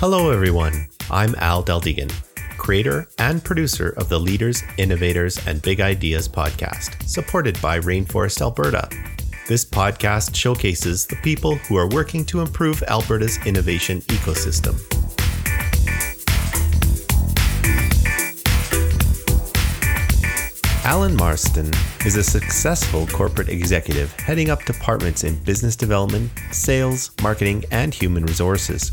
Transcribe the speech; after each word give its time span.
Hello, 0.00 0.30
everyone. 0.30 0.86
I'm 1.10 1.34
Al 1.38 1.64
Deldegan, 1.64 2.12
creator 2.56 3.08
and 3.18 3.42
producer 3.42 3.94
of 3.96 4.08
the 4.08 4.20
Leaders, 4.20 4.62
Innovators, 4.76 5.44
and 5.44 5.60
Big 5.60 5.80
Ideas 5.80 6.28
podcast, 6.28 7.02
supported 7.02 7.60
by 7.60 7.80
Rainforest 7.80 8.40
Alberta. 8.40 8.88
This 9.48 9.64
podcast 9.64 10.36
showcases 10.36 11.04
the 11.04 11.16
people 11.16 11.56
who 11.56 11.76
are 11.76 11.88
working 11.88 12.24
to 12.26 12.42
improve 12.42 12.80
Alberta's 12.84 13.44
innovation 13.44 14.00
ecosystem. 14.02 14.97
Alan 20.88 21.14
Marston 21.16 21.70
is 22.06 22.16
a 22.16 22.22
successful 22.22 23.06
corporate 23.08 23.50
executive 23.50 24.10
heading 24.20 24.48
up 24.48 24.64
departments 24.64 25.22
in 25.22 25.34
business 25.44 25.76
development, 25.76 26.30
sales, 26.50 27.10
marketing, 27.20 27.62
and 27.70 27.92
human 27.92 28.24
resources. 28.24 28.92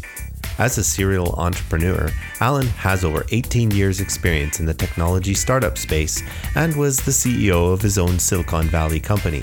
As 0.58 0.77
a 0.77 0.84
serial 0.84 1.36
entrepreneur, 1.38 2.09
Alan 2.41 2.67
has 2.67 3.05
over 3.05 3.26
18 3.31 3.72
years' 3.72 4.02
experience 4.02 4.59
in 4.59 4.66
the 4.66 4.73
technology 4.73 5.34
startup 5.34 5.77
space 5.77 6.22
and 6.55 6.76
was 6.76 6.98
the 6.98 7.12
CEO 7.12 7.72
of 7.72 7.81
his 7.81 7.98
own 7.98 8.20
Silicon 8.20 8.66
Valley 8.66 9.00
company. 9.00 9.41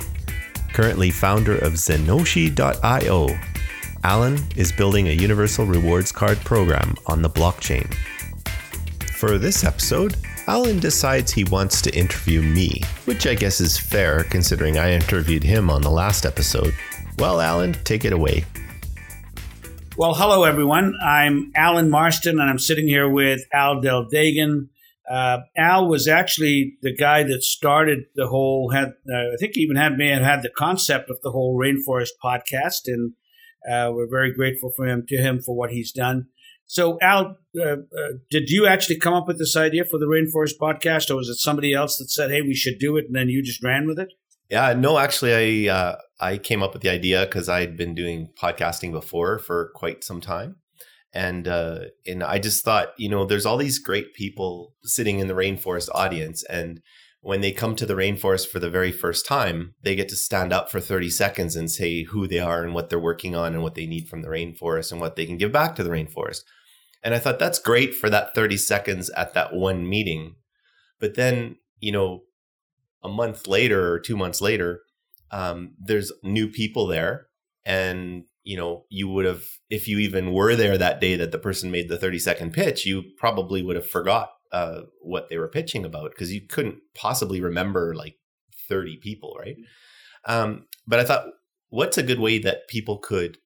Currently 0.74 1.10
founder 1.10 1.56
of 1.56 1.72
Zenoshi.io, 1.72 3.28
Alan 4.04 4.38
is 4.56 4.72
building 4.72 5.08
a 5.08 5.12
universal 5.12 5.64
rewards 5.64 6.12
card 6.12 6.36
program 6.40 6.96
on 7.06 7.22
the 7.22 7.30
blockchain. 7.30 7.90
For 9.08 9.38
this 9.38 9.64
episode, 9.64 10.16
Alan 10.48 10.80
decides 10.80 11.30
he 11.30 11.44
wants 11.44 11.80
to 11.82 11.96
interview 11.96 12.42
me, 12.42 12.80
which 13.04 13.28
I 13.28 13.34
guess 13.34 13.60
is 13.60 13.78
fair 13.78 14.24
considering 14.24 14.76
I 14.76 14.92
interviewed 14.92 15.44
him 15.44 15.70
on 15.70 15.82
the 15.82 15.90
last 15.90 16.26
episode. 16.26 16.74
Well, 17.18 17.40
Alan, 17.40 17.74
take 17.84 18.04
it 18.04 18.12
away. 18.12 18.44
Well, 19.96 20.14
hello, 20.14 20.42
everyone. 20.42 20.94
I'm 21.00 21.52
Alan 21.54 21.90
Marston, 21.90 22.40
and 22.40 22.50
I'm 22.50 22.58
sitting 22.58 22.88
here 22.88 23.08
with 23.08 23.42
Al 23.52 23.80
Del 23.80 24.08
Dagan. 24.12 24.68
Uh, 25.08 25.38
Al 25.56 25.86
was 25.86 26.08
actually 26.08 26.76
the 26.82 26.94
guy 26.94 27.22
that 27.22 27.44
started 27.44 28.06
the 28.16 28.26
whole. 28.26 28.70
Had 28.70 28.94
uh, 29.08 29.32
I 29.32 29.36
think 29.38 29.56
even 29.56 29.76
had 29.76 29.92
have 30.00 30.22
had 30.22 30.42
the 30.42 30.50
concept 30.50 31.08
of 31.08 31.20
the 31.22 31.30
whole 31.30 31.56
rainforest 31.56 32.12
podcast, 32.24 32.86
and 32.86 33.12
uh, 33.70 33.92
we're 33.92 34.10
very 34.10 34.32
grateful 34.34 34.72
for 34.74 34.86
him 34.86 35.04
to 35.06 35.16
him 35.18 35.40
for 35.40 35.54
what 35.54 35.70
he's 35.70 35.92
done. 35.92 36.26
So, 36.66 36.98
Al, 37.02 37.36
uh, 37.58 37.62
uh, 37.62 37.76
did 38.30 38.48
you 38.48 38.66
actually 38.66 38.98
come 38.98 39.14
up 39.14 39.26
with 39.26 39.38
this 39.38 39.56
idea 39.56 39.84
for 39.84 39.98
the 39.98 40.06
Rainforest 40.06 40.54
podcast, 40.60 41.10
or 41.10 41.16
was 41.16 41.28
it 41.28 41.34
somebody 41.34 41.74
else 41.74 41.98
that 41.98 42.10
said, 42.10 42.30
"Hey, 42.30 42.42
we 42.42 42.54
should 42.54 42.78
do 42.78 42.96
it," 42.96 43.06
and 43.06 43.14
then 43.14 43.28
you 43.28 43.42
just 43.42 43.62
ran 43.62 43.86
with 43.86 43.98
it? 43.98 44.08
Yeah, 44.48 44.72
no, 44.74 44.98
actually, 44.98 45.68
I 45.68 45.74
uh, 45.74 45.96
I 46.20 46.38
came 46.38 46.62
up 46.62 46.72
with 46.72 46.82
the 46.82 46.88
idea 46.88 47.26
because 47.26 47.48
I'd 47.48 47.76
been 47.76 47.94
doing 47.94 48.28
podcasting 48.40 48.92
before 48.92 49.38
for 49.38 49.70
quite 49.74 50.04
some 50.04 50.20
time, 50.20 50.56
and 51.12 51.48
uh, 51.48 51.80
and 52.06 52.22
I 52.22 52.38
just 52.38 52.64
thought, 52.64 52.92
you 52.96 53.08
know, 53.08 53.24
there's 53.24 53.46
all 53.46 53.56
these 53.56 53.78
great 53.78 54.14
people 54.14 54.74
sitting 54.82 55.20
in 55.20 55.26
the 55.26 55.34
rainforest 55.34 55.88
audience, 55.94 56.42
and 56.44 56.80
when 57.22 57.40
they 57.40 57.52
come 57.52 57.76
to 57.76 57.86
the 57.86 57.94
rainforest 57.94 58.48
for 58.48 58.58
the 58.58 58.68
very 58.68 58.90
first 58.90 59.24
time, 59.24 59.74
they 59.80 59.94
get 59.94 60.08
to 60.08 60.16
stand 60.16 60.52
up 60.52 60.68
for 60.68 60.80
30 60.80 61.08
seconds 61.08 61.54
and 61.54 61.70
say 61.70 62.02
who 62.02 62.26
they 62.26 62.40
are 62.40 62.64
and 62.64 62.74
what 62.74 62.90
they're 62.90 62.98
working 62.98 63.36
on 63.36 63.54
and 63.54 63.62
what 63.62 63.76
they 63.76 63.86
need 63.86 64.08
from 64.08 64.22
the 64.22 64.28
rainforest 64.28 64.90
and 64.90 65.00
what 65.00 65.14
they 65.14 65.24
can 65.24 65.36
give 65.36 65.52
back 65.52 65.76
to 65.76 65.84
the 65.84 65.90
rainforest. 65.90 66.40
And 67.00 67.14
I 67.14 67.20
thought 67.20 67.38
that's 67.38 67.60
great 67.60 67.94
for 67.94 68.10
that 68.10 68.34
30 68.34 68.56
seconds 68.56 69.08
at 69.10 69.34
that 69.34 69.54
one 69.54 69.88
meeting. 69.88 70.34
But 70.98 71.14
then, 71.14 71.56
you 71.78 71.92
know, 71.92 72.22
a 73.04 73.08
month 73.08 73.46
later 73.46 73.92
or 73.92 74.00
two 74.00 74.16
months 74.16 74.40
later, 74.40 74.80
um, 75.30 75.74
there's 75.78 76.12
new 76.24 76.48
people 76.48 76.88
there. 76.88 77.28
And, 77.64 78.24
you 78.42 78.56
know, 78.56 78.84
you 78.88 79.06
would 79.06 79.26
have, 79.26 79.44
if 79.70 79.86
you 79.86 80.00
even 80.00 80.32
were 80.32 80.56
there 80.56 80.76
that 80.76 81.00
day 81.00 81.14
that 81.14 81.30
the 81.30 81.38
person 81.38 81.70
made 81.70 81.88
the 81.88 81.96
30 81.96 82.18
second 82.18 82.52
pitch, 82.52 82.84
you 82.84 83.04
probably 83.16 83.62
would 83.62 83.76
have 83.76 83.88
forgot 83.88 84.31
uh, 84.52 84.82
what 85.00 85.28
they 85.28 85.38
were 85.38 85.48
pitching 85.48 85.84
about 85.84 86.10
because 86.10 86.32
you 86.32 86.46
couldn't 86.46 86.78
possibly 86.94 87.40
remember 87.40 87.94
like 87.94 88.16
30 88.68 88.98
people, 89.02 89.36
right? 89.38 89.56
Um, 90.26 90.66
but 90.86 91.00
I 91.00 91.04
thought, 91.04 91.26
what's 91.70 91.98
a 91.98 92.02
good 92.02 92.20
way 92.20 92.38
that 92.38 92.68
people 92.68 92.98
could 92.98 93.38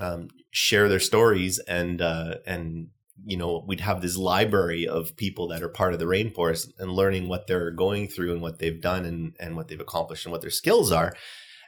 um, 0.00 0.28
share 0.50 0.88
their 0.88 1.00
stories 1.00 1.58
and 1.60 2.00
uh, 2.00 2.36
and 2.46 2.88
you 3.24 3.36
know 3.36 3.64
we'd 3.66 3.80
have 3.80 4.00
this 4.00 4.16
library 4.16 4.86
of 4.86 5.16
people 5.16 5.48
that 5.48 5.62
are 5.62 5.68
part 5.68 5.92
of 5.92 5.98
the 5.98 6.04
rainforest 6.04 6.68
and 6.78 6.92
learning 6.92 7.28
what 7.28 7.46
they're 7.46 7.70
going 7.70 8.06
through 8.06 8.32
and 8.32 8.42
what 8.42 8.58
they've 8.58 8.80
done 8.80 9.04
and 9.04 9.34
and 9.40 9.56
what 9.56 9.68
they've 9.68 9.80
accomplished 9.80 10.24
and 10.24 10.32
what 10.32 10.40
their 10.40 10.50
skills 10.50 10.92
are 10.92 11.14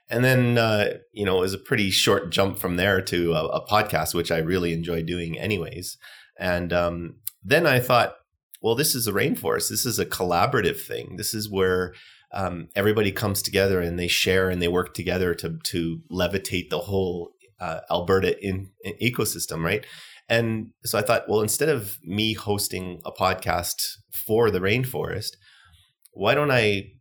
and 0.08 0.24
then 0.24 0.58
uh, 0.58 0.94
you 1.12 1.24
know 1.24 1.38
it 1.38 1.40
was 1.40 1.54
a 1.54 1.58
pretty 1.58 1.90
short 1.90 2.30
jump 2.30 2.58
from 2.58 2.76
there 2.76 3.00
to 3.00 3.32
a, 3.32 3.46
a 3.46 3.66
podcast 3.66 4.14
which 4.14 4.30
i 4.30 4.38
really 4.38 4.72
enjoy 4.72 5.02
doing 5.02 5.38
anyways 5.38 5.96
and 6.38 6.72
um, 6.72 7.16
then 7.42 7.66
i 7.66 7.80
thought 7.80 8.14
well 8.60 8.74
this 8.74 8.94
is 8.94 9.06
a 9.06 9.12
rainforest 9.12 9.68
this 9.68 9.86
is 9.86 9.98
a 9.98 10.06
collaborative 10.06 10.80
thing 10.80 11.16
this 11.16 11.34
is 11.34 11.50
where 11.50 11.94
um, 12.32 12.68
everybody 12.76 13.10
comes 13.10 13.42
together 13.42 13.80
and 13.80 13.98
they 13.98 14.06
share 14.06 14.50
and 14.50 14.62
they 14.62 14.68
work 14.68 14.94
together 14.94 15.34
to 15.34 15.58
to 15.64 16.00
levitate 16.10 16.70
the 16.70 16.78
whole 16.78 17.32
uh, 17.60 17.80
Alberta 17.90 18.38
in, 18.44 18.70
in, 18.82 18.94
ecosystem, 19.02 19.62
right? 19.62 19.84
And 20.28 20.70
so 20.84 20.98
I 20.98 21.02
thought, 21.02 21.28
well, 21.28 21.42
instead 21.42 21.68
of 21.68 21.98
me 22.02 22.34
hosting 22.34 23.00
a 23.04 23.12
podcast 23.12 23.96
for 24.12 24.50
the 24.50 24.60
rainforest, 24.60 25.32
why 26.12 26.34
don't 26.34 26.50
I 26.50 26.92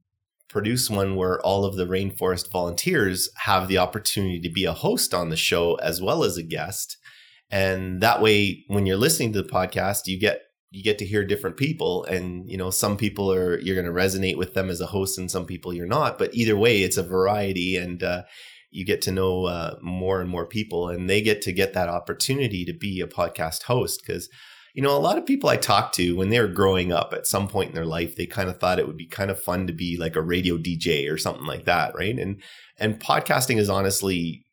produce 0.49 0.89
one 0.89 1.15
where 1.15 1.39
all 1.41 1.63
of 1.63 1.75
the 1.75 1.85
rainforest 1.85 2.51
volunteers 2.51 3.29
have 3.37 3.67
the 3.67 3.77
opportunity 3.77 4.41
to 4.41 4.49
be 4.49 4.65
a 4.65 4.73
host 4.73 5.13
on 5.13 5.29
the 5.29 5.37
show 5.37 5.75
as 5.75 6.01
well 6.01 6.23
as 6.23 6.37
a 6.37 6.43
guest? 6.43 6.97
And 7.51 8.01
that 8.01 8.21
way, 8.21 8.63
when 8.67 8.85
you're 8.85 8.97
listening 8.97 9.33
to 9.33 9.41
the 9.41 9.49
podcast, 9.49 10.07
you 10.07 10.19
get 10.19 10.41
you 10.71 10.83
get 10.83 10.99
to 10.99 11.05
hear 11.05 11.25
different 11.25 11.57
people 11.57 12.03
and 12.05 12.49
you 12.49 12.57
know 12.57 12.69
some 12.69 12.95
people 12.95 13.31
are 13.31 13.59
you're 13.59 13.75
going 13.75 13.87
to 13.87 13.91
resonate 13.91 14.37
with 14.37 14.53
them 14.53 14.69
as 14.69 14.81
a 14.81 14.87
host 14.87 15.17
and 15.17 15.31
some 15.31 15.45
people 15.45 15.73
you're 15.73 15.87
not 15.87 16.17
but 16.17 16.33
either 16.33 16.55
way 16.55 16.81
it's 16.81 16.97
a 16.97 17.03
variety 17.03 17.75
and 17.75 18.03
uh, 18.03 18.23
you 18.71 18.85
get 18.85 19.01
to 19.01 19.11
know 19.11 19.45
uh, 19.45 19.75
more 19.81 20.21
and 20.21 20.29
more 20.29 20.45
people 20.45 20.89
and 20.89 21.09
they 21.09 21.21
get 21.21 21.41
to 21.41 21.51
get 21.51 21.73
that 21.73 21.89
opportunity 21.89 22.65
to 22.65 22.73
be 22.73 23.01
a 23.01 23.07
podcast 23.07 23.63
host 23.63 24.03
because 24.05 24.29
you 24.75 24.83
know 24.83 24.95
a 24.95 24.99
lot 24.99 25.17
of 25.17 25.25
people 25.25 25.49
i 25.49 25.57
talk 25.57 25.91
to 25.91 26.15
when 26.15 26.29
they 26.29 26.39
were 26.39 26.47
growing 26.47 26.91
up 26.91 27.13
at 27.13 27.25
some 27.25 27.47
point 27.47 27.69
in 27.69 27.75
their 27.75 27.85
life 27.85 28.15
they 28.15 28.27
kind 28.27 28.49
of 28.49 28.59
thought 28.59 28.77
it 28.77 28.85
would 28.85 28.97
be 28.97 29.07
kind 29.07 29.31
of 29.31 29.41
fun 29.41 29.65
to 29.65 29.73
be 29.73 29.97
like 29.97 30.15
a 30.15 30.21
radio 30.21 30.55
dj 30.55 31.11
or 31.11 31.17
something 31.17 31.45
like 31.45 31.65
that 31.65 31.95
right? 31.95 32.17
And 32.17 32.41
and 32.77 32.99
podcasting 32.99 33.57
is 33.57 33.69
honestly 33.69 34.45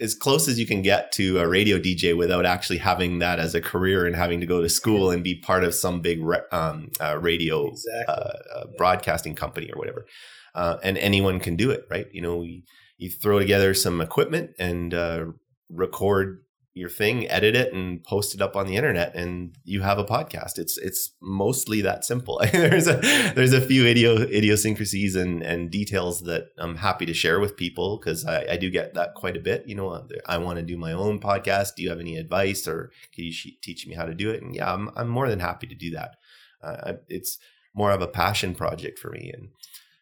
as 0.00 0.14
close 0.14 0.48
as 0.48 0.58
you 0.58 0.66
can 0.66 0.82
get 0.82 1.12
to 1.12 1.38
a 1.38 1.48
radio 1.48 1.78
DJ 1.78 2.16
without 2.16 2.46
actually 2.46 2.78
having 2.78 3.18
that 3.18 3.38
as 3.38 3.54
a 3.54 3.60
career 3.60 4.06
and 4.06 4.16
having 4.16 4.40
to 4.40 4.46
go 4.46 4.60
to 4.60 4.68
school 4.68 5.10
and 5.10 5.24
be 5.24 5.34
part 5.34 5.64
of 5.64 5.74
some 5.74 6.00
big 6.00 6.20
um, 6.52 6.90
uh, 7.00 7.18
radio 7.18 7.68
exactly. 7.68 8.04
uh, 8.08 8.58
uh, 8.58 8.64
broadcasting 8.76 9.34
company 9.34 9.70
or 9.72 9.78
whatever. 9.78 10.06
Uh, 10.54 10.76
and 10.82 10.98
anyone 10.98 11.40
can 11.40 11.56
do 11.56 11.70
it, 11.70 11.86
right? 11.90 12.06
You 12.12 12.22
know, 12.22 12.36
we, 12.36 12.64
you 12.98 13.10
throw 13.10 13.38
together 13.38 13.74
some 13.74 14.00
equipment 14.00 14.50
and 14.58 14.94
uh, 14.94 15.26
record 15.68 16.43
your 16.74 16.88
thing, 16.88 17.28
edit 17.30 17.54
it, 17.54 17.72
and 17.72 18.02
post 18.02 18.34
it 18.34 18.42
up 18.42 18.56
on 18.56 18.66
the 18.66 18.74
internet, 18.74 19.14
and 19.14 19.56
you 19.62 19.82
have 19.82 19.98
a 19.98 20.04
podcast. 20.04 20.58
It's 20.58 20.76
it's 20.76 21.12
mostly 21.22 21.80
that 21.82 22.04
simple. 22.04 22.42
there's 22.52 22.88
a 22.88 22.96
there's 23.34 23.52
a 23.52 23.60
few 23.60 23.86
idiosyncrasies 23.86 25.14
and 25.14 25.40
and 25.42 25.70
details 25.70 26.22
that 26.22 26.48
I'm 26.58 26.76
happy 26.76 27.06
to 27.06 27.14
share 27.14 27.38
with 27.38 27.56
people 27.56 27.98
because 27.98 28.26
I, 28.26 28.44
I, 28.50 28.56
do 28.56 28.70
get 28.70 28.94
that 28.94 29.14
quite 29.14 29.36
a 29.36 29.40
bit. 29.40 29.68
You 29.68 29.76
know, 29.76 30.06
I 30.26 30.38
want 30.38 30.58
to 30.58 30.64
do 30.64 30.76
my 30.76 30.92
own 30.92 31.20
podcast. 31.20 31.76
Do 31.76 31.84
you 31.84 31.90
have 31.90 32.00
any 32.00 32.16
advice, 32.16 32.66
or 32.66 32.90
can 33.14 33.24
you 33.24 33.32
teach 33.62 33.86
me 33.86 33.94
how 33.94 34.04
to 34.04 34.14
do 34.14 34.30
it? 34.30 34.42
And 34.42 34.54
yeah, 34.54 34.72
I'm 34.72 34.90
I'm 34.96 35.08
more 35.08 35.28
than 35.28 35.40
happy 35.40 35.68
to 35.68 35.76
do 35.76 35.92
that. 35.92 36.16
Uh, 36.60 36.94
it's 37.08 37.38
more 37.72 37.92
of 37.92 38.02
a 38.02 38.08
passion 38.08 38.54
project 38.54 38.98
for 38.98 39.10
me, 39.10 39.30
and 39.32 39.50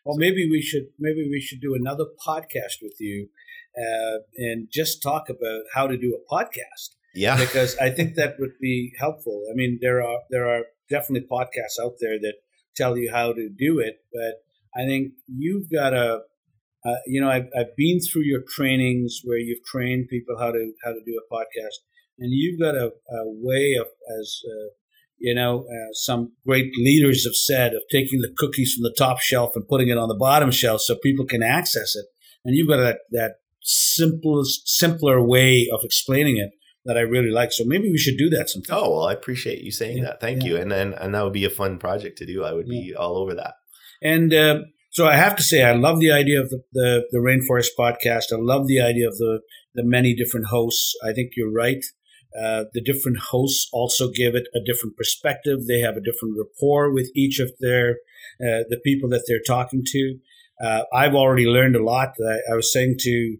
well, 0.04 0.16
maybe 0.16 0.48
we 0.50 0.62
should 0.62 0.86
maybe 0.98 1.28
we 1.28 1.40
should 1.40 1.60
do 1.60 1.74
another 1.74 2.04
podcast 2.26 2.80
with 2.80 2.96
you 2.98 3.28
uh, 3.76 4.18
and 4.36 4.68
just 4.70 5.02
talk 5.02 5.28
about 5.28 5.62
how 5.74 5.86
to 5.86 5.96
do 5.96 6.16
a 6.16 6.34
podcast. 6.34 6.90
Yeah, 7.14 7.36
because 7.44 7.76
I 7.78 7.90
think 7.90 8.14
that 8.16 8.36
would 8.38 8.58
be 8.60 8.92
helpful. 8.98 9.44
I 9.50 9.54
mean, 9.54 9.78
there 9.80 10.02
are 10.02 10.20
there 10.30 10.48
are 10.48 10.64
definitely 10.90 11.26
podcasts 11.30 11.82
out 11.82 11.94
there 12.00 12.18
that 12.20 12.34
tell 12.76 12.96
you 12.96 13.10
how 13.12 13.32
to 13.32 13.48
do 13.48 13.78
it, 13.78 13.96
but 14.12 14.42
I 14.80 14.86
think 14.86 15.12
you've 15.26 15.70
got 15.70 15.94
a 15.94 16.20
uh, 16.84 16.96
you 17.06 17.20
know, 17.20 17.30
I've, 17.30 17.46
I've 17.56 17.76
been 17.76 18.00
through 18.00 18.24
your 18.24 18.40
trainings 18.56 19.20
where 19.22 19.38
you've 19.38 19.64
trained 19.64 20.08
people 20.08 20.36
how 20.38 20.50
to 20.50 20.72
how 20.84 20.92
to 20.92 21.00
do 21.04 21.20
a 21.20 21.34
podcast, 21.34 21.78
and 22.18 22.32
you've 22.32 22.60
got 22.60 22.74
a, 22.74 22.86
a 22.86 23.24
way 23.26 23.76
of 23.80 23.86
as 24.18 24.40
uh, 24.46 24.68
you 25.22 25.36
know, 25.36 25.60
uh, 25.60 25.92
some 25.92 26.32
great 26.44 26.72
leaders 26.76 27.24
have 27.24 27.36
said 27.36 27.74
of 27.74 27.82
taking 27.90 28.20
the 28.20 28.34
cookies 28.36 28.74
from 28.74 28.82
the 28.82 28.94
top 28.98 29.20
shelf 29.20 29.52
and 29.54 29.68
putting 29.68 29.88
it 29.88 29.96
on 29.96 30.08
the 30.08 30.16
bottom 30.16 30.50
shelf 30.50 30.80
so 30.80 30.96
people 30.96 31.24
can 31.24 31.44
access 31.44 31.94
it. 31.94 32.06
And 32.44 32.56
you've 32.56 32.68
got 32.68 32.78
that, 32.78 32.98
that 33.12 33.34
simplest, 33.62 34.68
simpler 34.68 35.22
way 35.22 35.68
of 35.72 35.80
explaining 35.84 36.36
it 36.36 36.50
that 36.84 36.96
I 36.96 37.02
really 37.02 37.30
like. 37.30 37.52
So 37.52 37.64
maybe 37.64 37.90
we 37.90 37.98
should 37.98 38.18
do 38.18 38.28
that 38.30 38.50
sometime. 38.50 38.78
Oh, 38.78 38.90
well, 38.90 39.06
I 39.06 39.12
appreciate 39.12 39.62
you 39.62 39.70
saying 39.70 39.98
yeah, 39.98 40.04
that. 40.04 40.20
Thank 40.20 40.42
yeah. 40.42 40.48
you. 40.48 40.56
And 40.56 40.70
then, 40.70 40.94
and 40.94 41.14
that 41.14 41.22
would 41.22 41.32
be 41.32 41.44
a 41.44 41.50
fun 41.50 41.78
project 41.78 42.18
to 42.18 42.26
do. 42.26 42.44
I 42.44 42.52
would 42.52 42.66
yeah. 42.68 42.80
be 42.80 42.94
all 42.94 43.16
over 43.16 43.34
that. 43.34 43.54
And, 44.02 44.34
uh, 44.34 44.60
so 44.90 45.06
I 45.06 45.16
have 45.16 45.36
to 45.36 45.42
say, 45.42 45.62
I 45.62 45.72
love 45.72 46.00
the 46.00 46.12
idea 46.12 46.40
of 46.40 46.50
the, 46.50 46.62
the, 46.72 47.04
the 47.12 47.18
Rainforest 47.18 47.70
podcast. 47.78 48.30
I 48.30 48.36
love 48.38 48.66
the 48.66 48.82
idea 48.82 49.08
of 49.08 49.16
the, 49.16 49.40
the 49.74 49.84
many 49.84 50.14
different 50.14 50.46
hosts. 50.46 50.92
I 51.02 51.14
think 51.14 51.30
you're 51.34 51.50
right. 51.50 51.82
Uh, 52.38 52.64
the 52.74 52.82
different 52.82 53.18
hosts 53.30 53.68
also 53.72 54.10
give 54.10 54.34
it 54.34 54.48
a 54.54 54.60
different 54.64 54.96
perspective. 54.96 55.66
They 55.66 55.80
have 55.80 55.96
a 55.96 56.02
different 56.02 56.36
rapport 56.36 56.92
with 56.92 57.10
each 57.14 57.38
of 57.38 57.52
their 57.60 57.96
uh, 58.40 58.64
the 58.68 58.80
people 58.84 59.08
that 59.10 59.24
they're 59.26 59.40
talking 59.46 59.82
to. 59.84 60.18
Uh, 60.62 60.82
I've 60.94 61.14
already 61.14 61.46
learned 61.46 61.76
a 61.76 61.82
lot. 61.84 62.14
I, 62.20 62.52
I 62.52 62.56
was 62.56 62.72
saying 62.72 62.96
to 63.00 63.36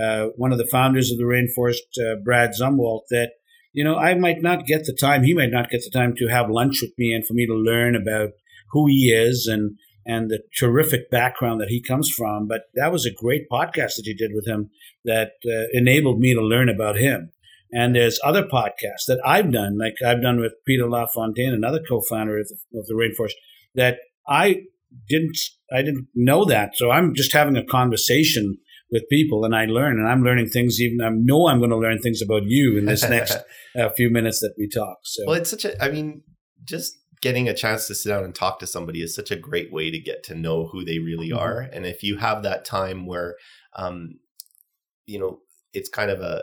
uh, 0.00 0.26
one 0.36 0.52
of 0.52 0.58
the 0.58 0.66
founders 0.66 1.10
of 1.10 1.18
the 1.18 1.24
Rainforest, 1.24 1.98
uh, 2.00 2.16
Brad 2.22 2.50
Zumwalt, 2.60 3.02
that 3.10 3.32
you 3.72 3.84
know 3.84 3.96
I 3.96 4.14
might 4.14 4.42
not 4.42 4.66
get 4.66 4.84
the 4.84 4.94
time. 4.94 5.22
He 5.22 5.34
might 5.34 5.50
not 5.50 5.70
get 5.70 5.82
the 5.82 5.90
time 5.90 6.14
to 6.16 6.28
have 6.28 6.50
lunch 6.50 6.80
with 6.82 6.92
me 6.98 7.12
and 7.12 7.26
for 7.26 7.34
me 7.34 7.46
to 7.46 7.54
learn 7.54 7.94
about 7.94 8.30
who 8.72 8.86
he 8.86 9.10
is 9.10 9.46
and 9.46 9.78
and 10.06 10.30
the 10.30 10.40
terrific 10.56 11.10
background 11.10 11.60
that 11.60 11.68
he 11.68 11.82
comes 11.82 12.08
from. 12.08 12.46
But 12.46 12.62
that 12.74 12.92
was 12.92 13.04
a 13.04 13.12
great 13.12 13.48
podcast 13.50 13.96
that 13.96 14.06
you 14.06 14.16
did 14.16 14.30
with 14.34 14.46
him 14.46 14.70
that 15.04 15.32
uh, 15.44 15.66
enabled 15.72 16.20
me 16.20 16.32
to 16.32 16.40
learn 16.40 16.68
about 16.68 16.96
him. 16.96 17.32
And 17.72 17.96
there's 17.96 18.20
other 18.24 18.44
podcasts 18.44 19.06
that 19.08 19.20
I've 19.24 19.50
done, 19.50 19.76
like 19.76 19.96
I've 20.06 20.22
done 20.22 20.38
with 20.38 20.52
Peter 20.64 20.88
LaFontaine, 20.88 21.52
another 21.52 21.80
co-founder 21.86 22.38
of 22.38 22.48
the, 22.48 22.78
of 22.78 22.86
the 22.86 22.94
Rainforest, 22.94 23.32
that 23.74 23.98
I 24.28 24.62
didn't 25.08 25.36
I 25.72 25.82
didn't 25.82 26.08
know 26.14 26.44
that. 26.44 26.76
So 26.76 26.90
I'm 26.90 27.14
just 27.14 27.32
having 27.32 27.56
a 27.56 27.64
conversation 27.64 28.58
with 28.90 29.08
people, 29.10 29.44
and 29.44 29.54
I 29.54 29.64
learn, 29.64 29.98
and 29.98 30.08
I'm 30.08 30.22
learning 30.22 30.48
things. 30.48 30.80
Even 30.80 31.00
I 31.04 31.10
know 31.10 31.48
I'm 31.48 31.58
going 31.58 31.70
to 31.70 31.76
learn 31.76 32.00
things 32.00 32.22
about 32.22 32.42
you 32.44 32.78
in 32.78 32.84
this 32.84 33.02
next 33.02 33.36
uh, 33.78 33.90
few 33.96 34.10
minutes 34.10 34.40
that 34.40 34.54
we 34.56 34.68
talk. 34.68 34.98
So 35.02 35.24
well, 35.26 35.36
it's 35.36 35.50
such 35.50 35.64
a. 35.64 35.82
I 35.82 35.90
mean, 35.90 36.22
just 36.64 36.98
getting 37.20 37.48
a 37.48 37.54
chance 37.54 37.86
to 37.86 37.94
sit 37.94 38.10
down 38.10 38.24
and 38.24 38.34
talk 38.34 38.58
to 38.60 38.66
somebody 38.66 39.02
is 39.02 39.14
such 39.14 39.30
a 39.30 39.36
great 39.36 39.72
way 39.72 39.90
to 39.90 39.98
get 39.98 40.22
to 40.24 40.34
know 40.34 40.68
who 40.68 40.84
they 40.84 40.98
really 40.98 41.30
mm-hmm. 41.30 41.38
are. 41.38 41.60
And 41.60 41.86
if 41.86 42.02
you 42.02 42.18
have 42.18 42.42
that 42.42 42.64
time 42.64 43.06
where, 43.06 43.36
um, 43.74 44.20
you 45.06 45.18
know, 45.18 45.40
it's 45.72 45.88
kind 45.88 46.10
of 46.10 46.20
a 46.20 46.42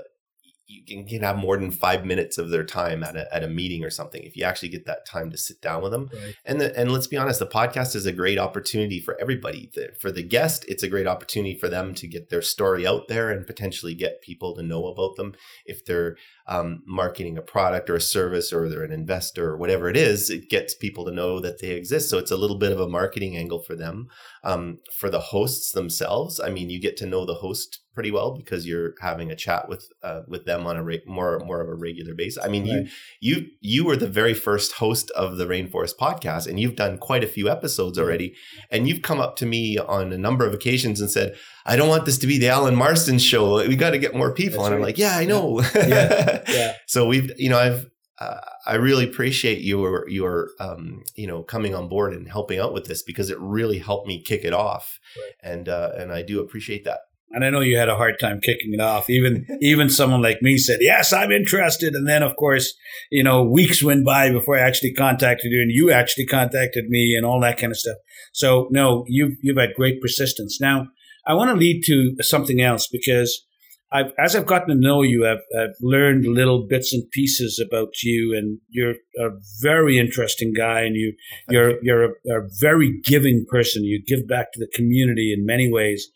you 0.68 1.06
can, 1.06 1.22
have 1.22 1.38
more 1.38 1.58
than 1.58 1.72
five 1.72 2.06
minutes 2.06 2.38
of 2.38 2.50
their 2.50 2.64
time 2.64 3.04
at 3.04 3.16
a, 3.16 3.34
at 3.34 3.44
a 3.44 3.48
meeting 3.48 3.84
or 3.84 3.90
something 3.90 4.22
if 4.24 4.36
you 4.36 4.44
actually 4.44 4.70
get 4.70 4.86
that 4.86 5.06
time 5.06 5.30
to 5.30 5.38
sit 5.38 5.62
down 5.62 5.82
with 5.82 5.92
them. 5.92 6.10
Right. 6.14 6.36
and 6.46 6.60
the, 6.60 6.78
and 6.78 6.92
let's 6.92 7.08
be 7.08 7.18
honest 7.18 7.40
the 7.40 7.48
podcast 7.48 7.96
is 7.96 8.06
a 8.06 8.12
great 8.12 8.38
opportunity 8.38 9.00
for 9.00 9.20
everybody. 9.20 9.70
The, 9.74 9.90
for 10.00 10.12
the 10.12 10.24
guest 10.24 10.66
it's 10.68 10.84
a 10.84 10.90
great 10.90 11.08
opportunity 11.08 11.58
for 11.58 11.70
them 11.70 11.94
to 11.96 12.08
get 12.08 12.30
their 12.30 12.42
story 12.42 12.88
out 12.88 13.08
there 13.08 13.30
and 13.30 13.46
potentially 13.46 13.94
get 13.94 14.22
people 14.22 14.56
to 14.56 14.64
know 14.64 14.88
about 14.88 15.16
them. 15.16 15.36
If 15.66 15.86
they're 15.86 16.18
um, 16.48 16.84
marketing 16.86 17.38
a 17.38 17.42
product 17.42 17.90
or 17.90 17.96
a 17.96 18.02
service 18.02 18.52
or 18.52 18.68
they're 18.68 18.84
an 18.84 18.92
investor 18.92 19.52
or 19.52 19.58
whatever 19.58 19.90
it 19.90 19.96
is 19.96 20.30
it 20.30 20.50
gets 20.50 20.76
people 20.76 21.06
to 21.06 21.12
know 21.12 21.40
that 21.40 21.62
they 21.62 21.72
exist. 21.72 22.10
So 22.10 22.18
it's 22.18 22.32
a 22.32 22.38
little 22.38 22.58
bit 22.58 22.72
of 22.72 22.80
a 22.80 22.90
marketing 22.90 23.38
angle 23.38 23.62
for 23.64 23.76
them. 23.76 24.08
Um, 24.44 24.80
for 24.94 25.10
the 25.10 25.20
hosts 25.20 25.72
themselves 25.72 26.40
i 26.40 26.50
mean 26.50 26.70
you 26.70 26.80
get 26.80 26.98
to 26.98 27.06
know 27.06 27.26
the 27.26 27.36
host 27.36 27.83
pretty 27.94 28.12
well 28.12 28.36
because 28.36 28.66
you're 28.66 28.94
having 29.00 29.32
a 29.32 29.36
chat 29.36 29.70
with 29.70 29.90
uh, 30.02 30.22
with 30.28 30.46
them 30.46 30.66
on 30.66 30.78
a 30.78 30.84
re- 30.84 31.04
more 31.06 31.40
more 31.40 31.62
of 31.62 31.70
a 31.70 31.76
regular 31.76 32.14
basis. 32.14 32.44
I 32.44 32.48
mean, 32.48 32.70
right. 32.70 32.90
you 33.20 33.36
you 33.36 33.48
you 33.62 33.86
were 33.86 33.96
the 33.96 34.10
very 34.10 34.34
first 34.34 34.74
host 34.74 35.12
of 35.12 35.38
the 35.38 35.46
Rainforest 35.46 35.96
podcast, 36.00 36.48
and 36.48 36.60
you've 36.60 36.76
done 36.76 36.98
quite 36.98 37.24
a 37.24 37.28
few 37.28 37.50
episodes 37.50 38.00
already. 38.00 38.36
And 38.72 38.88
you've 38.88 39.02
come 39.02 39.20
up 39.20 39.36
to 39.38 39.46
me 39.46 39.78
on 39.78 40.12
a 40.12 40.18
number 40.18 40.46
of 40.46 40.54
occasions 40.54 41.00
and 41.00 41.10
said, 41.10 41.36
"I 41.66 41.76
don't 41.76 41.90
want 41.90 42.06
this 42.06 42.18
to 42.20 42.28
be 42.28 42.38
the 42.38 42.50
Alan 42.50 42.76
Marston 42.76 43.20
show. 43.20 43.66
We 43.68 43.76
got 43.76 43.92
to 43.92 44.00
get 44.00 44.16
more 44.16 44.34
people." 44.34 44.64
That's 44.64 44.72
and 44.72 44.76
right. 44.76 44.80
I'm 44.80 44.84
like, 44.84 44.98
"Yeah, 44.98 45.18
I 45.18 45.26
know." 45.26 45.62
Yeah, 45.76 46.44
yeah. 46.48 46.74
so 46.88 47.08
we've 47.08 47.32
you 47.38 47.50
know 47.50 47.60
I've. 47.60 47.90
Uh, 48.20 48.40
I 48.66 48.76
really 48.76 49.04
appreciate 49.04 49.62
your 49.62 50.08
your 50.08 50.50
um, 50.60 51.04
you 51.16 51.28
know 51.28 51.44
coming 51.44 51.76
on 51.76 51.90
board 51.90 52.14
and 52.14 52.30
helping 52.30 52.60
out 52.60 52.74
with 52.74 52.86
this 52.86 53.04
because 53.04 53.30
it 53.30 53.40
really 53.40 53.80
helped 53.80 54.08
me 54.08 54.22
kick 54.22 54.46
it 54.46 54.54
off, 54.54 55.00
right. 55.18 55.52
and 55.52 55.68
uh, 55.68 55.92
and 55.98 56.12
I 56.12 56.22
do 56.22 56.40
appreciate 56.40 56.86
that. 56.86 57.00
And 57.34 57.44
I 57.44 57.50
know 57.50 57.62
you 57.62 57.78
had 57.78 57.90
a 57.90 57.96
hard 57.96 58.20
time 58.20 58.40
kicking 58.40 58.74
it 58.74 58.80
off. 58.80 59.10
Even 59.10 59.46
even 59.62 59.90
someone 59.90 60.22
like 60.22 60.42
me 60.42 60.58
said, 60.58 60.80
"Yes, 60.82 61.12
I'm 61.12 61.32
interested." 61.32 61.96
And 61.96 62.08
then, 62.08 62.24
of 62.24 62.36
course, 62.36 62.74
you 63.12 63.24
know, 63.24 63.44
weeks 63.44 63.84
went 63.84 64.06
by 64.06 64.32
before 64.32 64.58
I 64.58 64.62
actually 64.62 64.94
contacted 64.94 65.52
you, 65.52 65.62
and 65.62 65.72
you 65.72 65.92
actually 65.92 66.28
contacted 66.28 66.86
me, 66.90 67.16
and 67.18 67.26
all 67.26 67.42
that 67.42 67.58
kind 67.58 67.72
of 67.72 67.78
stuff. 67.78 67.98
So, 68.34 68.68
no, 68.72 69.04
you've 69.08 69.34
you've 69.42 69.58
had 69.58 69.74
great 69.76 70.00
persistence. 70.00 70.62
Now, 70.62 70.88
I 71.26 71.34
want 71.34 71.50
to 71.50 71.58
lead 71.58 71.84
to 71.88 72.16
something 72.22 72.62
else 72.62 72.88
because 72.88 73.44
I've, 73.92 74.12
as 74.18 74.36
I've 74.36 74.48
gotten 74.48 74.70
to 74.70 74.76
know 74.76 75.04
you, 75.04 75.28
I've, 75.28 75.44
I've 75.58 75.76
learned 75.80 76.26
little 76.26 76.66
bits 76.68 76.94
and 76.94 77.10
pieces 77.12 77.64
about 77.66 78.02
you, 78.04 78.36
and 78.36 78.60
you're 78.70 78.96
a 79.20 79.30
very 79.62 79.98
interesting 79.98 80.54
guy, 80.56 80.82
and 80.82 80.96
you 80.96 81.14
you're 81.50 81.84
you're 81.84 82.04
a, 82.06 82.10
a 82.30 82.48
very 82.60 83.00
giving 83.04 83.46
person. 83.50 83.84
You 83.84 84.04
give 84.06 84.28
back 84.28 84.52
to 84.54 84.60
the 84.60 84.70
community 84.74 85.34
in 85.36 85.46
many 85.46 85.72
ways 85.72 86.10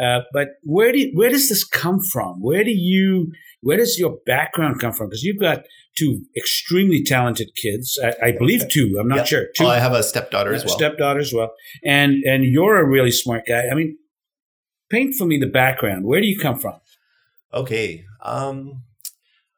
uh, 0.00 0.20
but 0.32 0.48
where 0.62 0.92
do 0.92 1.10
where 1.14 1.30
does 1.30 1.48
this 1.48 1.64
come 1.64 2.00
from? 2.00 2.40
Where 2.40 2.64
do 2.64 2.70
you 2.70 3.32
where 3.60 3.76
does 3.76 3.98
your 3.98 4.18
background 4.26 4.80
come 4.80 4.92
from? 4.92 5.08
Because 5.08 5.22
you've 5.22 5.40
got 5.40 5.64
two 5.96 6.24
extremely 6.36 7.02
talented 7.02 7.50
kids. 7.54 7.98
I, 8.02 8.28
I 8.28 8.32
believe 8.32 8.68
two. 8.68 8.96
I'm 9.00 9.08
not 9.08 9.18
yeah. 9.18 9.24
sure. 9.24 9.46
Two. 9.56 9.64
Oh, 9.64 9.68
I 9.68 9.78
have 9.78 9.92
a 9.92 10.02
stepdaughter 10.02 10.54
as 10.54 10.64
well. 10.64 10.74
Stepdaughter 10.74 11.20
as 11.20 11.32
well. 11.32 11.52
And 11.84 12.22
and 12.24 12.44
you're 12.44 12.78
a 12.78 12.88
really 12.88 13.10
smart 13.10 13.44
guy. 13.46 13.68
I 13.70 13.74
mean, 13.74 13.98
paint 14.90 15.14
for 15.14 15.26
me 15.26 15.38
the 15.38 15.46
background. 15.46 16.04
Where 16.04 16.20
do 16.20 16.26
you 16.26 16.38
come 16.38 16.58
from? 16.58 16.80
Okay. 17.52 18.04
Um, 18.22 18.82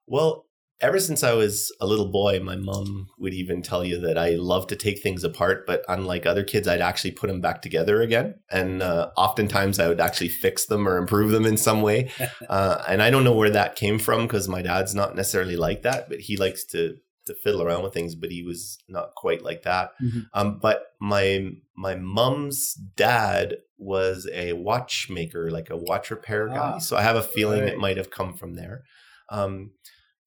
well, 0.06 0.46
ever 0.80 0.98
since 0.98 1.22
I 1.22 1.32
was 1.32 1.74
a 1.80 1.86
little 1.86 2.10
boy, 2.10 2.40
my 2.40 2.56
mom 2.56 3.08
would 3.18 3.34
even 3.34 3.62
tell 3.62 3.84
you 3.84 4.00
that 4.00 4.18
I 4.18 4.30
love 4.30 4.66
to 4.68 4.76
take 4.76 5.02
things 5.02 5.24
apart, 5.24 5.66
but 5.66 5.82
unlike 5.88 6.26
other 6.26 6.44
kids, 6.44 6.68
I'd 6.68 6.80
actually 6.80 7.12
put 7.12 7.28
them 7.28 7.40
back 7.40 7.62
together 7.62 8.02
again. 8.02 8.34
And 8.50 8.82
uh, 8.82 9.10
oftentimes 9.16 9.78
I 9.78 9.88
would 9.88 10.00
actually 10.00 10.28
fix 10.28 10.66
them 10.66 10.86
or 10.86 10.96
improve 10.96 11.30
them 11.30 11.46
in 11.46 11.56
some 11.56 11.82
way. 11.82 12.10
Uh, 12.48 12.82
and 12.88 13.02
I 13.02 13.10
don't 13.10 13.24
know 13.24 13.34
where 13.34 13.50
that 13.50 13.74
came 13.74 13.98
from 13.98 14.22
because 14.22 14.48
my 14.48 14.60
dad's 14.60 14.94
not 14.94 15.16
necessarily 15.16 15.56
like 15.56 15.82
that, 15.82 16.08
but 16.08 16.20
he 16.20 16.36
likes 16.36 16.64
to 16.66 16.96
to 17.26 17.34
fiddle 17.34 17.62
around 17.62 17.82
with 17.82 17.94
things, 17.94 18.14
but 18.14 18.30
he 18.30 18.42
was 18.42 18.78
not 18.88 19.14
quite 19.14 19.42
like 19.42 19.62
that. 19.62 19.90
Mm-hmm. 20.02 20.20
Um, 20.34 20.58
but 20.60 20.82
my 21.00 21.50
my 21.76 21.94
mom's 21.94 22.74
dad 22.74 23.56
was 23.78 24.28
a 24.32 24.52
watchmaker, 24.52 25.50
like 25.50 25.70
a 25.70 25.76
watch 25.76 26.10
repair 26.10 26.48
guy. 26.48 26.74
Ah, 26.74 26.78
so 26.78 26.96
I 26.96 27.02
have 27.02 27.16
a 27.16 27.22
feeling 27.22 27.60
right. 27.60 27.72
it 27.72 27.78
might 27.78 27.96
have 27.96 28.10
come 28.10 28.34
from 28.34 28.54
there. 28.54 28.82
Um, 29.30 29.72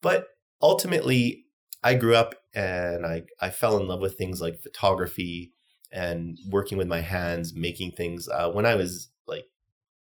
but 0.01 0.27
ultimately, 0.61 1.45
I 1.83 1.93
grew 1.93 2.15
up 2.15 2.35
and 2.53 3.05
I, 3.05 3.23
I 3.39 3.49
fell 3.49 3.77
in 3.77 3.87
love 3.87 4.01
with 4.01 4.17
things 4.17 4.41
like 4.41 4.59
photography 4.59 5.51
and 5.91 6.37
working 6.49 6.77
with 6.77 6.87
my 6.87 7.01
hands, 7.01 7.53
making 7.53 7.91
things. 7.91 8.27
Uh, 8.27 8.49
when 8.51 8.65
I 8.65 8.75
was 8.75 9.09
like, 9.27 9.45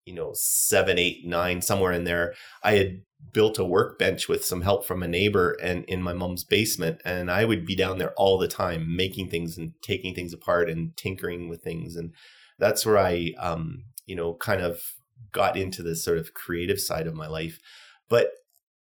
you 0.04 0.14
know, 0.14 0.32
seven, 0.34 0.98
eight, 0.98 1.26
nine, 1.26 1.60
somewhere 1.60 1.92
in 1.92 2.04
there, 2.04 2.34
I 2.62 2.72
had 2.72 3.02
built 3.32 3.58
a 3.58 3.64
workbench 3.64 4.28
with 4.28 4.44
some 4.44 4.62
help 4.62 4.86
from 4.86 5.02
a 5.02 5.08
neighbor 5.08 5.56
and 5.62 5.84
in 5.84 6.02
my 6.02 6.12
mom's 6.12 6.44
basement. 6.44 7.00
And 7.04 7.30
I 7.30 7.44
would 7.44 7.66
be 7.66 7.76
down 7.76 7.98
there 7.98 8.12
all 8.16 8.38
the 8.38 8.48
time 8.48 8.96
making 8.96 9.28
things 9.28 9.58
and 9.58 9.72
taking 9.82 10.14
things 10.14 10.32
apart 10.32 10.70
and 10.70 10.96
tinkering 10.96 11.48
with 11.48 11.62
things. 11.62 11.96
And 11.96 12.12
that's 12.58 12.86
where 12.86 12.98
I, 12.98 13.34
um, 13.38 13.84
you 14.06 14.16
know, 14.16 14.34
kind 14.34 14.62
of 14.62 14.80
got 15.32 15.56
into 15.56 15.82
this 15.82 16.02
sort 16.02 16.18
of 16.18 16.34
creative 16.34 16.80
side 16.80 17.06
of 17.06 17.14
my 17.14 17.26
life. 17.26 17.60
But 18.08 18.30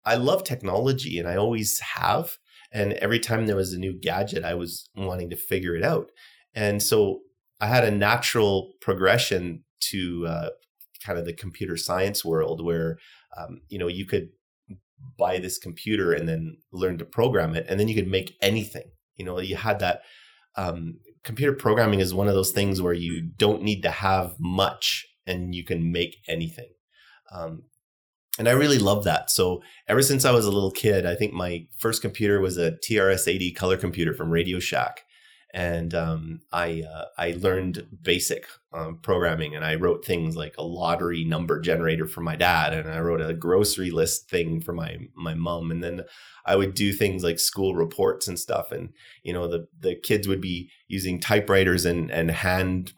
I 0.04 0.16
love 0.16 0.44
technology 0.44 1.18
and 1.18 1.28
I 1.28 1.36
always 1.36 1.80
have. 1.80 2.36
And 2.72 2.94
every 2.94 3.20
time 3.20 3.46
there 3.46 3.56
was 3.56 3.72
a 3.72 3.78
new 3.78 3.98
gadget, 3.98 4.44
I 4.44 4.54
was 4.54 4.88
wanting 4.96 5.30
to 5.30 5.36
figure 5.36 5.76
it 5.76 5.84
out. 5.84 6.10
And 6.54 6.82
so 6.82 7.20
I 7.60 7.66
had 7.66 7.84
a 7.84 7.90
natural 7.90 8.72
progression 8.80 9.64
to 9.90 10.26
uh, 10.26 10.48
kind 11.04 11.18
of 11.18 11.24
the 11.24 11.32
computer 11.32 11.76
science 11.76 12.24
world 12.24 12.64
where, 12.64 12.98
um, 13.36 13.60
you 13.68 13.78
know, 13.78 13.88
you 13.88 14.06
could 14.06 14.28
buy 15.18 15.38
this 15.38 15.58
computer 15.58 16.12
and 16.12 16.28
then 16.28 16.56
learn 16.72 16.98
to 16.98 17.04
program 17.04 17.54
it. 17.54 17.66
And 17.68 17.78
then 17.78 17.88
you 17.88 17.94
could 17.94 18.08
make 18.08 18.36
anything. 18.40 18.90
You 19.16 19.24
know, 19.24 19.38
you 19.40 19.56
had 19.56 19.78
that. 19.80 20.02
Um, 20.56 21.00
computer 21.24 21.52
programming 21.52 22.00
is 22.00 22.14
one 22.14 22.28
of 22.28 22.34
those 22.34 22.52
things 22.52 22.80
where 22.80 22.92
you 22.92 23.22
don't 23.36 23.62
need 23.62 23.82
to 23.82 23.90
have 23.90 24.34
much 24.38 25.06
and 25.26 25.54
you 25.54 25.64
can 25.64 25.90
make 25.90 26.18
anything. 26.28 26.68
Um, 27.32 27.62
and 28.38 28.48
I 28.48 28.52
really 28.52 28.78
love 28.78 29.04
that. 29.04 29.30
So 29.30 29.62
ever 29.88 30.02
since 30.02 30.24
I 30.24 30.32
was 30.32 30.46
a 30.46 30.50
little 30.50 30.70
kid, 30.70 31.06
I 31.06 31.14
think 31.14 31.32
my 31.32 31.66
first 31.78 32.02
computer 32.02 32.40
was 32.40 32.58
a 32.58 32.72
TRS-80 32.72 33.54
color 33.54 33.76
computer 33.76 34.14
from 34.14 34.30
Radio 34.30 34.58
Shack, 34.58 35.04
and 35.52 35.94
um, 35.94 36.40
I 36.52 36.82
uh, 36.82 37.04
I 37.16 37.36
learned 37.38 37.86
basic 38.02 38.46
um, 38.72 38.98
programming, 38.98 39.54
and 39.54 39.64
I 39.64 39.76
wrote 39.76 40.04
things 40.04 40.36
like 40.36 40.56
a 40.58 40.64
lottery 40.64 41.24
number 41.24 41.60
generator 41.60 42.08
for 42.08 42.22
my 42.22 42.34
dad, 42.34 42.72
and 42.72 42.90
I 42.90 42.98
wrote 42.98 43.20
a 43.20 43.34
grocery 43.34 43.92
list 43.92 44.28
thing 44.28 44.60
for 44.60 44.72
my 44.72 44.98
my 45.14 45.34
mom, 45.34 45.70
and 45.70 45.82
then 45.82 46.02
I 46.44 46.56
would 46.56 46.74
do 46.74 46.92
things 46.92 47.22
like 47.22 47.38
school 47.38 47.76
reports 47.76 48.26
and 48.26 48.38
stuff, 48.38 48.72
and 48.72 48.92
you 49.22 49.32
know 49.32 49.46
the 49.46 49.68
the 49.78 49.94
kids 49.94 50.26
would 50.26 50.40
be 50.40 50.70
using 50.88 51.20
typewriters 51.20 51.84
and 51.84 52.10
and 52.10 52.32
hand 52.32 52.92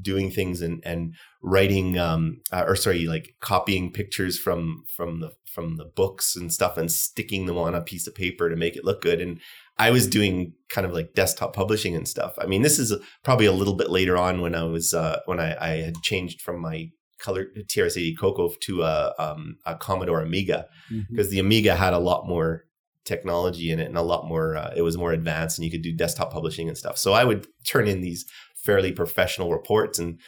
doing 0.00 0.30
things 0.30 0.62
and 0.62 0.82
and 0.84 1.14
writing 1.42 1.98
um 1.98 2.40
uh, 2.50 2.64
or 2.66 2.76
sorry 2.76 3.06
like 3.06 3.34
copying 3.40 3.92
pictures 3.92 4.38
from 4.38 4.82
from 4.96 5.20
the 5.20 5.32
from 5.44 5.76
the 5.76 5.84
books 5.84 6.34
and 6.34 6.52
stuff 6.52 6.78
and 6.78 6.90
sticking 6.90 7.46
them 7.46 7.58
on 7.58 7.74
a 7.74 7.82
piece 7.82 8.06
of 8.06 8.14
paper 8.14 8.48
to 8.48 8.56
make 8.56 8.74
it 8.74 8.84
look 8.84 9.02
good 9.02 9.20
and 9.20 9.38
I 9.78 9.90
was 9.90 10.06
doing 10.06 10.52
kind 10.68 10.86
of 10.86 10.92
like 10.92 11.14
desktop 11.14 11.54
publishing 11.54 11.96
and 11.96 12.06
stuff. 12.06 12.34
I 12.38 12.46
mean, 12.46 12.62
this 12.62 12.78
is 12.78 12.94
probably 13.24 13.46
a 13.46 13.52
little 13.52 13.74
bit 13.74 13.90
later 13.90 14.16
on 14.16 14.40
when 14.40 14.54
I 14.54 14.64
was 14.64 14.92
uh, 14.94 15.20
when 15.24 15.40
I, 15.40 15.56
I 15.60 15.68
had 15.78 15.94
changed 16.02 16.42
from 16.42 16.60
my 16.60 16.90
color 17.18 17.46
TRS-80 17.56 18.18
Coco 18.18 18.52
to 18.60 18.82
a, 18.82 19.14
um, 19.18 19.56
a 19.64 19.76
Commodore 19.76 20.20
Amiga 20.20 20.66
because 20.88 21.26
mm-hmm. 21.26 21.30
the 21.30 21.38
Amiga 21.38 21.74
had 21.74 21.94
a 21.94 21.98
lot 21.98 22.26
more 22.26 22.64
technology 23.04 23.70
in 23.70 23.80
it 23.80 23.88
and 23.88 23.96
a 23.96 24.02
lot 24.02 24.26
more. 24.26 24.56
Uh, 24.56 24.72
it 24.76 24.82
was 24.82 24.98
more 24.98 25.12
advanced, 25.12 25.58
and 25.58 25.64
you 25.64 25.70
could 25.70 25.82
do 25.82 25.94
desktop 25.94 26.32
publishing 26.32 26.68
and 26.68 26.76
stuff. 26.76 26.98
So 26.98 27.12
I 27.12 27.24
would 27.24 27.46
turn 27.66 27.88
in 27.88 28.00
these 28.00 28.26
fairly 28.62 28.92
professional 28.92 29.50
reports, 29.50 29.98
and 29.98 30.18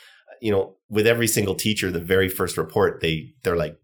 you 0.40 0.50
know, 0.50 0.76
with 0.88 1.06
every 1.06 1.26
single 1.26 1.54
teacher, 1.54 1.90
the 1.90 2.00
very 2.00 2.28
first 2.28 2.56
report, 2.56 3.00
they 3.00 3.32
they're 3.42 3.56
like, 3.56 3.76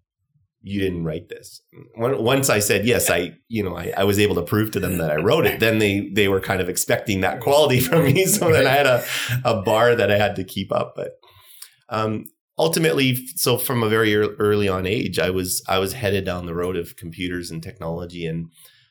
"You 0.63 0.81
didn't 0.81 1.05
write 1.05 1.29
this." 1.29 1.63
Once 1.97 2.51
I 2.51 2.59
said 2.59 2.85
yes, 2.85 3.11
I 3.11 3.35
you 3.49 3.63
know 3.63 3.77
I, 3.77 3.93
I 3.97 4.05
was 4.05 4.19
able 4.19 4.35
to 4.37 4.43
prove 4.43 4.71
to 4.73 4.81
them 4.81 4.99
that 4.99 5.11
I 5.11 5.17
wrote 5.17 5.47
it. 5.47 5.61
Then 5.61 5.79
they 5.79 6.11
they 6.13 6.29
were 6.29 6.41
kind 6.41 6.61
of 6.61 6.69
expecting 6.69 7.21
that 7.21 7.41
quality 7.41 7.81
from 7.89 8.05
me, 8.05 8.27
so 8.27 8.53
then 8.53 8.67
I 8.67 8.71
had 8.71 8.87
a 8.87 9.05
a 9.45 9.63
bar 9.63 9.95
that 9.95 10.11
I 10.11 10.19
had 10.19 10.37
to 10.37 10.45
keep 10.45 10.73
up. 10.73 10.95
But 10.97 11.13
um, 11.89 12.27
ultimately, 12.59 13.17
so 13.37 13.57
from 13.57 13.83
a 13.83 13.89
very 13.89 14.15
early 14.17 14.69
on 14.69 14.87
age, 14.87 15.19
I 15.19 15.31
was 15.31 15.63
I 15.69 15.79
was 15.79 15.95
headed 15.95 16.25
down 16.25 16.47
the 16.47 16.55
road 16.55 16.77
of 16.77 16.97
computers 16.97 17.51
and 17.51 17.63
technology, 17.63 18.27
and 18.27 18.51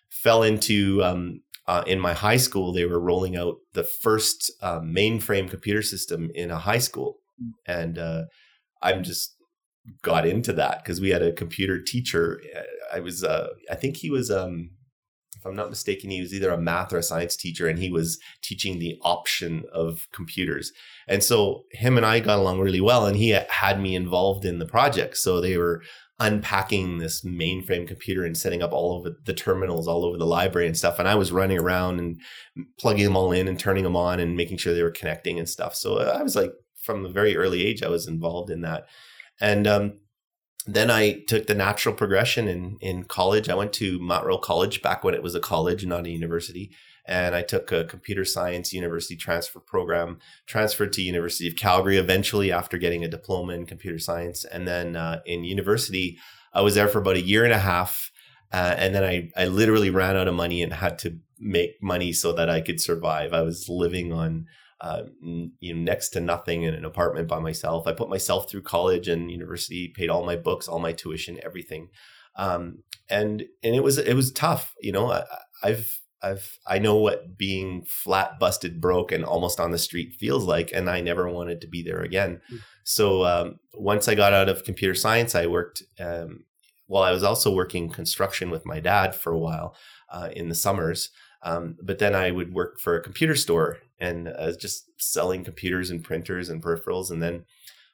fell 0.09 0.43
into 0.43 1.03
um, 1.03 1.41
uh, 1.69 1.83
in 1.85 1.99
my 1.99 2.13
high 2.13 2.37
school. 2.37 2.73
They 2.73 2.85
were 2.85 2.99
rolling 2.99 3.37
out 3.37 3.57
the 3.73 3.83
first 3.83 4.51
uh, 4.59 4.79
mainframe 4.79 5.47
computer 5.47 5.83
system 5.83 6.31
in 6.33 6.49
a 6.49 6.57
high 6.57 6.79
school, 6.79 7.19
and 7.67 7.99
uh, 7.99 8.23
I'm 8.81 9.03
just 9.03 9.35
got 10.01 10.25
into 10.25 10.51
that 10.53 10.83
because 10.83 10.99
we 10.99 11.11
had 11.11 11.21
a 11.21 11.31
computer 11.31 11.79
teacher. 11.79 12.41
I 12.91 12.99
was 13.01 13.23
uh, 13.23 13.49
I 13.69 13.75
think 13.75 13.97
he 13.97 14.09
was 14.09 14.31
um, 14.31 14.71
if 15.37 15.45
I'm 15.45 15.55
not 15.55 15.69
mistaken, 15.69 16.09
he 16.09 16.21
was 16.21 16.33
either 16.33 16.49
a 16.49 16.57
math 16.57 16.91
or 16.91 16.97
a 16.97 17.03
science 17.03 17.35
teacher, 17.35 17.67
and 17.67 17.77
he 17.77 17.91
was 17.91 18.17
teaching 18.41 18.79
the 18.79 18.97
option 19.03 19.63
of 19.71 20.07
computers. 20.11 20.71
And 21.07 21.23
so 21.23 21.65
him 21.71 21.97
and 21.97 22.05
I 22.05 22.19
got 22.19 22.39
along 22.39 22.61
really 22.61 22.81
well, 22.81 23.05
and 23.05 23.15
he 23.15 23.29
had 23.47 23.79
me 23.79 23.95
involved 23.95 24.43
in 24.43 24.57
the 24.57 24.65
project. 24.65 25.17
So 25.17 25.39
they 25.39 25.55
were 25.55 25.83
unpacking 26.19 26.97
this 26.97 27.21
mainframe 27.21 27.87
computer 27.87 28.25
and 28.25 28.37
setting 28.37 28.61
up 28.61 28.73
all 28.73 28.97
over 28.97 29.15
the 29.23 29.33
terminals 29.33 29.87
all 29.87 30.03
over 30.03 30.17
the 30.17 30.25
library 30.25 30.67
and 30.67 30.77
stuff. 30.77 30.99
And 30.99 31.07
I 31.07 31.15
was 31.15 31.31
running 31.31 31.57
around 31.57 31.99
and 31.99 32.19
plugging 32.77 33.05
them 33.05 33.15
all 33.15 33.31
in 33.31 33.47
and 33.47 33.57
turning 33.57 33.85
them 33.85 33.95
on 33.95 34.19
and 34.19 34.35
making 34.35 34.57
sure 34.57 34.73
they 34.73 34.83
were 34.83 34.91
connecting 34.91 35.39
and 35.39 35.47
stuff. 35.47 35.75
So 35.75 35.99
I 35.99 36.21
was 36.21 36.35
like, 36.35 36.51
from 36.83 37.05
a 37.05 37.09
very 37.09 37.37
early 37.37 37.65
age, 37.65 37.83
I 37.83 37.89
was 37.89 38.07
involved 38.07 38.49
in 38.49 38.61
that. 38.61 38.85
And 39.39 39.67
um, 39.67 39.99
then 40.65 40.91
I 40.91 41.21
took 41.27 41.47
the 41.47 41.55
natural 41.55 41.95
progression 41.95 42.47
in 42.47 42.77
in 42.81 43.03
college. 43.03 43.49
I 43.49 43.55
went 43.55 43.73
to 43.73 43.99
Mount 43.99 44.25
Royal 44.25 44.39
College 44.39 44.81
back 44.81 45.03
when 45.03 45.13
it 45.13 45.23
was 45.23 45.35
a 45.35 45.39
college, 45.39 45.85
not 45.85 46.05
a 46.05 46.09
university. 46.09 46.71
And 47.05 47.33
I 47.33 47.41
took 47.41 47.71
a 47.71 47.85
computer 47.85 48.23
science 48.23 48.71
university 48.71 49.15
transfer 49.15 49.59
program, 49.59 50.19
transferred 50.45 50.93
to 50.93 51.01
University 51.01 51.47
of 51.47 51.55
Calgary 51.55 51.97
eventually 51.97 52.51
after 52.51 52.77
getting 52.77 53.03
a 53.03 53.07
diploma 53.07 53.53
in 53.53 53.65
computer 53.65 53.97
science. 53.97 54.45
And 54.45 54.67
then 54.67 54.95
uh, 54.95 55.21
in 55.25 55.43
university, 55.43 56.19
I 56.53 56.61
was 56.61 56.75
there 56.75 56.87
for 56.87 56.99
about 56.99 57.15
a 57.15 57.21
year 57.21 57.43
and 57.43 57.53
a 57.53 57.59
half. 57.59 58.11
Uh, 58.53 58.75
and 58.77 58.93
then 58.93 59.03
I, 59.03 59.31
I 59.35 59.45
literally 59.45 59.89
ran 59.89 60.17
out 60.17 60.27
of 60.27 60.35
money 60.35 60.61
and 60.61 60.71
had 60.71 60.99
to 60.99 61.17
make 61.39 61.81
money 61.81 62.13
so 62.13 62.31
that 62.33 62.49
I 62.49 62.61
could 62.61 62.79
survive. 62.79 63.33
I 63.33 63.41
was 63.41 63.69
living 63.69 64.13
on 64.13 64.45
uh, 64.81 65.03
you 65.59 65.73
know 65.73 65.81
next 65.81 66.09
to 66.09 66.21
nothing 66.21 66.63
in 66.63 66.73
an 66.73 66.85
apartment 66.85 67.27
by 67.27 67.39
myself. 67.39 67.87
I 67.87 67.93
put 67.93 68.09
myself 68.09 68.49
through 68.49 68.61
college 68.61 69.07
and 69.07 69.31
university, 69.31 69.91
paid 69.93 70.09
all 70.09 70.25
my 70.25 70.35
books, 70.35 70.67
all 70.67 70.79
my 70.79 70.93
tuition, 70.93 71.39
everything, 71.43 71.89
um, 72.35 72.83
and 73.09 73.43
and 73.63 73.75
it 73.75 73.83
was 73.83 73.97
it 73.97 74.13
was 74.13 74.31
tough. 74.31 74.73
You 74.81 74.91
know, 74.91 75.11
I, 75.11 75.23
I've 75.63 75.99
I've 76.21 76.57
I 76.65 76.79
know 76.79 76.95
what 76.95 77.37
being 77.37 77.83
flat, 77.87 78.39
busted, 78.39 78.79
broke, 78.79 79.11
and 79.11 79.25
almost 79.25 79.59
on 79.59 79.71
the 79.71 79.77
street 79.77 80.15
feels 80.19 80.45
like, 80.45 80.71
and 80.73 80.89
I 80.89 81.01
never 81.01 81.29
wanted 81.29 81.61
to 81.61 81.67
be 81.67 81.83
there 81.83 82.01
again. 82.01 82.41
Mm. 82.51 82.59
So 82.83 83.25
um, 83.25 83.59
once 83.73 84.07
I 84.07 84.15
got 84.15 84.33
out 84.33 84.49
of 84.49 84.63
computer 84.63 84.95
science, 84.95 85.35
I 85.35 85.47
worked. 85.47 85.83
Um, 85.99 86.45
well, 86.87 87.03
I 87.03 87.11
was 87.11 87.23
also 87.23 87.53
working 87.53 87.89
construction 87.89 88.49
with 88.49 88.65
my 88.65 88.79
dad 88.79 89.13
for 89.13 89.31
a 89.31 89.37
while 89.37 89.75
uh, 90.11 90.29
in 90.35 90.49
the 90.49 90.55
summers. 90.55 91.11
Um, 91.43 91.77
but 91.81 91.99
then 91.99 92.15
I 92.15 92.31
would 92.31 92.53
work 92.53 92.79
for 92.79 92.95
a 92.95 93.03
computer 93.03 93.35
store 93.35 93.77
and 93.99 94.29
uh, 94.29 94.53
just 94.55 94.89
selling 94.97 95.43
computers 95.43 95.89
and 95.89 96.03
printers 96.03 96.49
and 96.49 96.63
peripherals. 96.63 97.11
And 97.11 97.21
then 97.21 97.45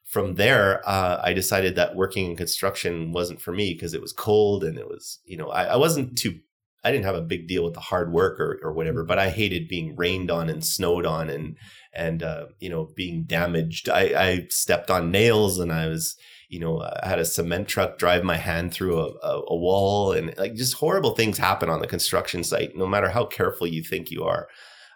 from 0.05 0.35
there, 0.35 0.87
uh, 0.87 1.19
I 1.23 1.33
decided 1.33 1.75
that 1.75 1.95
working 1.95 2.29
in 2.29 2.37
construction 2.37 3.11
wasn't 3.11 3.41
for 3.41 3.51
me 3.51 3.73
because 3.73 3.93
it 3.93 4.01
was 4.01 4.13
cold 4.13 4.63
and 4.63 4.77
it 4.77 4.87
was, 4.87 5.19
you 5.25 5.35
know, 5.35 5.49
I, 5.49 5.63
I, 5.63 5.75
wasn't 5.77 6.17
too, 6.17 6.39
I 6.83 6.91
didn't 6.91 7.05
have 7.05 7.15
a 7.15 7.21
big 7.21 7.47
deal 7.47 7.63
with 7.63 7.73
the 7.73 7.79
hard 7.79 8.13
work 8.13 8.39
or, 8.39 8.59
or 8.61 8.71
whatever, 8.71 9.03
but 9.03 9.17
I 9.17 9.31
hated 9.31 9.67
being 9.67 9.95
rained 9.95 10.29
on 10.29 10.47
and 10.47 10.63
snowed 10.63 11.07
on 11.07 11.29
and, 11.29 11.57
and, 11.91 12.21
uh, 12.21 12.45
you 12.59 12.69
know, 12.69 12.91
being 12.95 13.23
damaged. 13.23 13.89
I, 13.89 14.01
I 14.01 14.47
stepped 14.49 14.91
on 14.91 15.11
nails 15.11 15.57
and 15.57 15.73
I 15.73 15.87
was, 15.87 16.15
you 16.49 16.59
know, 16.59 16.81
I 16.81 17.07
had 17.07 17.17
a 17.17 17.25
cement 17.25 17.67
truck 17.67 17.97
drive 17.97 18.23
my 18.23 18.37
hand 18.37 18.71
through 18.71 18.99
a, 18.99 19.07
a, 19.23 19.41
a 19.47 19.55
wall 19.55 20.11
and 20.11 20.37
like 20.37 20.53
just 20.53 20.75
horrible 20.75 21.15
things 21.15 21.39
happen 21.39 21.69
on 21.69 21.79
the 21.79 21.87
construction 21.87 22.43
site, 22.43 22.75
no 22.75 22.85
matter 22.85 23.09
how 23.09 23.25
careful 23.25 23.65
you 23.65 23.83
think 23.83 24.11
you 24.11 24.23
are. 24.23 24.47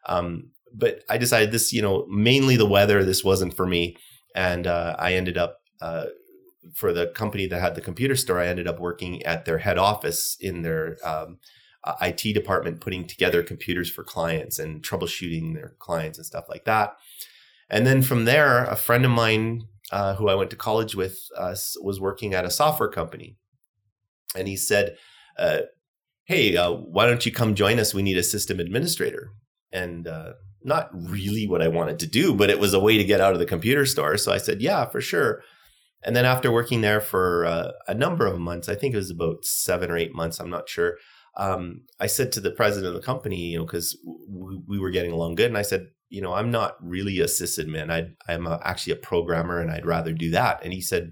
Um, 0.05 0.51
but 0.73 1.03
I 1.09 1.17
decided 1.17 1.51
this, 1.51 1.73
you 1.73 1.81
know, 1.81 2.05
mainly 2.09 2.55
the 2.55 2.65
weather, 2.67 3.03
this 3.03 3.23
wasn't 3.23 3.55
for 3.55 3.65
me. 3.65 3.97
And 4.35 4.67
uh, 4.67 4.95
I 4.99 5.13
ended 5.13 5.38
up, 5.38 5.61
uh, 5.81 6.05
for 6.73 6.93
the 6.93 7.07
company 7.07 7.47
that 7.47 7.61
had 7.61 7.75
the 7.75 7.81
computer 7.81 8.15
store, 8.15 8.39
I 8.39 8.47
ended 8.47 8.67
up 8.67 8.79
working 8.79 9.23
at 9.23 9.45
their 9.45 9.59
head 9.59 9.77
office 9.77 10.38
in 10.39 10.61
their 10.61 10.97
um, 11.03 11.39
IT 12.01 12.33
department, 12.33 12.81
putting 12.81 13.07
together 13.07 13.41
computers 13.43 13.89
for 13.89 14.03
clients 14.03 14.59
and 14.59 14.83
troubleshooting 14.83 15.55
their 15.55 15.75
clients 15.79 16.17
and 16.17 16.25
stuff 16.25 16.45
like 16.49 16.65
that. 16.65 16.95
And 17.69 17.85
then 17.85 18.01
from 18.01 18.25
there, 18.25 18.65
a 18.65 18.75
friend 18.75 19.05
of 19.05 19.11
mine 19.11 19.63
uh, 19.91 20.15
who 20.15 20.29
I 20.29 20.35
went 20.35 20.49
to 20.51 20.55
college 20.55 20.95
with 20.95 21.19
uh, 21.35 21.55
was 21.81 21.99
working 21.99 22.33
at 22.33 22.45
a 22.45 22.51
software 22.51 22.89
company. 22.89 23.38
And 24.35 24.47
he 24.47 24.55
said, 24.55 24.97
uh, 25.38 25.61
Hey, 26.25 26.55
uh, 26.55 26.71
why 26.71 27.07
don't 27.07 27.25
you 27.25 27.31
come 27.31 27.55
join 27.55 27.79
us? 27.79 27.93
We 27.93 28.03
need 28.03 28.17
a 28.17 28.23
system 28.23 28.59
administrator. 28.59 29.31
And 29.71 30.07
not 30.63 30.89
really 30.93 31.47
what 31.47 31.61
I 31.61 31.67
wanted 31.67 31.99
to 31.99 32.07
do, 32.07 32.33
but 32.33 32.49
it 32.49 32.59
was 32.59 32.73
a 32.73 32.79
way 32.79 32.97
to 32.97 33.03
get 33.03 33.21
out 33.21 33.33
of 33.33 33.39
the 33.39 33.45
computer 33.45 33.85
store. 33.85 34.17
So 34.17 34.31
I 34.31 34.37
said, 34.37 34.61
yeah, 34.61 34.85
for 34.85 35.01
sure. 35.01 35.41
And 36.03 36.15
then 36.15 36.25
after 36.25 36.51
working 36.51 36.81
there 36.81 37.01
for 37.01 37.45
uh, 37.45 37.71
a 37.87 37.93
number 37.93 38.25
of 38.25 38.39
months, 38.39 38.69
I 38.69 38.75
think 38.75 38.93
it 38.93 38.97
was 38.97 39.11
about 39.11 39.43
seven 39.43 39.91
or 39.91 39.97
eight 39.97 40.15
months, 40.15 40.39
I'm 40.39 40.49
not 40.49 40.69
sure. 40.69 40.97
Um, 41.37 41.81
I 41.99 42.07
said 42.07 42.31
to 42.33 42.41
the 42.41 42.51
president 42.51 42.87
of 42.87 42.93
the 42.93 43.05
company, 43.05 43.51
you 43.51 43.59
know, 43.59 43.65
because 43.65 43.97
w- 44.27 44.63
we 44.67 44.79
were 44.79 44.91
getting 44.91 45.11
along 45.11 45.35
good, 45.35 45.47
and 45.47 45.57
I 45.57 45.61
said, 45.61 45.87
you 46.09 46.21
know, 46.21 46.33
I'm 46.33 46.51
not 46.51 46.75
really 46.81 47.19
a 47.19 47.25
sysadmin. 47.25 47.91
I, 47.91 48.31
I'm 48.31 48.47
a, 48.47 48.59
actually 48.63 48.93
a 48.93 48.97
programmer, 48.97 49.59
and 49.59 49.71
I'd 49.71 49.85
rather 49.85 50.11
do 50.11 50.31
that. 50.31 50.63
And 50.63 50.73
he 50.73 50.81
said, 50.81 51.11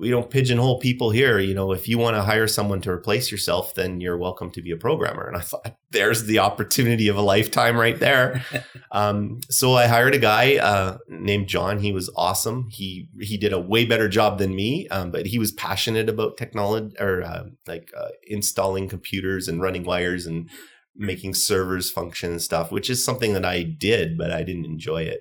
we 0.00 0.08
don't 0.08 0.30
pigeonhole 0.30 0.80
people 0.80 1.10
here. 1.10 1.38
You 1.38 1.52
know, 1.52 1.72
if 1.72 1.86
you 1.86 1.98
want 1.98 2.16
to 2.16 2.22
hire 2.22 2.48
someone 2.48 2.80
to 2.80 2.90
replace 2.90 3.30
yourself, 3.30 3.74
then 3.74 4.00
you're 4.00 4.16
welcome 4.16 4.50
to 4.52 4.62
be 4.62 4.70
a 4.70 4.76
programmer. 4.76 5.28
And 5.28 5.36
I 5.36 5.40
thought, 5.40 5.76
there's 5.90 6.24
the 6.24 6.38
opportunity 6.38 7.08
of 7.08 7.16
a 7.16 7.22
lifetime 7.22 7.76
right 7.76 7.98
there. 7.98 8.42
um, 8.92 9.40
so 9.50 9.74
I 9.74 9.86
hired 9.86 10.14
a 10.14 10.18
guy 10.18 10.56
uh, 10.56 10.98
named 11.08 11.48
John. 11.48 11.78
He 11.80 11.92
was 11.92 12.10
awesome. 12.16 12.68
He 12.70 13.08
he 13.20 13.36
did 13.36 13.52
a 13.52 13.60
way 13.60 13.84
better 13.84 14.08
job 14.08 14.38
than 14.38 14.56
me, 14.56 14.88
um, 14.88 15.10
but 15.10 15.26
he 15.26 15.38
was 15.38 15.52
passionate 15.52 16.08
about 16.08 16.38
technology 16.38 16.96
or 16.98 17.22
uh, 17.22 17.44
like 17.66 17.92
uh, 17.96 18.08
installing 18.26 18.88
computers 18.88 19.48
and 19.48 19.60
running 19.60 19.84
wires 19.84 20.24
and 20.26 20.48
making 20.96 21.34
servers 21.34 21.90
function 21.90 22.32
and 22.32 22.42
stuff, 22.42 22.72
which 22.72 22.88
is 22.88 23.04
something 23.04 23.34
that 23.34 23.44
I 23.44 23.62
did, 23.62 24.16
but 24.16 24.30
I 24.30 24.42
didn't 24.42 24.64
enjoy 24.64 25.02
it. 25.02 25.20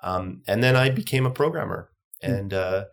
Um, 0.00 0.42
and 0.46 0.62
then 0.62 0.76
I 0.76 0.88
became 0.88 1.26
a 1.26 1.30
programmer, 1.30 1.90
hmm. 2.22 2.30
and 2.30 2.54
uh, 2.54 2.84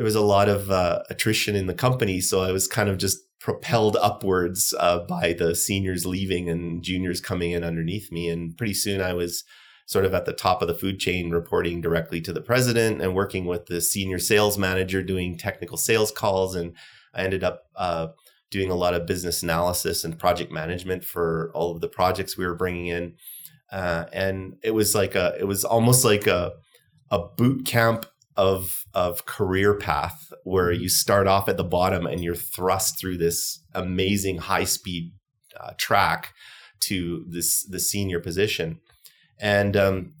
there 0.00 0.06
was 0.06 0.14
a 0.14 0.22
lot 0.22 0.48
of 0.48 0.70
uh, 0.70 1.02
attrition 1.10 1.54
in 1.54 1.66
the 1.66 1.74
company. 1.74 2.22
So 2.22 2.40
I 2.40 2.52
was 2.52 2.66
kind 2.66 2.88
of 2.88 2.96
just 2.96 3.18
propelled 3.38 3.98
upwards 4.00 4.72
uh, 4.80 5.00
by 5.00 5.34
the 5.34 5.54
seniors 5.54 6.06
leaving 6.06 6.48
and 6.48 6.82
juniors 6.82 7.20
coming 7.20 7.50
in 7.50 7.62
underneath 7.62 8.10
me. 8.10 8.30
And 8.30 8.56
pretty 8.56 8.72
soon 8.72 9.02
I 9.02 9.12
was 9.12 9.44
sort 9.84 10.06
of 10.06 10.14
at 10.14 10.24
the 10.24 10.32
top 10.32 10.62
of 10.62 10.68
the 10.68 10.74
food 10.74 11.00
chain, 11.00 11.28
reporting 11.28 11.82
directly 11.82 12.22
to 12.22 12.32
the 12.32 12.40
president 12.40 13.02
and 13.02 13.14
working 13.14 13.44
with 13.44 13.66
the 13.66 13.82
senior 13.82 14.18
sales 14.18 14.56
manager, 14.56 15.02
doing 15.02 15.36
technical 15.36 15.76
sales 15.76 16.10
calls. 16.10 16.54
And 16.54 16.74
I 17.12 17.22
ended 17.22 17.44
up 17.44 17.64
uh, 17.76 18.06
doing 18.50 18.70
a 18.70 18.76
lot 18.76 18.94
of 18.94 19.04
business 19.04 19.42
analysis 19.42 20.02
and 20.02 20.18
project 20.18 20.50
management 20.50 21.04
for 21.04 21.52
all 21.54 21.72
of 21.72 21.82
the 21.82 21.88
projects 21.88 22.38
we 22.38 22.46
were 22.46 22.56
bringing 22.56 22.86
in. 22.86 23.16
Uh, 23.70 24.06
and 24.14 24.56
it 24.62 24.70
was 24.70 24.94
like 24.94 25.14
a, 25.14 25.36
it 25.38 25.44
was 25.44 25.62
almost 25.62 26.06
like 26.06 26.26
a, 26.26 26.52
a 27.10 27.18
boot 27.36 27.66
camp 27.66 28.06
of 28.40 28.86
of 28.94 29.26
career 29.26 29.74
path 29.74 30.32
where 30.44 30.72
you 30.72 30.88
start 30.88 31.26
off 31.26 31.46
at 31.46 31.58
the 31.58 31.62
bottom 31.78 32.06
and 32.06 32.24
you're 32.24 32.34
thrust 32.34 32.98
through 32.98 33.18
this 33.18 33.60
amazing 33.74 34.38
high 34.38 34.64
speed 34.64 35.12
uh, 35.60 35.72
track 35.76 36.32
to 36.80 37.26
this 37.28 37.62
the 37.64 37.78
senior 37.78 38.18
position. 38.18 38.80
And 39.38 39.76
um, 39.76 40.14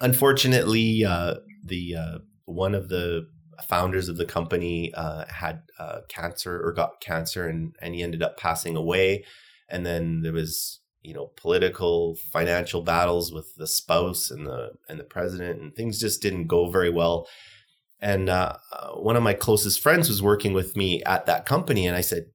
unfortunately 0.00 1.04
uh, 1.04 1.34
the 1.64 1.96
uh, 1.96 2.18
one 2.44 2.76
of 2.76 2.88
the 2.88 3.26
founders 3.66 4.08
of 4.08 4.18
the 4.18 4.24
company 4.24 4.94
uh, 4.94 5.24
had 5.26 5.62
uh, 5.80 6.02
cancer 6.08 6.64
or 6.64 6.72
got 6.72 7.00
cancer 7.00 7.48
and 7.48 7.74
and 7.82 7.96
he 7.96 8.04
ended 8.04 8.22
up 8.22 8.38
passing 8.38 8.76
away. 8.76 9.24
And 9.68 9.84
then 9.84 10.20
there 10.22 10.32
was 10.32 10.78
you 11.02 11.14
know 11.14 11.30
political 11.36 12.14
financial 12.14 12.82
battles 12.82 13.32
with 13.32 13.54
the 13.56 13.66
spouse 13.66 14.30
and 14.30 14.46
the 14.46 14.70
and 14.88 14.98
the 14.98 15.04
president 15.04 15.60
and 15.60 15.74
things 15.74 15.98
just 15.98 16.22
didn't 16.22 16.46
go 16.46 16.70
very 16.70 16.90
well 16.90 17.28
and 18.00 18.28
uh, 18.28 18.56
uh, 18.72 18.90
one 18.92 19.16
of 19.16 19.22
my 19.22 19.34
closest 19.34 19.80
friends 19.80 20.08
was 20.08 20.22
working 20.22 20.52
with 20.52 20.76
me 20.76 21.02
at 21.04 21.26
that 21.26 21.46
company 21.46 21.86
and 21.86 21.96
i 21.96 22.00
said 22.00 22.26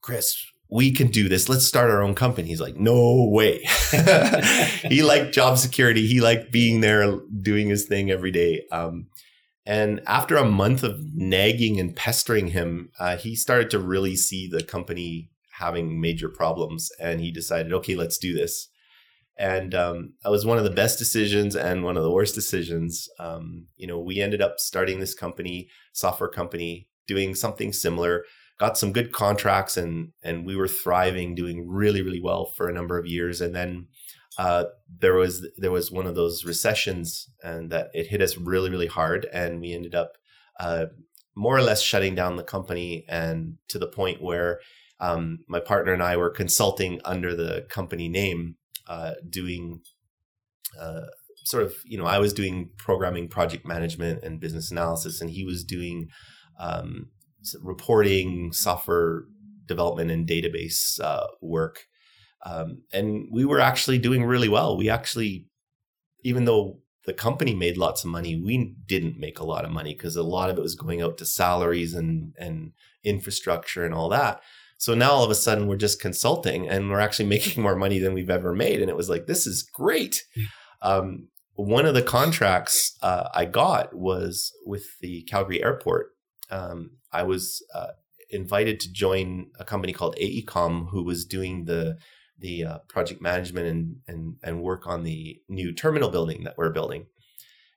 chris 0.00 0.52
we 0.72 0.90
can 0.90 1.08
do 1.08 1.28
this. 1.28 1.50
Let's 1.50 1.66
start 1.66 1.90
our 1.90 2.02
own 2.02 2.14
company. 2.14 2.48
He's 2.48 2.60
like, 2.60 2.76
no 2.76 3.28
way. 3.30 3.58
he 4.88 5.02
liked 5.02 5.34
job 5.34 5.58
security. 5.58 6.06
He 6.06 6.22
liked 6.22 6.50
being 6.50 6.80
there, 6.80 7.18
doing 7.42 7.68
his 7.68 7.84
thing 7.84 8.10
every 8.10 8.30
day. 8.30 8.62
Um, 8.72 9.08
and 9.66 10.00
after 10.06 10.36
a 10.36 10.48
month 10.48 10.82
of 10.82 10.98
nagging 11.14 11.78
and 11.78 11.94
pestering 11.94 12.48
him, 12.48 12.90
uh, 12.98 13.18
he 13.18 13.36
started 13.36 13.68
to 13.70 13.78
really 13.78 14.16
see 14.16 14.48
the 14.48 14.62
company 14.62 15.30
having 15.62 16.00
major 16.00 16.28
problems. 16.28 16.90
And 17.00 17.20
he 17.20 17.30
decided, 17.30 17.72
okay, 17.72 17.94
let's 17.94 18.18
do 18.18 18.34
this. 18.34 18.68
And 19.38 19.74
um, 19.74 20.12
that 20.22 20.30
was 20.30 20.44
one 20.44 20.58
of 20.58 20.64
the 20.64 20.70
best 20.70 20.98
decisions 20.98 21.56
and 21.56 21.82
one 21.82 21.96
of 21.96 22.02
the 22.02 22.10
worst 22.10 22.34
decisions. 22.34 23.08
Um, 23.18 23.68
you 23.76 23.86
know, 23.86 23.98
we 23.98 24.20
ended 24.20 24.42
up 24.42 24.56
starting 24.58 25.00
this 25.00 25.14
company, 25.14 25.68
software 25.92 26.28
company, 26.28 26.88
doing 27.06 27.34
something 27.34 27.72
similar 27.72 28.24
got 28.62 28.78
some 28.78 28.92
good 28.92 29.10
contracts 29.10 29.76
and 29.76 30.12
and 30.22 30.46
we 30.46 30.54
were 30.54 30.68
thriving, 30.68 31.34
doing 31.34 31.66
really 31.68 32.00
really 32.00 32.20
well 32.20 32.46
for 32.46 32.68
a 32.68 32.72
number 32.72 32.96
of 32.96 33.06
years, 33.06 33.40
and 33.40 33.54
then 33.56 33.88
uh, 34.38 34.64
there 35.00 35.14
was 35.14 35.44
there 35.56 35.72
was 35.72 35.90
one 35.90 36.06
of 36.06 36.14
those 36.14 36.44
recessions, 36.44 37.28
and 37.42 37.70
that 37.70 37.88
it 37.92 38.06
hit 38.06 38.22
us 38.22 38.36
really 38.36 38.70
really 38.70 38.86
hard, 38.86 39.26
and 39.32 39.60
we 39.60 39.72
ended 39.72 39.96
up 39.96 40.12
uh, 40.60 40.86
more 41.34 41.56
or 41.56 41.62
less 41.62 41.82
shutting 41.82 42.14
down 42.14 42.36
the 42.36 42.44
company, 42.44 43.04
and 43.08 43.56
to 43.66 43.80
the 43.80 43.88
point 43.88 44.22
where 44.22 44.60
um, 45.02 45.40
my 45.48 45.60
partner 45.60 45.92
and 45.92 46.02
I 46.02 46.16
were 46.16 46.30
consulting 46.30 47.00
under 47.04 47.34
the 47.34 47.66
company 47.68 48.08
name, 48.08 48.56
uh, 48.88 49.12
doing. 49.28 49.80
Uh, 50.80 51.02
sort 51.44 51.64
of, 51.64 51.74
you 51.84 51.98
know, 51.98 52.06
I 52.06 52.18
was 52.18 52.32
doing 52.32 52.70
programming, 52.78 53.28
project 53.28 53.66
management, 53.66 54.22
and 54.22 54.40
business 54.40 54.70
analysis, 54.70 55.20
and 55.20 55.28
he 55.28 55.44
was 55.44 55.64
doing 55.64 56.06
um, 56.58 57.10
reporting, 57.60 58.52
software 58.52 59.24
development, 59.66 60.12
and 60.12 60.26
database 60.26 61.00
uh, 61.00 61.26
work. 61.40 61.86
Um, 62.46 62.82
and 62.92 63.26
we 63.30 63.44
were 63.44 63.60
actually 63.60 63.98
doing 63.98 64.24
really 64.24 64.48
well. 64.48 64.76
We 64.76 64.88
actually, 64.88 65.46
even 66.22 66.44
though 66.44 66.78
the 67.06 67.12
company 67.12 67.54
made 67.54 67.76
lots 67.76 68.04
of 68.04 68.10
money, 68.10 68.36
we 68.36 68.76
didn't 68.86 69.18
make 69.18 69.40
a 69.40 69.44
lot 69.44 69.64
of 69.64 69.72
money 69.72 69.94
because 69.94 70.14
a 70.14 70.22
lot 70.22 70.48
of 70.48 70.58
it 70.58 70.62
was 70.62 70.76
going 70.76 71.02
out 71.02 71.18
to 71.18 71.26
salaries 71.26 71.92
and 71.94 72.34
and 72.38 72.72
infrastructure 73.02 73.84
and 73.84 73.94
all 73.94 74.08
that. 74.10 74.40
So 74.82 74.94
now 74.94 75.12
all 75.12 75.22
of 75.22 75.30
a 75.30 75.36
sudden 75.36 75.68
we're 75.68 75.76
just 75.76 76.00
consulting 76.00 76.68
and 76.68 76.90
we're 76.90 76.98
actually 76.98 77.28
making 77.36 77.62
more 77.62 77.76
money 77.76 78.00
than 78.00 78.14
we've 78.14 78.28
ever 78.28 78.52
made. 78.52 78.80
And 78.80 78.90
it 78.90 78.96
was 78.96 79.08
like, 79.08 79.26
this 79.26 79.46
is 79.46 79.62
great. 79.62 80.24
Um, 80.82 81.28
one 81.54 81.86
of 81.86 81.94
the 81.94 82.02
contracts 82.02 82.98
uh, 83.00 83.28
I 83.32 83.44
got 83.44 83.94
was 83.94 84.52
with 84.66 84.98
the 85.00 85.22
Calgary 85.22 85.62
airport 85.62 86.08
um, 86.50 86.90
I 87.12 87.22
was 87.22 87.64
uh, 87.74 87.92
invited 88.30 88.78
to 88.80 88.92
join 88.92 89.46
a 89.58 89.64
company 89.64 89.92
called 89.92 90.16
AECOM, 90.20 90.90
who 90.90 91.02
was 91.02 91.24
doing 91.24 91.64
the 91.64 91.98
the 92.38 92.64
uh, 92.64 92.78
project 92.88 93.22
management 93.22 93.66
and, 93.66 93.96
and 94.08 94.36
and 94.42 94.62
work 94.62 94.86
on 94.86 95.04
the 95.04 95.40
new 95.48 95.72
terminal 95.72 96.10
building 96.10 96.44
that 96.44 96.58
we're 96.58 96.72
building. 96.72 97.06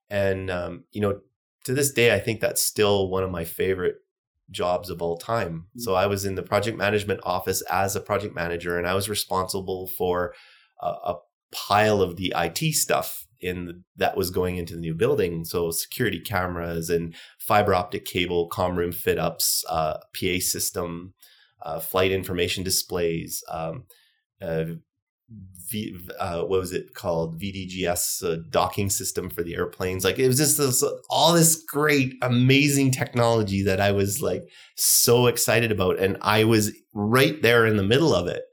And 0.09 0.51
um, 0.51 0.83
you 0.91 1.01
know, 1.01 1.21
to 1.65 1.73
this 1.73 1.91
day, 1.91 2.13
I 2.13 2.19
think 2.19 2.41
that's 2.41 2.61
still 2.61 3.09
one 3.09 3.23
of 3.23 3.31
my 3.31 3.45
favorite 3.45 3.95
jobs 4.51 4.89
of 4.89 5.01
all 5.01 5.17
time. 5.17 5.53
Mm-hmm. 5.53 5.79
So 5.79 5.95
I 5.95 6.07
was 6.07 6.25
in 6.25 6.35
the 6.35 6.43
project 6.43 6.77
management 6.77 7.21
office 7.23 7.61
as 7.71 7.95
a 7.95 8.01
project 8.01 8.35
manager, 8.35 8.77
and 8.77 8.87
I 8.87 8.93
was 8.93 9.09
responsible 9.09 9.87
for 9.87 10.33
a, 10.81 10.87
a 10.87 11.15
pile 11.51 12.01
of 12.01 12.17
the 12.17 12.33
IT 12.35 12.73
stuff 12.73 13.25
in 13.39 13.83
that 13.95 14.17
was 14.17 14.31
going 14.31 14.57
into 14.57 14.75
the 14.75 14.79
new 14.79 14.93
building. 14.93 15.45
So 15.45 15.71
security 15.71 16.19
cameras 16.19 16.89
and 16.89 17.15
fiber 17.39 17.73
optic 17.73 18.05
cable, 18.05 18.47
com 18.47 18.75
room 18.75 18.91
fit 18.91 19.19
ups, 19.19 19.63
uh, 19.69 19.97
PA 20.19 20.39
system, 20.39 21.13
uh, 21.61 21.79
flight 21.79 22.11
information 22.11 22.63
displays, 22.63 23.43
um, 23.49 23.85
uh, 24.41 24.65
v, 25.29 25.97
uh, 26.19 26.41
what 26.41 26.59
was 26.59 26.73
it 26.73 26.93
called? 26.93 27.39
VDGS 27.39 28.23
uh, 28.23 28.43
docking 28.49 28.89
system 28.89 29.29
for 29.29 29.43
the 29.43 29.55
airplanes. 29.55 30.03
Like 30.03 30.19
it 30.19 30.27
was 30.27 30.37
just 30.37 30.57
this, 30.57 30.83
all 31.09 31.33
this 31.33 31.63
great, 31.63 32.15
amazing 32.21 32.91
technology 32.91 33.63
that 33.63 33.81
I 33.81 33.91
was 33.91 34.21
like 34.21 34.43
so 34.75 35.27
excited 35.27 35.71
about. 35.71 35.99
And 35.99 36.17
I 36.21 36.43
was 36.43 36.71
right 36.93 37.41
there 37.41 37.65
in 37.65 37.77
the 37.77 37.83
middle 37.83 38.13
of 38.13 38.27
it. 38.27 38.43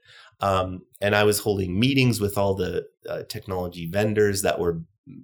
Um, 0.41 0.81
and 0.99 1.15
I 1.15 1.23
was 1.23 1.39
holding 1.39 1.79
meetings 1.79 2.19
with 2.19 2.37
all 2.37 2.55
the 2.55 2.85
uh, 3.07 3.23
technology 3.29 3.87
vendors 3.89 4.41
that 4.41 4.59
were 4.59 4.81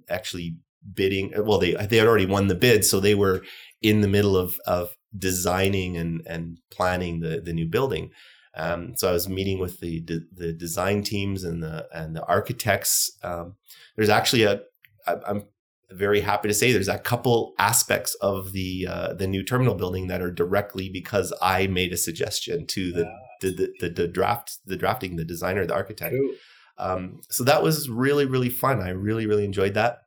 actually 0.08 0.56
bidding. 0.94 1.32
Well, 1.36 1.58
they 1.58 1.74
they 1.74 1.98
had 1.98 2.06
already 2.06 2.26
won 2.26 2.46
the 2.46 2.54
bid, 2.54 2.84
so 2.84 3.00
they 3.00 3.14
were 3.14 3.42
in 3.82 4.00
the 4.00 4.08
middle 4.08 4.36
of 4.36 4.58
of 4.66 4.96
designing 5.16 5.96
and 5.96 6.22
and 6.26 6.58
planning 6.70 7.20
the 7.20 7.40
the 7.40 7.52
new 7.52 7.66
building. 7.66 8.10
Um, 8.54 8.94
so 8.96 9.08
I 9.08 9.12
was 9.12 9.28
meeting 9.28 9.58
with 9.58 9.80
the 9.80 10.04
the 10.32 10.52
design 10.52 11.02
teams 11.02 11.44
and 11.44 11.62
the 11.62 11.86
and 11.94 12.16
the 12.16 12.24
architects. 12.24 13.10
Um, 13.22 13.56
there's 13.96 14.08
actually 14.08 14.44
a 14.44 14.62
I'm 15.06 15.44
very 15.90 16.20
happy 16.20 16.48
to 16.48 16.54
say 16.54 16.72
there's 16.72 16.88
a 16.88 16.98
couple 16.98 17.54
aspects 17.58 18.14
of 18.16 18.52
the 18.52 18.86
uh, 18.88 19.14
the 19.14 19.26
new 19.26 19.42
terminal 19.42 19.74
building 19.74 20.06
that 20.08 20.22
are 20.22 20.30
directly 20.30 20.88
because 20.88 21.32
I 21.42 21.66
made 21.66 21.92
a 21.92 21.96
suggestion 21.96 22.66
to 22.68 22.92
the 22.92 23.12
the, 23.40 23.50
the, 23.50 23.72
the, 23.80 23.88
the 23.88 24.08
draft 24.08 24.58
the 24.66 24.76
drafting 24.76 25.16
the 25.16 25.24
designer 25.24 25.66
the 25.66 25.74
architect. 25.74 26.14
Cool. 26.14 26.34
Um, 26.78 27.20
so 27.28 27.44
that 27.44 27.62
was 27.62 27.88
really 27.88 28.24
really 28.24 28.50
fun. 28.50 28.80
I 28.80 28.90
really 28.90 29.26
really 29.26 29.44
enjoyed 29.44 29.74
that. 29.74 29.98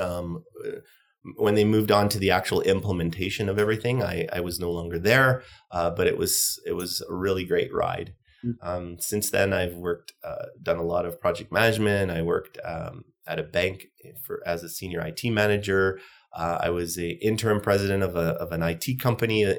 Um, 0.00 0.44
when 1.36 1.54
they 1.54 1.64
moved 1.64 1.90
on 1.90 2.08
to 2.10 2.18
the 2.18 2.30
actual 2.30 2.62
implementation 2.62 3.48
of 3.48 3.58
everything, 3.58 4.02
I, 4.02 4.26
I 4.32 4.40
was 4.40 4.58
no 4.58 4.70
longer 4.70 4.98
there, 4.98 5.42
uh, 5.70 5.90
but 5.90 6.06
it 6.06 6.18
was 6.18 6.60
it 6.66 6.72
was 6.72 7.02
a 7.08 7.14
really 7.14 7.44
great 7.44 7.72
ride. 7.72 8.14
Mm. 8.44 8.54
Um, 8.62 8.96
since 8.98 9.30
then, 9.30 9.52
I've 9.52 9.74
worked, 9.74 10.12
uh, 10.24 10.46
done 10.60 10.78
a 10.78 10.84
lot 10.84 11.06
of 11.06 11.20
project 11.20 11.52
management. 11.52 12.10
I 12.10 12.22
worked 12.22 12.58
um, 12.64 13.04
at 13.26 13.38
a 13.38 13.44
bank 13.44 13.86
for 14.24 14.42
as 14.46 14.64
a 14.64 14.68
senior 14.68 15.00
IT 15.00 15.24
manager. 15.24 16.00
Uh, 16.34 16.58
I 16.60 16.70
was 16.70 16.98
a 16.98 17.10
interim 17.24 17.60
president 17.60 18.02
of 18.02 18.16
a 18.16 18.30
of 18.34 18.52
an 18.52 18.62
IT 18.62 19.00
company. 19.00 19.44
Uh, 19.44 19.54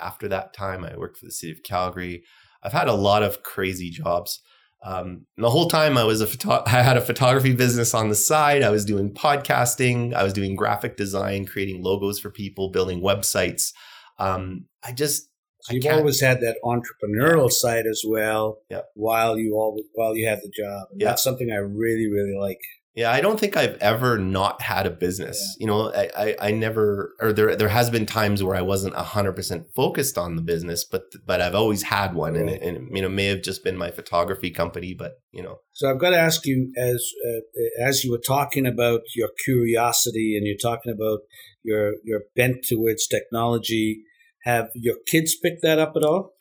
after 0.00 0.28
that 0.28 0.52
time, 0.52 0.84
I 0.84 0.96
worked 0.96 1.18
for 1.18 1.26
the 1.26 1.32
city 1.32 1.52
of 1.52 1.62
Calgary. 1.64 2.22
I've 2.62 2.72
had 2.72 2.88
a 2.88 2.94
lot 2.94 3.22
of 3.22 3.42
crazy 3.42 3.90
jobs. 3.90 4.40
Um, 4.84 5.26
the 5.36 5.50
whole 5.50 5.68
time 5.68 5.96
I 5.96 6.04
was 6.04 6.20
a 6.20 6.26
photo- 6.26 6.62
I 6.66 6.82
had 6.82 6.96
a 6.96 7.00
photography 7.00 7.54
business 7.54 7.94
on 7.94 8.08
the 8.08 8.14
side. 8.14 8.62
I 8.62 8.70
was 8.70 8.84
doing 8.84 9.12
podcasting. 9.12 10.14
I 10.14 10.22
was 10.22 10.32
doing 10.32 10.56
graphic 10.56 10.96
design, 10.96 11.46
creating 11.46 11.82
logos 11.82 12.18
for 12.18 12.30
people, 12.30 12.70
building 12.70 13.00
websites. 13.00 13.72
Um, 14.18 14.66
I 14.84 14.92
just 14.92 15.28
so 15.62 15.74
you've 15.74 15.86
always 15.86 16.20
had 16.20 16.40
that 16.40 16.56
entrepreneurial 16.64 17.48
yeah. 17.48 17.70
side 17.70 17.86
as 17.86 18.02
well. 18.06 18.58
Yeah. 18.68 18.80
While 18.94 19.38
you 19.38 19.54
all 19.54 19.80
while 19.94 20.16
you 20.16 20.26
had 20.26 20.40
the 20.42 20.50
job, 20.50 20.88
yeah. 20.96 21.08
that's 21.08 21.22
something 21.22 21.52
I 21.52 21.56
really 21.56 22.10
really 22.10 22.36
like. 22.36 22.58
Yeah, 22.94 23.10
I 23.10 23.22
don't 23.22 23.40
think 23.40 23.56
I've 23.56 23.78
ever 23.78 24.18
not 24.18 24.60
had 24.60 24.86
a 24.86 24.90
business. 24.90 25.56
Yeah. 25.58 25.64
You 25.64 25.66
know, 25.66 25.92
I, 25.94 26.10
I, 26.14 26.36
I 26.48 26.50
never, 26.50 27.14
or 27.20 27.32
there 27.32 27.56
there 27.56 27.70
has 27.70 27.88
been 27.88 28.04
times 28.04 28.42
where 28.42 28.54
I 28.54 28.60
wasn't 28.60 28.94
hundred 28.94 29.32
percent 29.32 29.66
focused 29.74 30.18
on 30.18 30.36
the 30.36 30.42
business, 30.42 30.84
but 30.84 31.04
but 31.24 31.40
I've 31.40 31.54
always 31.54 31.84
had 31.84 32.14
one, 32.14 32.36
and, 32.36 32.50
it, 32.50 32.60
and 32.60 32.94
you 32.94 33.00
know 33.00 33.08
may 33.08 33.26
have 33.26 33.42
just 33.42 33.64
been 33.64 33.78
my 33.78 33.90
photography 33.90 34.50
company, 34.50 34.92
but 34.92 35.12
you 35.30 35.42
know. 35.42 35.60
So 35.72 35.90
I've 35.90 35.98
got 35.98 36.10
to 36.10 36.18
ask 36.18 36.44
you, 36.44 36.70
as 36.76 37.02
uh, 37.26 37.40
as 37.82 38.04
you 38.04 38.10
were 38.10 38.20
talking 38.26 38.66
about 38.66 39.00
your 39.16 39.30
curiosity, 39.42 40.36
and 40.36 40.46
you're 40.46 40.56
talking 40.60 40.92
about 40.92 41.20
your 41.62 41.94
your 42.04 42.24
bent 42.36 42.66
towards 42.68 43.06
technology, 43.06 44.02
have 44.44 44.68
your 44.74 44.96
kids 45.10 45.34
picked 45.42 45.62
that 45.62 45.78
up 45.78 45.94
at 45.96 46.04
all? 46.04 46.34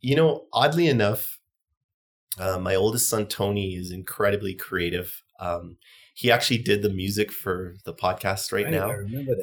You 0.00 0.16
know, 0.16 0.46
oddly 0.52 0.88
enough, 0.88 1.37
uh, 2.38 2.58
my 2.58 2.74
oldest 2.74 3.08
son 3.08 3.26
Tony 3.26 3.74
is 3.74 3.90
incredibly 3.90 4.54
creative. 4.54 5.22
Um, 5.40 5.76
he 6.14 6.30
actually 6.30 6.58
did 6.58 6.82
the 6.82 6.90
music 6.90 7.30
for 7.30 7.76
the 7.84 7.94
podcast 7.94 8.52
right, 8.52 8.64
right 8.64 8.74
now, 8.74 8.92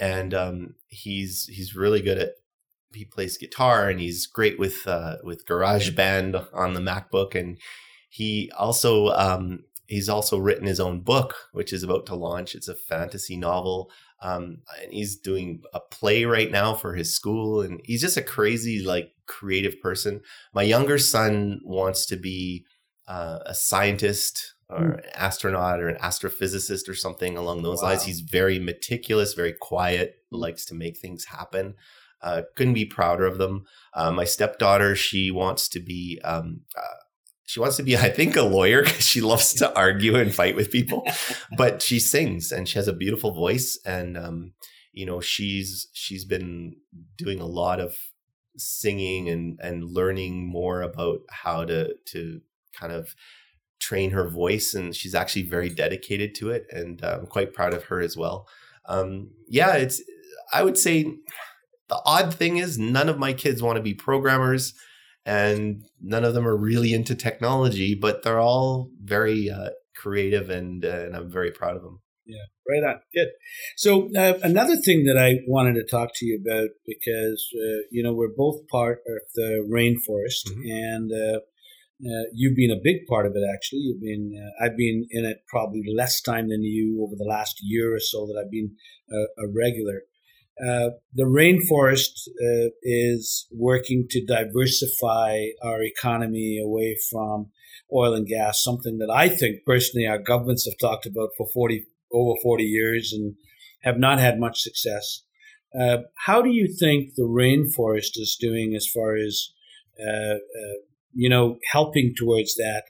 and 0.02 0.34
um, 0.34 0.76
he's 0.88 1.48
he's 1.48 1.76
really 1.76 2.02
good 2.02 2.18
at. 2.18 2.30
He 2.94 3.04
plays 3.04 3.38
guitar 3.38 3.90
and 3.90 4.00
he's 4.00 4.26
great 4.26 4.58
with 4.58 4.88
uh, 4.88 5.18
with 5.24 5.46
GarageBand 5.46 6.48
on 6.54 6.74
the 6.74 6.80
MacBook, 6.80 7.36
and 7.36 7.58
he 8.10 8.52
also 8.58 9.08
um, 9.10 9.66
he's 9.88 10.10
also 10.10 10.38
written 10.38 10.66
his 10.66 10.80
own 10.80 11.02
book, 11.02 11.36
which 11.52 11.74
is 11.74 11.84
about 11.84 12.06
to 12.08 12.16
launch. 12.16 12.56
It's 12.56 12.68
a 12.68 12.76
fantasy 12.76 13.38
novel, 13.38 13.92
um, 14.22 14.60
and 14.82 14.94
he's 14.94 15.18
doing 15.18 15.62
a 15.74 15.80
play 15.80 16.26
right 16.26 16.52
now 16.52 16.74
for 16.74 16.96
his 16.96 17.14
school, 17.14 17.62
and 17.62 17.82
he's 17.84 18.02
just 18.02 18.18
a 18.18 18.22
crazy 18.22 18.84
like 18.84 19.12
creative 19.26 19.80
person. 19.82 20.22
My 20.54 20.64
younger 20.64 20.98
son 20.98 21.62
wants 21.64 22.06
to 22.08 22.16
be 22.16 22.66
uh, 23.08 23.40
a 23.46 23.54
scientist 23.54 24.56
or 24.70 24.80
mm. 24.80 24.98
an 24.98 25.10
astronaut 25.14 25.80
or 25.80 25.88
an 25.88 25.98
astrophysicist 25.98 26.90
or 26.90 26.96
something 26.96 27.38
along 27.38 27.62
those 27.62 27.82
wow. 27.82 27.90
lines. 27.90 28.04
He's 28.04 28.22
very 28.22 28.60
meticulous, 28.60 29.34
very 29.34 29.54
quiet, 29.54 30.24
likes 30.32 30.66
to 30.66 30.74
make 30.74 30.98
things 30.98 31.26
happen. 31.26 31.76
Uh, 32.22 32.44
couldn't 32.56 32.74
be 32.74 32.86
prouder 32.86 33.26
of 33.26 33.38
them. 33.38 33.66
Uh, 33.94 34.12
my 34.12 34.26
stepdaughter, 34.26 34.96
she 34.96 35.30
wants 35.30 35.70
to 35.70 35.80
be, 35.80 36.20
um, 36.24 36.62
uh, 36.76 36.96
she 37.46 37.60
wants 37.60 37.78
to 37.78 37.84
be, 37.84 37.96
I 37.98 38.10
think, 38.10 38.36
a 38.36 38.42
lawyer 38.42 38.84
because 38.84 39.06
she 39.06 39.22
loves 39.22 39.54
to 39.56 39.74
argue 39.76 40.16
and 40.16 40.34
fight 40.34 40.56
with 40.56 40.72
people. 40.72 41.08
but 41.58 41.82
she 41.82 42.00
sings 42.00 42.52
and 42.52 42.68
she 42.68 42.80
has 42.80 42.88
a 42.88 42.94
beautiful 42.94 43.32
voice, 43.32 43.78
and 43.86 44.18
um, 44.18 44.54
you 44.92 45.06
know, 45.06 45.22
she's 45.22 45.88
she's 45.94 46.26
been 46.26 46.78
doing 47.18 47.40
a 47.40 47.46
lot 47.46 47.80
of 47.80 47.96
singing 48.58 49.30
and 49.30 49.60
and 49.62 49.84
learning 49.84 50.48
more 50.48 50.82
about 50.82 51.20
how 51.30 51.66
to 51.66 51.94
to 52.06 52.42
kind 52.78 52.92
of 52.92 53.16
train 53.80 54.12
her 54.12 54.30
voice 54.30 54.74
and 54.74 54.96
she's 54.96 55.16
actually 55.16 55.44
very 55.44 55.70
dedicated 55.70 56.34
to 56.36 56.50
it 56.50 56.66
and 56.72 57.04
uh, 57.04 57.18
i'm 57.20 57.28
quite 57.28 57.54
proud 57.54 57.74
of 57.74 57.86
her 57.86 58.00
as 58.00 58.16
well 58.16 58.48
um, 58.88 59.30
yeah 59.48 59.74
it's 59.74 60.02
i 60.54 60.64
would 60.64 60.78
say 60.78 61.04
the 61.90 62.02
odd 62.06 62.34
thing 62.34 62.58
is 62.58 62.78
none 62.78 63.10
of 63.10 63.20
my 63.20 63.34
kids 63.34 63.62
want 63.62 63.76
to 63.76 63.82
be 63.82 63.94
programmers 63.94 64.74
and 65.26 65.84
none 66.02 66.24
of 66.24 66.34
them 66.34 66.48
are 66.48 66.58
really 66.58 66.94
into 66.94 67.16
technology 67.16 67.96
but 67.96 68.24
they're 68.24 68.40
all 68.40 68.90
very 69.04 69.50
uh, 69.50 69.70
creative 69.96 70.50
and 70.50 70.86
uh, 70.86 70.90
and 70.90 71.16
i'm 71.16 71.30
very 71.30 71.52
proud 71.52 71.76
of 71.76 71.84
them 71.84 72.00
yeah, 72.28 72.46
right 72.68 72.84
on. 72.84 73.02
Good. 73.14 73.28
So 73.78 74.10
uh, 74.16 74.40
another 74.42 74.76
thing 74.76 75.04
that 75.06 75.18
I 75.18 75.42
wanted 75.48 75.76
to 75.76 75.86
talk 75.86 76.10
to 76.16 76.26
you 76.26 76.42
about 76.44 76.70
because 76.86 77.48
uh, 77.56 77.86
you 77.92 78.02
know 78.02 78.14
we're 78.14 78.34
both 78.36 78.68
part 78.68 79.02
of 79.08 79.22
the 79.36 79.64
rainforest, 79.72 80.52
mm-hmm. 80.52 80.62
and 80.66 81.12
uh, 82.04 82.10
uh 82.10 82.24
you've 82.34 82.56
been 82.56 82.72
a 82.72 82.82
big 82.82 83.06
part 83.08 83.26
of 83.26 83.34
it. 83.36 83.44
Actually, 83.54 83.82
you've 83.82 84.02
been. 84.02 84.34
Uh, 84.36 84.66
I've 84.66 84.78
been 84.78 85.08
in 85.12 85.26
it 85.26 85.44
probably 85.48 85.84
less 85.96 86.22
time 86.22 86.50
than 86.50 86.64
you 86.64 87.04
over 87.04 87.16
the 87.18 87.30
last 87.30 87.60
year 87.62 87.96
or 87.96 88.00
so 88.00 88.26
that 88.28 88.42
I've 88.42 88.52
been 88.52 88.76
a 89.12 89.48
regular. 89.48 90.04
Uh, 90.58 90.92
the 91.14 91.24
rainforest 91.24 92.30
is 92.82 93.46
working 93.52 94.08
to 94.10 94.26
diversify 94.26 95.48
our 95.62 95.84
economy 95.84 96.58
away 96.64 96.96
from 97.12 97.52
oil 97.94 98.14
and 98.14 98.28
gas, 98.28 98.64
something 98.64 98.98
that 99.00 99.10
I 99.10 99.30
think 99.30 99.66
personally 99.66 100.08
our 100.08 100.18
governments 100.18 100.66
have 100.66 100.78
talked 100.80 101.06
about 101.06 101.30
for 101.38 101.48
40, 101.48 101.86
over 102.12 102.40
40 102.42 102.64
years 102.64 103.14
and 103.14 103.36
have 103.84 104.00
not 104.00 104.20
had 104.20 104.40
much 104.40 104.62
success. 104.62 105.24
Uh, 105.80 105.98
how 106.26 106.42
do 106.42 106.50
you 106.50 106.68
think 106.68 107.16
the 107.16 107.24
rainforest 107.24 108.18
is 108.18 108.38
doing 108.40 108.74
as 108.76 108.88
far 108.88 109.16
as, 109.16 109.50
uh, 110.00 110.36
uh, 110.36 110.80
you 111.16 111.30
know, 111.30 111.58
helping 111.72 112.14
towards 112.16 112.56
that? 112.56 112.84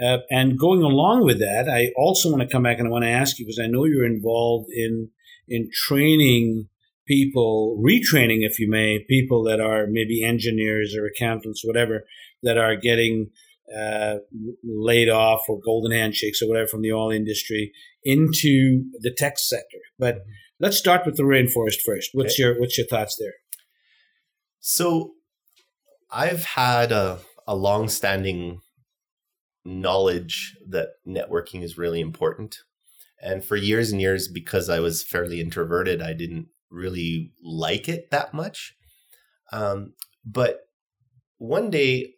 Uh, 0.00 0.18
and 0.30 0.58
going 0.58 0.82
along 0.82 1.24
with 1.24 1.38
that, 1.40 1.68
I 1.68 1.92
also 1.96 2.30
want 2.30 2.42
to 2.42 2.48
come 2.48 2.62
back 2.62 2.78
and 2.78 2.86
I 2.86 2.90
want 2.90 3.04
to 3.04 3.10
ask 3.10 3.38
you 3.38 3.46
because 3.46 3.58
I 3.58 3.66
know 3.66 3.84
you're 3.84 4.06
involved 4.06 4.68
in 4.70 5.10
in 5.48 5.70
training 5.72 6.68
people, 7.06 7.82
retraining, 7.82 8.44
if 8.44 8.58
you 8.60 8.68
may, 8.70 9.04
people 9.08 9.42
that 9.44 9.60
are 9.60 9.86
maybe 9.88 10.22
engineers 10.22 10.94
or 10.94 11.06
accountants, 11.06 11.62
whatever, 11.64 12.04
that 12.42 12.58
are 12.58 12.76
getting 12.76 13.30
uh, 13.76 14.16
laid 14.62 15.08
off 15.08 15.40
or 15.48 15.58
golden 15.64 15.90
handshakes 15.90 16.42
or 16.42 16.48
whatever 16.48 16.68
from 16.68 16.82
the 16.82 16.92
oil 16.92 17.10
industry 17.10 17.72
into 18.04 18.84
the 19.00 19.12
tech 19.16 19.38
sector. 19.38 19.78
But 19.98 20.16
mm-hmm. 20.16 20.30
let's 20.60 20.78
start 20.78 21.04
with 21.04 21.16
the 21.16 21.24
rainforest 21.24 21.80
first. 21.84 22.10
What's 22.12 22.34
okay. 22.34 22.42
your 22.42 22.60
what's 22.60 22.78
your 22.78 22.86
thoughts 22.86 23.16
there? 23.18 23.34
So, 24.60 25.14
I've 26.10 26.44
had 26.44 26.92
a, 26.92 27.20
a 27.48 27.56
long-standing 27.56 28.60
knowledge 29.64 30.56
that 30.68 30.90
networking 31.06 31.64
is 31.64 31.76
really 31.76 32.00
important, 32.00 32.58
and 33.20 33.44
for 33.44 33.56
years 33.56 33.90
and 33.90 34.00
years, 34.00 34.28
because 34.28 34.68
I 34.68 34.78
was 34.78 35.02
fairly 35.02 35.40
introverted, 35.40 36.00
I 36.00 36.12
didn't 36.12 36.46
really 36.70 37.32
like 37.42 37.88
it 37.88 38.10
that 38.10 38.32
much. 38.32 38.74
Um, 39.50 39.94
but 40.24 40.60
one 41.38 41.70
day 41.70 42.14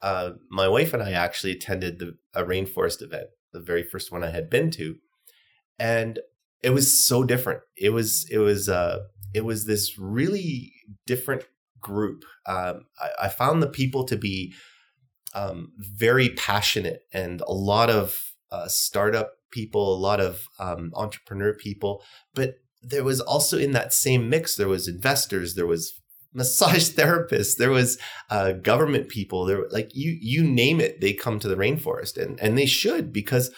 uh, 0.00 0.30
my 0.50 0.68
wife 0.68 0.94
and 0.94 1.02
I 1.02 1.12
actually 1.12 1.52
attended 1.52 1.98
the, 1.98 2.16
a 2.34 2.44
rainforest 2.44 3.02
event, 3.02 3.28
the 3.52 3.60
very 3.60 3.82
first 3.82 4.12
one 4.12 4.22
I 4.22 4.30
had 4.30 4.48
been 4.48 4.70
to, 4.72 4.96
and 5.78 6.20
it 6.62 6.70
was 6.70 7.06
so 7.06 7.24
different. 7.24 7.60
It 7.76 7.90
was 7.90 8.26
it 8.30 8.38
was 8.38 8.68
uh, 8.68 9.00
it 9.34 9.44
was 9.44 9.66
this 9.66 9.98
really 9.98 10.72
different 11.06 11.44
group. 11.80 12.24
Um, 12.46 12.86
I, 13.00 13.26
I, 13.26 13.28
found 13.28 13.62
the 13.62 13.68
people 13.68 14.04
to 14.04 14.16
be 14.16 14.54
um, 15.34 15.72
very 15.78 16.30
passionate 16.30 17.02
and 17.12 17.40
a 17.42 17.52
lot 17.52 17.90
of 17.90 18.32
uh, 18.50 18.68
startup 18.68 19.32
people, 19.50 19.94
a 19.94 19.98
lot 19.98 20.20
of 20.20 20.46
um, 20.58 20.92
entrepreneur 20.94 21.54
people, 21.54 22.02
but 22.34 22.54
there 22.82 23.04
was 23.04 23.20
also 23.20 23.58
in 23.58 23.72
that 23.72 23.92
same 23.92 24.28
mix 24.28 24.56
there 24.56 24.68
was 24.68 24.88
investors, 24.88 25.54
there 25.54 25.66
was 25.66 25.98
massage 26.34 26.90
therapists 26.90 27.56
there 27.56 27.70
was 27.70 27.98
uh, 28.28 28.52
government 28.52 29.08
people 29.08 29.46
there 29.46 29.66
like 29.70 29.90
you 29.94 30.16
you 30.20 30.44
name 30.44 30.78
it 30.78 31.00
they 31.00 31.14
come 31.14 31.38
to 31.38 31.48
the 31.48 31.56
rainforest 31.56 32.22
and 32.22 32.38
and 32.38 32.58
they 32.58 32.66
should 32.66 33.14
because 33.14 33.50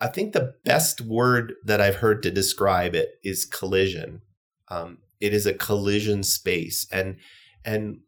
i 0.00 0.06
think 0.06 0.32
the 0.32 0.54
best 0.64 1.00
word 1.00 1.54
that 1.64 1.80
i've 1.80 1.96
heard 1.96 2.22
to 2.22 2.30
describe 2.30 2.94
it 2.94 3.14
is 3.24 3.44
collision 3.44 4.22
um, 4.68 4.98
it 5.24 5.34
is 5.34 5.46
a 5.46 5.54
collision 5.54 6.22
space 6.22 6.86
and 6.92 7.16
and 7.64 7.98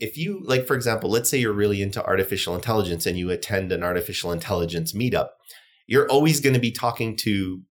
if 0.00 0.18
you 0.18 0.40
like 0.44 0.66
for 0.66 0.74
example 0.74 1.10
let's 1.10 1.30
say 1.30 1.38
you're 1.38 1.52
really 1.52 1.80
into 1.80 2.04
artificial 2.04 2.54
intelligence 2.54 3.06
and 3.06 3.18
you 3.18 3.30
attend 3.30 3.72
an 3.72 3.82
artificial 3.82 4.32
intelligence 4.32 4.92
meetup 4.92 5.28
you're 5.86 6.10
always 6.10 6.40
going 6.40 6.54
to 6.54 6.60
be 6.60 6.72
talking 6.72 7.16
to 7.16 7.62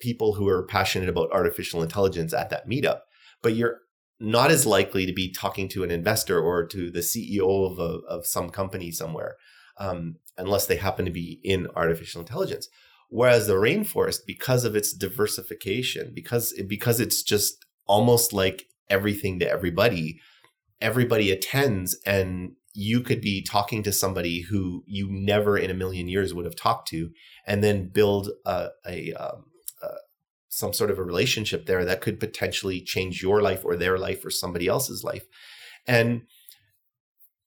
people 0.00 0.34
who 0.34 0.46
are 0.48 0.66
passionate 0.66 1.08
about 1.08 1.32
artificial 1.32 1.82
intelligence 1.82 2.32
at 2.32 2.50
that 2.50 2.68
meetup 2.68 3.00
but 3.42 3.54
you're 3.54 3.80
not 4.18 4.50
as 4.50 4.66
likely 4.66 5.06
to 5.06 5.12
be 5.12 5.30
talking 5.30 5.68
to 5.68 5.84
an 5.84 5.90
investor 5.90 6.40
or 6.40 6.66
to 6.66 6.90
the 6.90 7.00
CEO 7.00 7.70
of, 7.70 7.78
a, 7.78 8.04
of 8.06 8.26
some 8.26 8.50
company 8.50 8.90
somewhere, 8.90 9.36
um, 9.78 10.16
unless 10.38 10.66
they 10.66 10.76
happen 10.76 11.04
to 11.04 11.10
be 11.10 11.40
in 11.44 11.66
artificial 11.76 12.20
intelligence. 12.20 12.68
Whereas 13.08 13.46
the 13.46 13.54
rainforest, 13.54 14.20
because 14.26 14.64
of 14.64 14.74
its 14.74 14.92
diversification, 14.92 16.12
because 16.14 16.52
because 16.66 16.98
it's 16.98 17.22
just 17.22 17.65
almost 17.86 18.32
like 18.32 18.66
everything 18.88 19.38
to 19.40 19.48
everybody, 19.50 20.20
everybody 20.80 21.30
attends, 21.30 21.98
and 22.06 22.52
you 22.74 23.00
could 23.00 23.20
be 23.20 23.42
talking 23.42 23.82
to 23.82 23.92
somebody 23.92 24.42
who 24.42 24.84
you 24.86 25.08
never 25.10 25.56
in 25.56 25.70
a 25.70 25.74
million 25.74 26.08
years 26.08 26.34
would 26.34 26.44
have 26.44 26.56
talked 26.56 26.88
to, 26.88 27.10
and 27.46 27.64
then 27.64 27.88
build 27.88 28.30
a, 28.44 28.68
a 28.86 29.12
um, 29.14 29.44
some 30.56 30.72
sort 30.72 30.90
of 30.90 30.98
a 30.98 31.02
relationship 31.02 31.66
there 31.66 31.84
that 31.84 32.00
could 32.00 32.18
potentially 32.18 32.80
change 32.80 33.22
your 33.22 33.42
life 33.42 33.62
or 33.62 33.76
their 33.76 33.98
life 33.98 34.24
or 34.24 34.30
somebody 34.30 34.66
else's 34.66 35.04
life. 35.04 35.26
And 35.86 36.22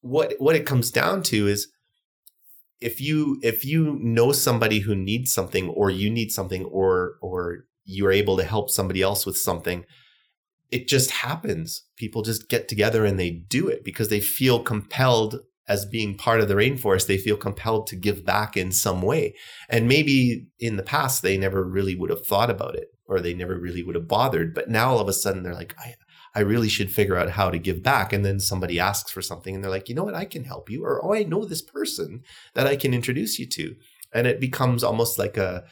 what 0.01 0.35
what 0.37 0.55
it 0.55 0.67
comes 0.67 0.91
down 0.91 1.23
to 1.23 1.47
is 1.47 1.69
if 2.79 3.01
you 3.01 3.39
if 3.41 3.65
you 3.65 3.97
know 3.99 4.31
somebody 4.31 4.79
who 4.81 4.95
needs 4.95 5.33
something 5.33 5.69
or 5.69 5.89
you 5.89 6.11
need 6.11 6.31
something 6.31 6.63
or 6.65 7.15
or 7.19 7.65
you're 7.83 8.11
able 8.11 8.37
to 8.37 8.43
help 8.43 8.69
somebody 8.69 9.01
else 9.01 9.25
with 9.25 9.37
something 9.37 9.85
it 10.71 10.87
just 10.87 11.11
happens 11.11 11.83
people 11.97 12.21
just 12.21 12.49
get 12.49 12.67
together 12.67 13.05
and 13.05 13.19
they 13.19 13.31
do 13.31 13.67
it 13.67 13.83
because 13.83 14.09
they 14.09 14.19
feel 14.19 14.61
compelled 14.61 15.39
as 15.69 15.85
being 15.85 16.17
part 16.17 16.41
of 16.41 16.47
the 16.47 16.55
rainforest, 16.55 17.05
they 17.05 17.17
feel 17.17 17.37
compelled 17.37 17.85
to 17.85 17.95
give 17.95 18.25
back 18.25 18.57
in 18.57 18.71
some 18.71 19.03
way. 19.03 19.35
And 19.69 19.87
maybe 19.87 20.47
in 20.57 20.77
the 20.77 20.83
past, 20.83 21.21
they 21.21 21.37
never 21.37 21.63
really 21.63 21.95
would 21.95 22.09
have 22.09 22.25
thought 22.25 22.49
about 22.49 22.75
it 22.75 22.87
or 23.05 23.19
they 23.19 23.35
never 23.35 23.57
really 23.57 23.83
would 23.83 23.95
have 23.95 24.07
bothered. 24.07 24.55
But 24.55 24.69
now 24.69 24.89
all 24.89 24.99
of 24.99 25.07
a 25.07 25.13
sudden, 25.13 25.43
they're 25.43 25.53
like, 25.53 25.75
I, 25.77 25.93
I 26.33 26.39
really 26.39 26.69
should 26.69 26.91
figure 26.91 27.15
out 27.15 27.29
how 27.29 27.51
to 27.51 27.59
give 27.59 27.83
back. 27.83 28.11
And 28.11 28.25
then 28.25 28.39
somebody 28.39 28.79
asks 28.79 29.11
for 29.11 29.21
something 29.21 29.53
and 29.53 29.63
they're 29.63 29.71
like, 29.71 29.89
you 29.89 29.95
know 29.95 30.03
what, 30.03 30.15
I 30.15 30.25
can 30.25 30.43
help 30.43 30.71
you. 30.71 30.83
Or, 30.83 31.03
oh, 31.05 31.13
I 31.13 31.23
know 31.23 31.45
this 31.45 31.61
person 31.61 32.23
that 32.55 32.65
I 32.65 32.75
can 32.75 32.93
introduce 32.93 33.37
you 33.37 33.47
to. 33.49 33.75
And 34.11 34.25
it 34.25 34.39
becomes 34.39 34.83
almost 34.83 35.19
like 35.19 35.37
a, 35.37 35.65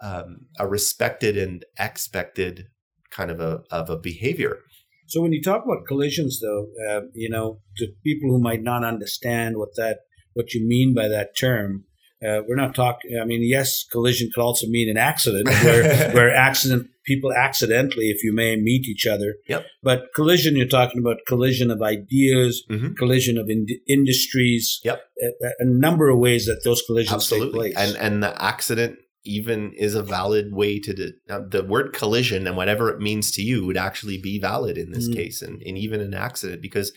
um, 0.00 0.46
a 0.58 0.66
respected 0.66 1.38
and 1.38 1.64
expected 1.78 2.66
kind 3.14 3.30
of 3.30 3.40
a, 3.40 3.62
of 3.70 3.88
a 3.88 3.96
behavior. 3.96 4.58
So 5.06 5.20
when 5.20 5.32
you 5.32 5.42
talk 5.42 5.64
about 5.64 5.86
collisions, 5.86 6.40
though, 6.40 6.66
uh, 6.88 7.02
you 7.14 7.28
know, 7.28 7.60
to 7.76 7.88
people 8.04 8.30
who 8.30 8.40
might 8.40 8.62
not 8.62 8.84
understand 8.84 9.56
what 9.56 9.76
that 9.76 10.00
what 10.32 10.52
you 10.52 10.66
mean 10.66 10.94
by 10.94 11.08
that 11.08 11.36
term, 11.38 11.84
uh, 12.26 12.40
we're 12.48 12.56
not 12.56 12.74
talking. 12.74 13.18
I 13.20 13.24
mean, 13.24 13.42
yes, 13.44 13.84
collision 13.84 14.30
could 14.34 14.40
also 14.40 14.66
mean 14.66 14.88
an 14.88 14.96
accident 14.96 15.48
where 15.64 16.10
where 16.12 16.34
accident 16.34 16.88
people 17.04 17.32
accidentally, 17.32 18.06
if 18.06 18.24
you 18.24 18.32
may, 18.34 18.56
meet 18.56 18.86
each 18.86 19.06
other. 19.06 19.34
Yep. 19.46 19.66
But 19.82 20.14
collision, 20.14 20.56
you're 20.56 20.66
talking 20.66 21.00
about 21.00 21.18
collision 21.28 21.70
of 21.70 21.82
ideas, 21.82 22.64
mm-hmm. 22.70 22.94
collision 22.94 23.36
of 23.36 23.50
in- 23.50 23.66
industries. 23.86 24.80
Yep. 24.84 25.02
A, 25.22 25.46
a, 25.60 25.66
number 25.66 26.08
of 26.08 26.18
ways 26.18 26.46
that 26.46 26.62
those 26.64 26.82
collisions 26.86 27.14
Absolutely. 27.14 27.68
take 27.68 27.76
place. 27.76 27.88
And 27.88 27.96
and 27.98 28.22
the 28.22 28.42
accident 28.42 28.98
even 29.24 29.72
is 29.72 29.94
a 29.94 30.02
valid 30.02 30.52
way 30.52 30.78
to 30.78 30.92
de- 30.92 31.12
the 31.26 31.64
word 31.66 31.92
collision 31.92 32.46
and 32.46 32.56
whatever 32.56 32.90
it 32.90 33.00
means 33.00 33.30
to 33.32 33.42
you 33.42 33.64
would 33.64 33.76
actually 33.76 34.18
be 34.18 34.38
valid 34.38 34.76
in 34.76 34.92
this 34.92 35.08
mm-hmm. 35.08 35.16
case 35.16 35.42
and, 35.42 35.62
and 35.62 35.78
even 35.78 36.00
an 36.00 36.14
accident 36.14 36.60
because 36.60 36.92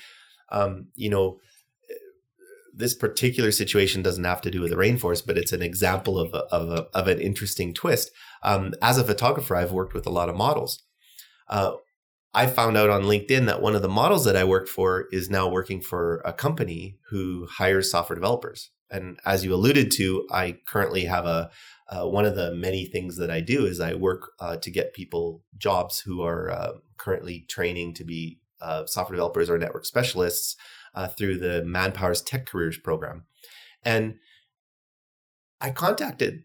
um, 0.52 0.88
you 0.96 1.10
know 1.10 1.38
this 2.74 2.94
particular 2.94 3.52
situation 3.52 4.04
doesn't 4.04 4.24
have 4.24 4.42
to 4.42 4.52
do 4.52 4.62
with 4.62 4.70
the 4.70 4.78
rainforest 4.78 5.26
but 5.26 5.38
it's 5.38 5.54
an 5.54 5.62
example 5.62 6.20
of, 6.20 6.34
a, 6.34 6.44
of, 6.54 6.70
a, 6.70 6.88
of 6.94 7.08
an 7.08 7.20
interesting 7.20 7.74
twist. 7.74 8.12
Um, 8.44 8.74
as 8.82 8.98
a 8.98 9.04
photographer 9.04 9.56
i've 9.56 9.72
worked 9.72 9.94
with 9.94 10.06
a 10.06 10.12
lot 10.12 10.30
of 10.30 10.36
models. 10.36 10.84
Uh, 11.50 11.74
i 12.34 12.46
found 12.46 12.76
out 12.76 12.90
on 12.90 13.04
linkedin 13.04 13.46
that 13.46 13.62
one 13.62 13.76
of 13.76 13.82
the 13.82 13.90
models 13.90 14.26
that 14.26 14.36
i 14.36 14.44
worked 14.44 14.70
for 14.70 15.08
is 15.12 15.30
now 15.30 15.48
working 15.48 15.82
for 15.82 16.22
a 16.26 16.34
company 16.34 16.98
who 17.10 17.48
hires 17.50 17.90
software 17.90 18.16
developers. 18.16 18.70
And 18.90 19.20
as 19.26 19.46
you 19.46 19.54
alluded 19.54 19.92
to 19.92 20.28
i 20.30 20.58
currently 20.68 21.06
have 21.06 21.26
a 21.26 21.50
uh, 21.90 22.06
one 22.06 22.26
of 22.26 22.36
the 22.36 22.54
many 22.54 22.86
things 22.86 23.18
that 23.18 23.32
I 23.32 23.40
do 23.40 23.66
is 23.66 23.80
I 23.80 23.94
work 23.94 24.32
uh, 24.40 24.58
to 24.58 24.72
get 24.72 24.94
people 24.94 25.44
jobs 25.58 26.00
who 26.00 26.22
are 26.22 26.52
uh, 26.52 26.72
currently 26.98 27.46
training 27.48 27.94
to 27.96 28.04
be 28.04 28.40
uh, 28.62 28.86
software 28.86 29.16
developers 29.16 29.50
or 29.50 29.58
network 29.58 29.86
specialists 29.86 30.56
uh, 30.96 31.08
through 31.08 31.38
the 31.38 31.64
Manpower's 31.66 32.22
Tech 32.22 32.46
Careers 32.46 32.78
program. 32.78 33.26
And 33.84 34.16
I 35.62 35.70
contacted 35.70 36.44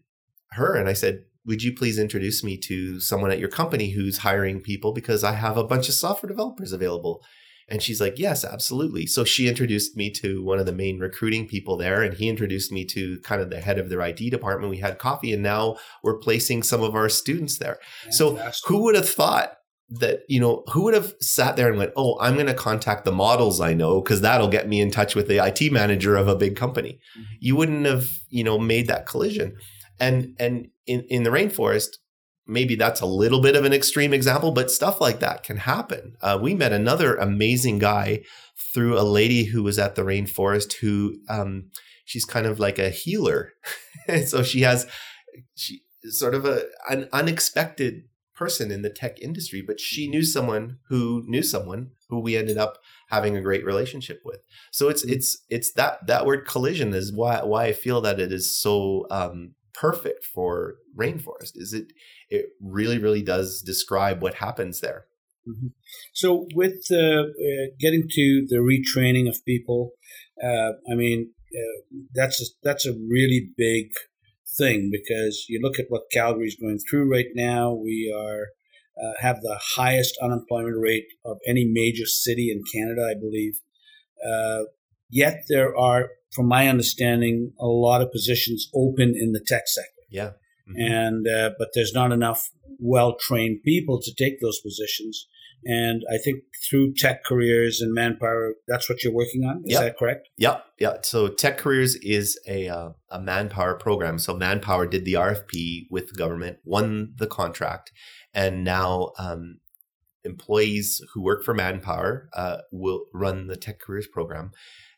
her 0.51 0.75
and 0.75 0.87
I 0.87 0.93
said, 0.93 1.23
Would 1.45 1.63
you 1.63 1.75
please 1.75 1.99
introduce 1.99 2.43
me 2.43 2.57
to 2.59 2.99
someone 2.99 3.31
at 3.31 3.39
your 3.39 3.49
company 3.49 3.89
who's 3.89 4.19
hiring 4.19 4.61
people 4.61 4.93
because 4.93 5.23
I 5.23 5.33
have 5.33 5.57
a 5.57 5.63
bunch 5.63 5.89
of 5.89 5.95
software 5.95 6.29
developers 6.29 6.71
available? 6.71 7.23
And 7.69 7.81
she's 7.81 8.01
like, 8.01 8.17
Yes, 8.17 8.43
absolutely. 8.43 9.05
So 9.05 9.23
she 9.23 9.47
introduced 9.47 9.95
me 9.95 10.11
to 10.11 10.43
one 10.43 10.59
of 10.59 10.65
the 10.65 10.73
main 10.73 10.99
recruiting 10.99 11.47
people 11.47 11.77
there, 11.77 12.01
and 12.01 12.13
he 12.13 12.29
introduced 12.29 12.71
me 12.71 12.85
to 12.85 13.19
kind 13.21 13.41
of 13.41 13.49
the 13.49 13.61
head 13.61 13.79
of 13.79 13.89
their 13.89 14.01
IT 14.01 14.17
department. 14.17 14.71
We 14.71 14.77
had 14.77 14.99
coffee, 14.99 15.33
and 15.33 15.43
now 15.43 15.77
we're 16.03 16.17
placing 16.17 16.63
some 16.63 16.83
of 16.83 16.95
our 16.95 17.09
students 17.09 17.57
there. 17.57 17.79
Fantastic. 18.03 18.53
So 18.53 18.67
who 18.67 18.83
would 18.83 18.95
have 18.95 19.09
thought 19.09 19.53
that 19.89 20.21
you 20.27 20.39
know 20.39 20.63
who 20.71 20.83
would 20.83 20.93
have 20.93 21.13
sat 21.19 21.55
there 21.55 21.67
and 21.67 21.77
went 21.77 21.91
oh 21.95 22.17
i'm 22.19 22.35
going 22.35 22.47
to 22.47 22.53
contact 22.53 23.05
the 23.05 23.11
models 23.11 23.59
i 23.59 23.73
know 23.73 24.01
because 24.01 24.21
that'll 24.21 24.47
get 24.47 24.67
me 24.67 24.81
in 24.81 24.89
touch 24.89 25.13
with 25.13 25.27
the 25.27 25.37
it 25.45 25.71
manager 25.71 26.15
of 26.15 26.27
a 26.27 26.35
big 26.35 26.55
company 26.55 26.99
mm-hmm. 27.17 27.23
you 27.39 27.55
wouldn't 27.55 27.85
have 27.85 28.07
you 28.29 28.43
know 28.43 28.57
made 28.57 28.87
that 28.87 29.05
collision 29.05 29.55
and 29.99 30.33
and 30.39 30.67
in 30.87 31.01
in 31.09 31.23
the 31.23 31.29
rainforest 31.29 31.97
maybe 32.45 32.75
that's 32.75 33.01
a 33.01 33.05
little 33.05 33.41
bit 33.41 33.55
of 33.55 33.65
an 33.65 33.73
extreme 33.73 34.13
example 34.13 34.51
but 34.51 34.71
stuff 34.71 34.99
like 34.99 35.19
that 35.19 35.43
can 35.43 35.57
happen 35.57 36.15
uh, 36.21 36.37
we 36.41 36.53
met 36.53 36.73
another 36.73 37.15
amazing 37.15 37.79
guy 37.79 38.21
through 38.73 38.97
a 38.97 39.01
lady 39.01 39.45
who 39.45 39.63
was 39.63 39.79
at 39.79 39.95
the 39.95 40.03
rainforest 40.03 40.73
who 40.81 41.15
um, 41.29 41.69
she's 42.05 42.25
kind 42.25 42.45
of 42.45 42.59
like 42.59 42.79
a 42.79 42.89
healer 42.89 43.53
so 44.25 44.43
she 44.43 44.61
has 44.61 44.87
she 45.55 45.81
sort 46.05 46.35
of 46.35 46.45
a 46.45 46.63
an 46.89 47.07
unexpected 47.13 48.03
person 48.35 48.71
in 48.71 48.81
the 48.81 48.89
tech 48.89 49.21
industry, 49.21 49.63
but 49.65 49.79
she 49.79 50.09
knew 50.09 50.23
someone 50.23 50.77
who 50.89 51.23
knew 51.27 51.43
someone 51.43 51.91
who 52.09 52.19
we 52.19 52.35
ended 52.35 52.57
up 52.57 52.77
having 53.09 53.37
a 53.37 53.41
great 53.41 53.65
relationship 53.65 54.21
with. 54.25 54.39
So 54.71 54.89
it's 54.89 55.05
mm-hmm. 55.05 55.13
it's 55.13 55.43
it's 55.49 55.73
that 55.73 56.05
that 56.07 56.25
word 56.25 56.45
collision 56.45 56.93
is 56.93 57.13
why 57.13 57.43
why 57.43 57.65
I 57.65 57.73
feel 57.73 58.01
that 58.01 58.19
it 58.19 58.31
is 58.31 58.55
so 58.55 59.05
um, 59.11 59.53
perfect 59.73 60.25
for 60.25 60.75
rainforest. 60.97 61.53
Is 61.55 61.73
it 61.73 61.93
it 62.33 62.45
really 62.61 62.99
really 62.99 63.21
does 63.21 63.61
describe 63.61 64.21
what 64.21 64.35
happens 64.35 64.79
there. 64.81 65.05
Mm-hmm. 65.47 65.67
So 66.13 66.47
with 66.55 66.85
uh, 66.91 67.23
uh, 67.47 67.65
getting 67.79 68.07
to 68.09 68.45
the 68.47 68.57
retraining 68.57 69.27
of 69.29 69.45
people, 69.45 69.91
uh, 70.43 70.71
I 70.91 70.95
mean 70.95 71.31
uh, 71.53 71.79
that's 72.13 72.41
a, 72.41 72.45
that's 72.63 72.85
a 72.85 72.93
really 72.93 73.49
big 73.57 73.91
thing 74.57 74.89
because 74.91 75.45
you 75.49 75.59
look 75.61 75.79
at 75.79 75.85
what 75.89 76.11
Calgary 76.11 76.47
is 76.47 76.57
going 76.59 76.79
through 76.79 77.11
right 77.11 77.31
now. 77.35 77.73
We 77.73 78.13
are 78.15 78.47
uh, 79.01 79.13
have 79.19 79.41
the 79.41 79.59
highest 79.75 80.17
unemployment 80.21 80.75
rate 80.79 81.07
of 81.25 81.37
any 81.47 81.65
major 81.65 82.05
city 82.05 82.51
in 82.51 82.61
Canada, 82.73 83.01
I 83.09 83.19
believe. 83.19 83.59
Uh, 84.23 84.65
yet 85.09 85.43
there 85.49 85.75
are, 85.75 86.09
from 86.31 86.47
my 86.47 86.67
understanding, 86.67 87.53
a 87.59 87.65
lot 87.65 88.01
of 88.01 88.11
positions 88.11 88.69
open 88.73 89.15
in 89.17 89.31
the 89.31 89.43
tech 89.45 89.63
sector. 89.67 89.89
Yeah. 90.09 90.31
Mm-hmm. 90.69 90.91
And 90.93 91.27
uh, 91.27 91.51
but 91.57 91.69
there's 91.73 91.93
not 91.93 92.11
enough 92.11 92.51
well 92.79 93.15
trained 93.15 93.63
people 93.63 93.99
to 94.01 94.13
take 94.13 94.39
those 94.41 94.59
positions. 94.59 95.27
And 95.65 96.03
I 96.11 96.17
think 96.17 96.43
through 96.69 96.93
tech 96.93 97.23
careers 97.23 97.79
and 97.81 97.93
manpower, 97.93 98.55
that's 98.67 98.89
what 98.89 99.03
you're 99.03 99.13
working 99.13 99.43
on. 99.43 99.63
Is 99.65 99.73
yep. 99.73 99.81
that 99.81 99.97
correct? 99.97 100.29
Yep. 100.37 100.65
Yeah. 100.79 100.97
So 101.03 101.29
tech 101.29 101.57
careers 101.57 101.95
is 101.95 102.39
a, 102.47 102.67
uh, 102.67 102.89
a 103.09 103.21
manpower 103.21 103.75
program. 103.75 104.19
So 104.19 104.35
manpower 104.35 104.85
did 104.85 105.05
the 105.05 105.13
RFP 105.13 105.87
with 105.89 106.09
the 106.09 106.15
government, 106.15 106.57
won 106.65 107.13
the 107.15 107.27
contract. 107.27 107.91
And 108.33 108.63
now 108.63 109.11
um, 109.17 109.59
employees 110.23 111.01
who 111.13 111.21
work 111.21 111.43
for 111.43 111.53
manpower 111.53 112.29
uh, 112.33 112.57
will 112.71 113.05
run 113.13 113.47
the 113.47 113.55
tech 113.55 113.79
careers 113.79 114.07
program. 114.07 114.51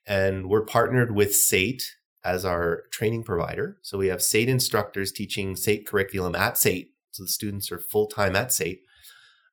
And 0.08 0.48
we're 0.50 0.66
partnered 0.66 1.16
with 1.16 1.36
SAIT 1.36 1.84
as 2.26 2.44
our 2.44 2.84
training 2.92 3.24
provider. 3.24 3.78
So 3.82 3.98
we 3.98 4.08
have 4.08 4.22
SAIT 4.22 4.50
instructors 4.50 5.12
teaching 5.12 5.56
SAIT 5.56 5.86
curriculum 5.86 6.36
at 6.36 6.58
SAIT. 6.58 6.90
So 7.12 7.24
the 7.24 7.30
students 7.30 7.72
are 7.72 7.80
full 7.80 8.08
time 8.08 8.36
at 8.36 8.52
SAIT 8.52 8.80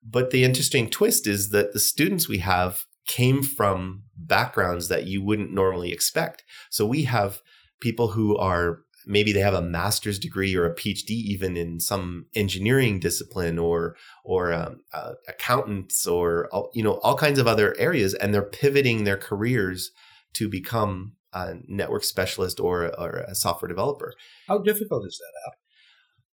but 0.05 0.31
the 0.31 0.43
interesting 0.43 0.89
twist 0.89 1.27
is 1.27 1.49
that 1.49 1.73
the 1.73 1.79
students 1.79 2.27
we 2.27 2.39
have 2.39 2.85
came 3.07 3.41
from 3.41 4.03
backgrounds 4.17 4.87
that 4.89 5.05
you 5.05 5.23
wouldn't 5.23 5.53
normally 5.53 5.91
expect. 5.91 6.43
So 6.69 6.85
we 6.85 7.03
have 7.03 7.41
people 7.79 8.09
who 8.09 8.37
are 8.37 8.79
maybe 9.05 9.33
they 9.33 9.41
have 9.41 9.53
a 9.53 9.61
master's 9.61 10.17
degree 10.17 10.55
or 10.55 10.65
a 10.65 10.73
PhD 10.73 11.09
even 11.09 11.57
in 11.57 11.79
some 11.81 12.25
engineering 12.33 12.99
discipline 12.99 13.59
or 13.59 13.97
or 14.23 14.53
um, 14.53 14.81
uh, 14.93 15.13
accountants 15.27 16.07
or 16.07 16.49
you 16.73 16.83
know 16.83 16.99
all 17.03 17.15
kinds 17.15 17.39
of 17.39 17.47
other 17.47 17.75
areas, 17.77 18.13
and 18.13 18.33
they're 18.33 18.41
pivoting 18.41 19.03
their 19.03 19.17
careers 19.17 19.91
to 20.33 20.49
become 20.49 21.13
a 21.33 21.55
network 21.67 22.03
specialist 22.03 22.59
or, 22.59 22.97
or 22.99 23.25
a 23.27 23.35
software 23.35 23.69
developer. 23.69 24.13
How 24.47 24.59
difficult 24.59 25.05
is 25.07 25.19
that, 25.19 25.33
Al? 25.45 25.53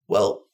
Well, 0.09 0.47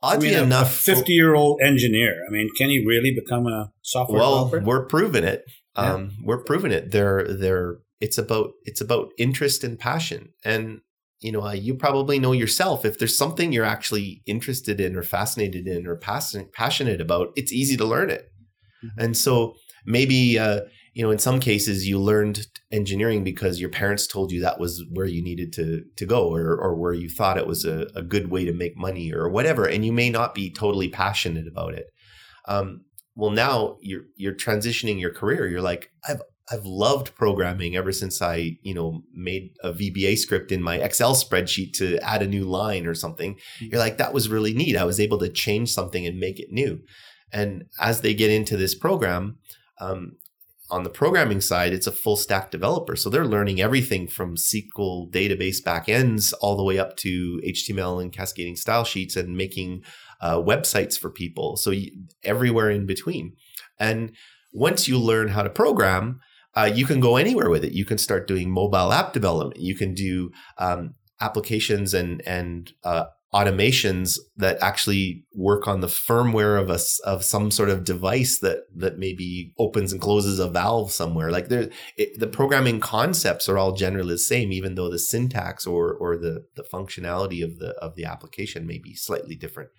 Oddly 0.00 0.36
I 0.36 0.40
mean, 0.40 0.44
enough, 0.44 0.72
fifty-year-old 0.72 1.60
engineer. 1.60 2.22
I 2.28 2.30
mean, 2.30 2.48
can 2.56 2.68
he 2.68 2.84
really 2.86 3.12
become 3.12 3.48
a 3.48 3.72
software 3.82 4.20
well, 4.20 4.44
developer? 4.44 4.64
we're 4.64 4.86
proving 4.86 5.24
it. 5.24 5.44
Yeah. 5.76 5.94
Um, 5.94 6.16
we're 6.22 6.44
proving 6.44 6.70
it. 6.70 6.92
They're 6.92 7.26
they're. 7.26 7.78
It's 8.00 8.16
about 8.16 8.50
it's 8.64 8.80
about 8.80 9.10
interest 9.18 9.64
and 9.64 9.76
passion, 9.76 10.34
and 10.44 10.82
you 11.18 11.32
know, 11.32 11.42
uh, 11.42 11.52
you 11.52 11.74
probably 11.74 12.20
know 12.20 12.30
yourself. 12.30 12.84
If 12.84 13.00
there's 13.00 13.18
something 13.18 13.50
you're 13.52 13.64
actually 13.64 14.22
interested 14.24 14.80
in, 14.80 14.94
or 14.94 15.02
fascinated 15.02 15.66
in, 15.66 15.84
or 15.84 15.96
passionate 15.96 16.52
passionate 16.52 17.00
about, 17.00 17.32
it's 17.34 17.52
easy 17.52 17.76
to 17.76 17.84
learn 17.84 18.10
it. 18.10 18.30
Mm-hmm. 18.84 19.00
And 19.00 19.16
so 19.16 19.54
maybe 19.84 20.38
uh, 20.38 20.60
you 20.94 21.02
know 21.02 21.10
in 21.10 21.18
some 21.18 21.40
cases 21.40 21.86
you 21.86 21.98
learned 21.98 22.46
engineering 22.70 23.24
because 23.24 23.60
your 23.60 23.70
parents 23.70 24.06
told 24.06 24.32
you 24.32 24.40
that 24.40 24.60
was 24.60 24.84
where 24.92 25.06
you 25.06 25.22
needed 25.22 25.52
to 25.52 25.84
to 25.96 26.06
go 26.06 26.32
or, 26.32 26.56
or 26.56 26.74
where 26.74 26.92
you 26.92 27.08
thought 27.08 27.38
it 27.38 27.46
was 27.46 27.64
a, 27.64 27.86
a 27.94 28.02
good 28.02 28.30
way 28.30 28.44
to 28.44 28.52
make 28.52 28.76
money 28.76 29.12
or 29.12 29.28
whatever 29.28 29.64
and 29.64 29.84
you 29.84 29.92
may 29.92 30.10
not 30.10 30.34
be 30.34 30.50
totally 30.50 30.88
passionate 30.88 31.46
about 31.46 31.74
it 31.74 31.86
um, 32.46 32.82
well 33.14 33.30
now 33.30 33.76
you're 33.80 34.04
you're 34.16 34.34
transitioning 34.34 35.00
your 35.00 35.12
career 35.12 35.46
you're 35.46 35.62
like 35.62 35.90
i've 36.08 36.22
I've 36.50 36.64
loved 36.64 37.14
programming 37.14 37.76
ever 37.76 37.92
since 37.92 38.22
I, 38.22 38.56
you 38.62 38.74
know, 38.74 39.02
made 39.12 39.50
a 39.62 39.72
VBA 39.72 40.16
script 40.16 40.50
in 40.50 40.62
my 40.62 40.76
Excel 40.76 41.14
spreadsheet 41.14 41.74
to 41.74 41.98
add 41.98 42.22
a 42.22 42.26
new 42.26 42.44
line 42.44 42.86
or 42.86 42.94
something. 42.94 43.34
Mm-hmm. 43.34 43.66
You're 43.66 43.80
like, 43.80 43.98
that 43.98 44.14
was 44.14 44.28
really 44.28 44.54
neat. 44.54 44.76
I 44.76 44.84
was 44.84 45.00
able 45.00 45.18
to 45.18 45.28
change 45.28 45.70
something 45.72 46.06
and 46.06 46.18
make 46.18 46.40
it 46.40 46.50
new. 46.50 46.80
And 47.32 47.64
as 47.78 48.00
they 48.00 48.14
get 48.14 48.30
into 48.30 48.56
this 48.56 48.74
program, 48.74 49.38
um, 49.80 50.12
on 50.70 50.82
the 50.82 50.90
programming 50.90 51.40
side, 51.40 51.72
it's 51.72 51.86
a 51.86 51.92
full 51.92 52.16
stack 52.16 52.50
developer. 52.50 52.94
So 52.94 53.08
they're 53.08 53.24
learning 53.24 53.60
everything 53.60 54.06
from 54.06 54.36
SQL 54.36 55.10
database 55.10 55.62
backends 55.64 56.34
all 56.40 56.56
the 56.56 56.64
way 56.64 56.78
up 56.78 56.96
to 56.98 57.40
HTML 57.46 58.02
and 58.02 58.12
cascading 58.12 58.56
style 58.56 58.84
sheets 58.84 59.16
and 59.16 59.36
making 59.36 59.82
uh, 60.20 60.36
websites 60.36 60.98
for 60.98 61.10
people. 61.10 61.56
So 61.56 61.70
you, 61.70 61.90
everywhere 62.22 62.70
in 62.70 62.86
between. 62.86 63.34
And 63.78 64.12
once 64.52 64.88
you 64.88 64.98
learn 64.98 65.28
how 65.28 65.42
to 65.42 65.50
program, 65.50 66.20
uh, 66.54 66.70
you 66.72 66.86
can 66.86 67.00
go 67.00 67.16
anywhere 67.16 67.50
with 67.50 67.64
it. 67.64 67.72
You 67.72 67.84
can 67.84 67.98
start 67.98 68.26
doing 68.26 68.50
mobile 68.50 68.92
app 68.92 69.12
development. 69.12 69.60
You 69.60 69.74
can 69.74 69.94
do 69.94 70.30
um, 70.58 70.94
applications 71.20 71.94
and 71.94 72.22
and 72.26 72.72
uh, 72.84 73.04
automations 73.34 74.18
that 74.36 74.56
actually 74.62 75.22
work 75.34 75.68
on 75.68 75.80
the 75.80 75.86
firmware 75.86 76.60
of 76.60 76.70
a 76.70 76.78
of 77.06 77.22
some 77.22 77.50
sort 77.50 77.68
of 77.68 77.84
device 77.84 78.38
that 78.38 78.60
that 78.74 78.98
maybe 78.98 79.52
opens 79.58 79.92
and 79.92 80.00
closes 80.00 80.38
a 80.38 80.48
valve 80.48 80.90
somewhere. 80.90 81.30
Like 81.30 81.48
there 81.48 81.68
the 82.16 82.26
programming 82.26 82.80
concepts 82.80 83.46
are 83.48 83.58
all 83.58 83.72
generally 83.72 84.14
the 84.14 84.18
same 84.18 84.50
even 84.50 84.76
though 84.76 84.88
the 84.88 84.98
syntax 84.98 85.66
or 85.66 85.92
or 85.92 86.16
the 86.16 86.46
the 86.56 86.62
functionality 86.62 87.44
of 87.44 87.58
the 87.58 87.74
of 87.82 87.96
the 87.96 88.06
application 88.06 88.66
may 88.66 88.78
be 88.78 88.94
slightly 88.94 89.34
different. 89.34 89.70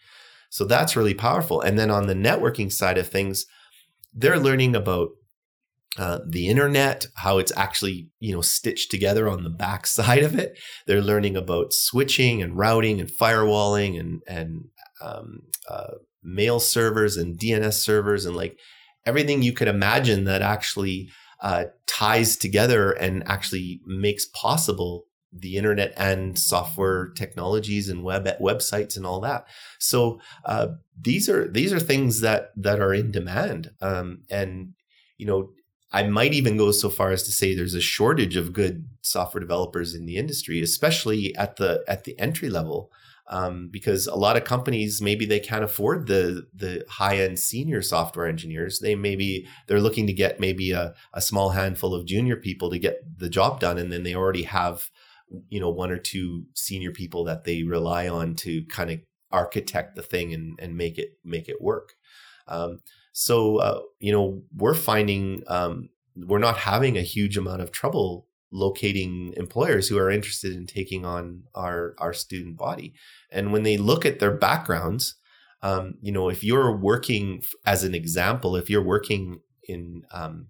So 0.51 0.65
that's 0.65 0.95
really 0.95 1.15
powerful. 1.15 1.61
And 1.61 1.77
then 1.77 1.89
on 1.89 2.05
the 2.05 2.13
networking 2.13 2.71
side 2.71 2.99
of 2.99 3.07
things 3.07 3.47
they're 4.13 4.39
learning 4.39 4.75
about 4.75 5.09
uh, 5.97 6.19
the 6.25 6.47
internet, 6.47 7.07
how 7.15 7.37
it's 7.39 7.51
actually 7.55 8.09
you 8.19 8.33
know 8.33 8.41
stitched 8.41 8.91
together 8.91 9.27
on 9.27 9.43
the 9.43 9.49
back 9.49 9.87
side 9.97 10.23
of 10.23 10.37
it. 10.37 10.57
They're 10.85 11.01
learning 11.01 11.35
about 11.35 11.73
switching 11.73 12.41
and 12.41 12.57
routing 12.57 12.99
and 12.99 13.09
firewalling 13.09 13.99
and 13.99 14.21
and 14.27 14.65
um, 15.01 15.43
uh, 15.69 15.93
mail 16.23 16.59
servers 16.59 17.17
and 17.17 17.39
DNS 17.39 17.73
servers 17.73 18.25
and 18.25 18.35
like 18.35 18.57
everything 19.05 19.41
you 19.41 19.53
could 19.53 19.67
imagine 19.67 20.25
that 20.25 20.41
actually 20.41 21.09
uh, 21.41 21.65
ties 21.87 22.35
together 22.35 22.91
and 22.91 23.23
actually 23.27 23.81
makes 23.85 24.25
possible 24.25 25.05
the 25.31 25.57
internet 25.57 25.93
and 25.95 26.37
software 26.37 27.09
technologies 27.09 27.87
and 27.87 28.03
web 28.03 28.25
websites 28.41 28.97
and 28.97 29.05
all 29.05 29.19
that. 29.21 29.45
So 29.79 30.19
uh, 30.45 30.69
these 30.99 31.29
are 31.29 31.47
these 31.47 31.71
are 31.71 31.79
things 31.79 32.21
that 32.21 32.51
that 32.57 32.79
are 32.79 32.93
in 32.93 33.11
demand, 33.11 33.71
um, 33.81 34.23
and 34.29 34.73
you 35.17 35.25
know 35.25 35.49
I 35.91 36.03
might 36.03 36.33
even 36.33 36.57
go 36.57 36.71
so 36.71 36.89
far 36.89 37.11
as 37.11 37.23
to 37.23 37.31
say 37.31 37.55
there's 37.55 37.73
a 37.73 37.81
shortage 37.81 38.35
of 38.35 38.53
good 38.53 38.87
software 39.01 39.41
developers 39.41 39.95
in 39.95 40.05
the 40.05 40.17
industry, 40.17 40.61
especially 40.61 41.35
at 41.35 41.55
the 41.57 41.83
at 41.87 42.03
the 42.03 42.17
entry 42.19 42.49
level. 42.49 42.91
um, 43.29 43.69
because 43.71 44.07
a 44.07 44.15
lot 44.15 44.35
of 44.37 44.43
companies 44.43 45.01
maybe 45.01 45.25
they 45.25 45.39
can't 45.39 45.63
afford 45.63 46.07
the 46.07 46.47
the 46.53 46.83
high 46.89 47.17
end 47.17 47.37
senior 47.39 47.81
software 47.81 48.25
engineers. 48.25 48.79
They 48.79 48.95
maybe 48.95 49.47
they're 49.67 49.79
looking 49.79 50.07
to 50.07 50.13
get 50.13 50.39
maybe 50.39 50.71
a, 50.71 50.95
a 51.13 51.21
small 51.21 51.49
handful 51.51 51.93
of 51.93 52.07
junior 52.07 52.35
people 52.35 52.69
to 52.71 52.79
get 52.79 52.97
the 53.17 53.29
job 53.29 53.59
done, 53.59 53.77
and 53.77 53.91
then 53.91 54.03
they 54.03 54.15
already 54.15 54.43
have 54.43 54.89
you 55.49 55.59
know 55.59 55.69
one 55.69 55.91
or 55.91 55.99
two 55.99 56.45
senior 56.55 56.91
people 56.91 57.23
that 57.25 57.43
they 57.43 57.61
rely 57.63 58.07
on 58.07 58.33
to 58.35 58.65
kind 58.65 58.89
of 58.89 58.99
architect 59.31 59.95
the 59.95 60.01
thing 60.01 60.33
and 60.33 60.59
and 60.59 60.75
make 60.75 60.97
it 60.97 61.09
make 61.23 61.47
it 61.47 61.61
work. 61.61 61.93
Um, 62.47 62.79
so 63.11 63.57
uh, 63.57 63.79
you 63.99 64.11
know 64.11 64.41
we're 64.55 64.75
finding 64.75 65.43
um, 65.47 65.89
we're 66.15 66.39
not 66.39 66.57
having 66.57 66.97
a 66.97 67.01
huge 67.01 67.37
amount 67.37 67.61
of 67.61 67.71
trouble 67.71 68.27
locating 68.51 69.33
employers 69.37 69.87
who 69.87 69.97
are 69.97 70.09
interested 70.09 70.55
in 70.55 70.65
taking 70.65 71.05
on 71.05 71.43
our 71.53 71.95
our 71.99 72.13
student 72.13 72.57
body. 72.57 72.93
And 73.31 73.53
when 73.53 73.63
they 73.63 73.77
look 73.77 74.05
at 74.05 74.19
their 74.19 74.35
backgrounds 74.35 75.15
um, 75.61 75.95
you 76.01 76.11
know 76.11 76.29
if 76.29 76.43
you're 76.43 76.75
working 76.75 77.43
as 77.65 77.83
an 77.83 77.93
example 77.93 78.55
if 78.55 78.69
you're 78.69 78.83
working 78.83 79.41
in 79.63 80.03
um, 80.11 80.47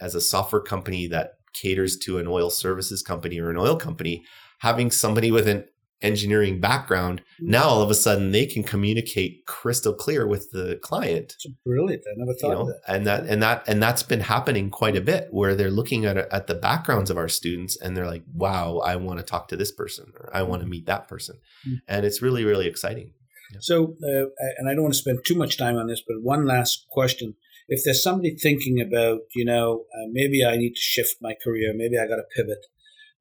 as 0.00 0.14
a 0.14 0.20
software 0.20 0.62
company 0.62 1.06
that 1.08 1.34
caters 1.52 1.96
to 1.96 2.18
an 2.18 2.26
oil 2.26 2.50
services 2.50 3.02
company 3.02 3.38
or 3.38 3.50
an 3.50 3.56
oil 3.56 3.76
company 3.76 4.24
having 4.58 4.90
somebody 4.90 5.30
with 5.30 5.46
an 5.48 5.64
engineering 6.04 6.60
background, 6.60 7.20
mm-hmm. 7.20 7.50
now 7.50 7.64
all 7.64 7.82
of 7.82 7.90
a 7.90 7.94
sudden 7.94 8.30
they 8.30 8.46
can 8.46 8.62
communicate 8.62 9.46
crystal 9.46 9.94
clear 9.94 10.26
with 10.26 10.50
the 10.52 10.78
client. 10.82 11.34
It's 11.36 11.46
brilliant. 11.64 12.02
I 12.06 12.14
never 12.16 12.34
thought 12.34 12.48
you 12.48 12.54
know, 12.54 12.60
of 12.60 12.66
that. 12.68 12.80
And 12.86 13.06
that 13.06 13.24
and 13.26 13.42
that 13.42 13.64
and 13.66 13.82
that's 13.82 14.02
been 14.02 14.20
happening 14.20 14.70
quite 14.70 14.96
a 14.96 15.00
bit 15.00 15.28
where 15.30 15.54
they're 15.54 15.70
looking 15.70 16.04
at 16.04 16.16
at 16.16 16.46
the 16.46 16.54
backgrounds 16.54 17.10
of 17.10 17.16
our 17.16 17.28
students 17.28 17.76
and 17.80 17.96
they're 17.96 18.06
like, 18.06 18.22
"Wow, 18.32 18.78
I 18.78 18.96
want 18.96 19.18
to 19.18 19.24
talk 19.24 19.48
to 19.48 19.56
this 19.56 19.72
person 19.72 20.12
or 20.18 20.30
I 20.32 20.42
want 20.42 20.62
to 20.62 20.68
meet 20.68 20.86
that 20.86 21.08
person." 21.08 21.36
Mm-hmm. 21.66 21.76
And 21.88 22.06
it's 22.06 22.22
really 22.22 22.44
really 22.44 22.66
exciting. 22.66 23.12
Yeah. 23.52 23.58
So, 23.60 23.96
uh, 24.02 24.26
and 24.58 24.68
I 24.68 24.74
don't 24.74 24.82
want 24.82 24.94
to 24.94 25.00
spend 25.00 25.18
too 25.26 25.36
much 25.36 25.56
time 25.56 25.76
on 25.76 25.86
this, 25.86 26.02
but 26.06 26.16
one 26.22 26.46
last 26.46 26.86
question. 26.90 27.34
If 27.66 27.82
there's 27.84 28.02
somebody 28.02 28.34
thinking 28.36 28.80
about, 28.80 29.20
you 29.34 29.44
know, 29.44 29.84
uh, 29.94 30.08
maybe 30.12 30.44
I 30.44 30.56
need 30.56 30.74
to 30.74 30.80
shift 30.80 31.16
my 31.22 31.34
career, 31.42 31.72
maybe 31.74 31.96
I 31.98 32.06
got 32.06 32.16
to 32.16 32.24
pivot. 32.36 32.58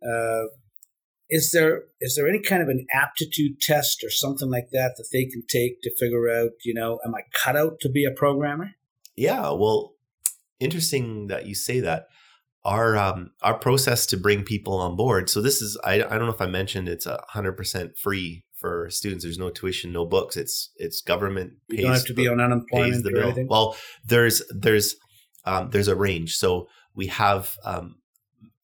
Uh, 0.06 0.48
is 1.34 1.52
there 1.52 1.86
is 2.00 2.15
there 2.15 2.28
any 2.28 2.39
kind 2.39 2.62
of 2.62 2.69
an 2.69 2.86
aptitude 2.93 3.60
test 3.60 4.04
or 4.04 4.12
something 4.12 4.52
like 4.52 4.69
that 4.72 4.93
that 4.98 5.08
they 5.12 5.26
can 5.26 5.43
take 5.50 5.82
to 5.82 5.91
figure 5.98 6.30
out 6.30 6.52
you 6.63 6.74
know 6.74 7.00
am 7.04 7.15
i 7.15 7.22
cut 7.43 7.56
out 7.58 7.80
to 7.82 7.89
be 7.89 8.06
a 8.06 8.12
programmer? 8.12 8.72
Yeah 9.15 9.52
well 9.52 9.96
interesting 10.60 11.28
that 11.28 11.46
you 11.46 11.56
say 11.56 11.80
that. 11.82 12.08
Our 12.65 12.96
um, 12.96 13.32
our 13.41 13.58
process 13.58 14.06
to 14.06 14.15
bring 14.15 14.43
people 14.43 14.78
on 14.78 14.96
board 14.96 15.30
so 15.30 15.41
this 15.41 15.62
is 15.62 15.78
i, 15.84 15.96
I 15.96 15.98
don't 15.98 16.28
know 16.28 16.30
if 16.30 16.39
i 16.39 16.46
mentioned 16.46 16.88
it's 16.88 17.06
a 17.06 17.22
100% 17.36 17.98
free 17.98 18.46
for 18.54 18.89
students. 18.89 19.26
There's 19.26 19.38
no 19.38 19.50
tuition 19.50 19.91
no 19.91 20.06
books. 20.06 20.38
It's 20.38 20.69
it's 20.78 21.02
government 21.02 21.52
you 21.67 21.82
don't 21.82 21.91
have 21.91 22.06
to 22.06 22.13
be 22.13 22.30
on 22.30 22.39
unemployment 22.39 23.06
or 23.06 23.22
anything? 23.22 23.48
Well 23.50 23.76
there's 24.06 24.41
there's 24.50 24.96
um, 25.46 25.72
there's 25.72 25.89
a 25.89 25.96
range. 25.96 26.36
So 26.38 26.69
we 26.96 27.08
have 27.08 27.58
um, 27.65 27.98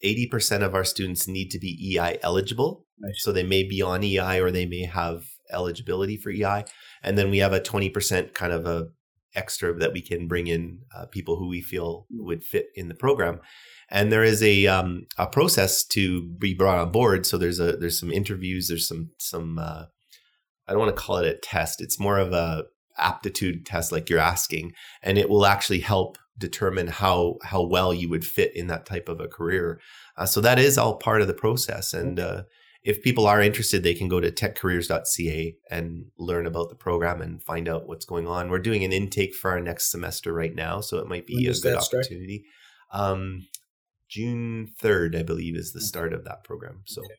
80% 0.03 0.63
of 0.63 0.75
our 0.75 0.83
students 0.83 1.27
need 1.27 1.49
to 1.51 1.59
be 1.59 1.97
EI 1.97 2.17
eligible. 2.21 2.85
Nice. 2.99 3.23
So 3.23 3.31
they 3.31 3.43
may 3.43 3.63
be 3.63 3.81
on 3.81 4.03
EI 4.03 4.39
or 4.39 4.51
they 4.51 4.65
may 4.65 4.83
have 4.83 5.25
eligibility 5.51 6.17
for 6.17 6.29
EI. 6.29 6.65
And 7.03 7.17
then 7.17 7.29
we 7.29 7.39
have 7.39 7.53
a 7.53 7.59
20% 7.59 8.33
kind 8.33 8.53
of 8.53 8.65
a 8.65 8.87
extra 9.35 9.73
that 9.75 9.93
we 9.93 10.01
can 10.01 10.27
bring 10.27 10.47
in 10.47 10.79
uh, 10.95 11.05
people 11.05 11.37
who 11.37 11.47
we 11.47 11.61
feel 11.61 12.07
mm. 12.13 12.25
would 12.25 12.43
fit 12.43 12.67
in 12.75 12.87
the 12.87 12.95
program. 12.95 13.39
And 13.89 14.11
there 14.11 14.23
is 14.23 14.43
a 14.43 14.67
um, 14.67 15.07
a 15.17 15.25
process 15.25 15.83
to 15.85 16.21
be 16.21 16.53
brought 16.53 16.77
on 16.77 16.91
board. 16.91 17.25
So 17.25 17.37
there's 17.37 17.59
a 17.59 17.75
there's 17.75 17.99
some 17.99 18.11
interviews. 18.11 18.67
There's 18.67 18.87
some 18.87 19.11
some 19.17 19.57
uh, 19.57 19.85
I 20.67 20.71
don't 20.71 20.79
want 20.79 20.95
to 20.95 21.01
call 21.01 21.17
it 21.17 21.27
a 21.27 21.39
test. 21.39 21.81
It's 21.81 21.99
more 21.99 22.19
of 22.19 22.31
a 22.31 22.65
aptitude 22.99 23.65
test, 23.65 23.91
like 23.91 24.09
you're 24.09 24.19
asking, 24.19 24.73
and 25.01 25.17
it 25.17 25.29
will 25.29 25.45
actually 25.45 25.79
help 25.79 26.17
determine 26.37 26.87
how 26.87 27.37
how 27.43 27.61
well 27.61 27.93
you 27.93 28.09
would 28.09 28.25
fit 28.25 28.55
in 28.55 28.67
that 28.67 28.85
type 28.85 29.09
of 29.09 29.19
a 29.19 29.27
career. 29.27 29.79
Uh, 30.17 30.25
so 30.25 30.41
that 30.41 30.59
is 30.59 30.77
all 30.77 30.97
part 30.97 31.21
of 31.21 31.27
the 31.27 31.33
process. 31.33 31.93
And 31.93 32.19
uh, 32.19 32.43
if 32.83 33.03
people 33.03 33.27
are 33.27 33.41
interested, 33.41 33.83
they 33.83 33.93
can 33.93 34.07
go 34.07 34.19
to 34.19 34.31
techcareers.ca 34.31 35.55
and 35.69 36.05
learn 36.17 36.45
about 36.45 36.69
the 36.69 36.75
program 36.75 37.21
and 37.21 37.43
find 37.43 37.67
out 37.67 37.87
what's 37.87 38.05
going 38.05 38.27
on. 38.27 38.49
We're 38.49 38.59
doing 38.59 38.83
an 38.83 38.93
intake 38.93 39.35
for 39.35 39.51
our 39.51 39.59
next 39.59 39.91
semester 39.91 40.33
right 40.33 40.55
now, 40.55 40.79
so 40.81 40.97
it 40.97 41.07
might 41.07 41.27
be 41.27 41.47
a 41.47 41.53
good 41.53 41.75
opportunity. 41.75 42.45
Um, 42.91 43.47
June 44.07 44.67
third, 44.79 45.15
I 45.15 45.23
believe, 45.23 45.55
is 45.55 45.73
the 45.73 45.81
start 45.81 46.13
of 46.13 46.23
that 46.25 46.43
program. 46.43 46.81
So. 46.85 47.01
Okay. 47.03 47.15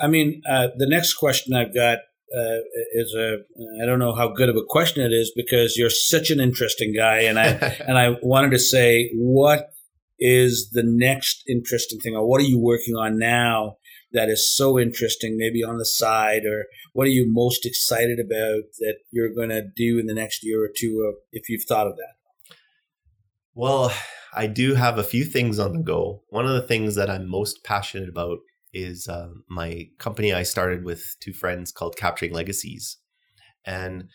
I 0.00 0.06
mean, 0.06 0.42
uh, 0.48 0.68
the 0.76 0.88
next 0.88 1.14
question 1.14 1.54
I've 1.54 1.74
got 1.74 1.98
uh, 2.36 2.58
is 2.92 3.14
a 3.14 3.38
I 3.82 3.86
don't 3.86 3.98
know 3.98 4.14
how 4.14 4.28
good 4.28 4.48
of 4.48 4.56
a 4.56 4.64
question 4.66 5.04
it 5.04 5.12
is 5.12 5.32
because 5.34 5.76
you're 5.76 5.90
such 5.90 6.30
an 6.30 6.40
interesting 6.40 6.94
guy, 6.94 7.20
and 7.20 7.38
I 7.38 7.46
and 7.86 7.98
I 7.98 8.16
wanted 8.22 8.50
to 8.52 8.58
say 8.58 9.10
what 9.14 9.70
is 10.18 10.70
the 10.72 10.82
next 10.84 11.42
interesting 11.48 11.98
thing, 11.98 12.14
or 12.14 12.28
what 12.28 12.40
are 12.40 12.44
you 12.44 12.58
working 12.58 12.94
on 12.94 13.18
now 13.18 13.76
that 14.12 14.28
is 14.28 14.54
so 14.54 14.78
interesting, 14.78 15.36
maybe 15.36 15.62
on 15.62 15.78
the 15.78 15.84
side, 15.84 16.44
or 16.44 16.66
what 16.92 17.06
are 17.06 17.10
you 17.10 17.26
most 17.28 17.64
excited 17.64 18.18
about 18.18 18.64
that 18.80 18.96
you're 19.10 19.32
going 19.32 19.50
to 19.50 19.62
do 19.62 19.98
in 19.98 20.06
the 20.06 20.14
next 20.14 20.44
year 20.44 20.62
or 20.64 20.68
two, 20.76 21.14
if 21.32 21.48
you've 21.48 21.64
thought 21.64 21.86
of 21.86 21.96
that? 21.96 22.56
Well, 23.54 23.92
I 24.34 24.46
do 24.46 24.74
have 24.74 24.98
a 24.98 25.04
few 25.04 25.24
things 25.24 25.58
on 25.58 25.72
the 25.72 25.82
go. 25.82 26.22
One 26.28 26.46
of 26.46 26.54
the 26.54 26.66
things 26.66 26.94
that 26.96 27.10
I'm 27.10 27.28
most 27.28 27.64
passionate 27.64 28.08
about 28.08 28.38
is 28.72 29.08
uh, 29.08 29.30
my 29.48 29.88
company 29.98 30.32
I 30.32 30.42
started 30.42 30.84
with 30.84 31.16
two 31.20 31.32
friends 31.32 31.72
called 31.72 31.96
Capturing 31.96 32.32
Legacies. 32.32 32.98
And 33.64 34.08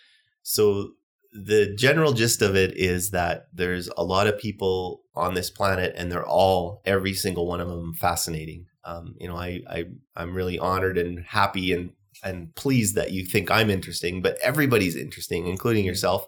so 0.43 0.91
the 1.35 1.75
general 1.75 2.13
gist 2.13 2.41
of 2.41 2.55
it 2.55 2.75
is 2.77 3.11
that 3.11 3.47
there's 3.53 3.89
a 3.97 4.03
lot 4.03 4.27
of 4.27 4.39
people 4.39 5.01
on 5.15 5.33
this 5.33 5.49
planet 5.49 5.93
and 5.97 6.11
they're 6.11 6.25
all 6.25 6.81
every 6.85 7.13
single 7.13 7.45
one 7.45 7.59
of 7.59 7.67
them 7.67 7.93
fascinating. 7.93 8.67
Um, 8.85 9.15
you 9.19 9.27
know 9.27 9.35
I, 9.35 9.61
I 9.67 9.85
i'm 10.15 10.35
really 10.35 10.59
honored 10.59 10.99
and 10.99 11.25
happy 11.25 11.73
and 11.73 11.89
and 12.23 12.53
pleased 12.53 12.93
that 12.93 13.11
you 13.11 13.25
think 13.25 13.49
i'm 13.49 13.71
interesting 13.71 14.21
but 14.21 14.37
everybody's 14.43 14.95
interesting 14.95 15.47
including 15.47 15.85
yourself. 15.85 16.27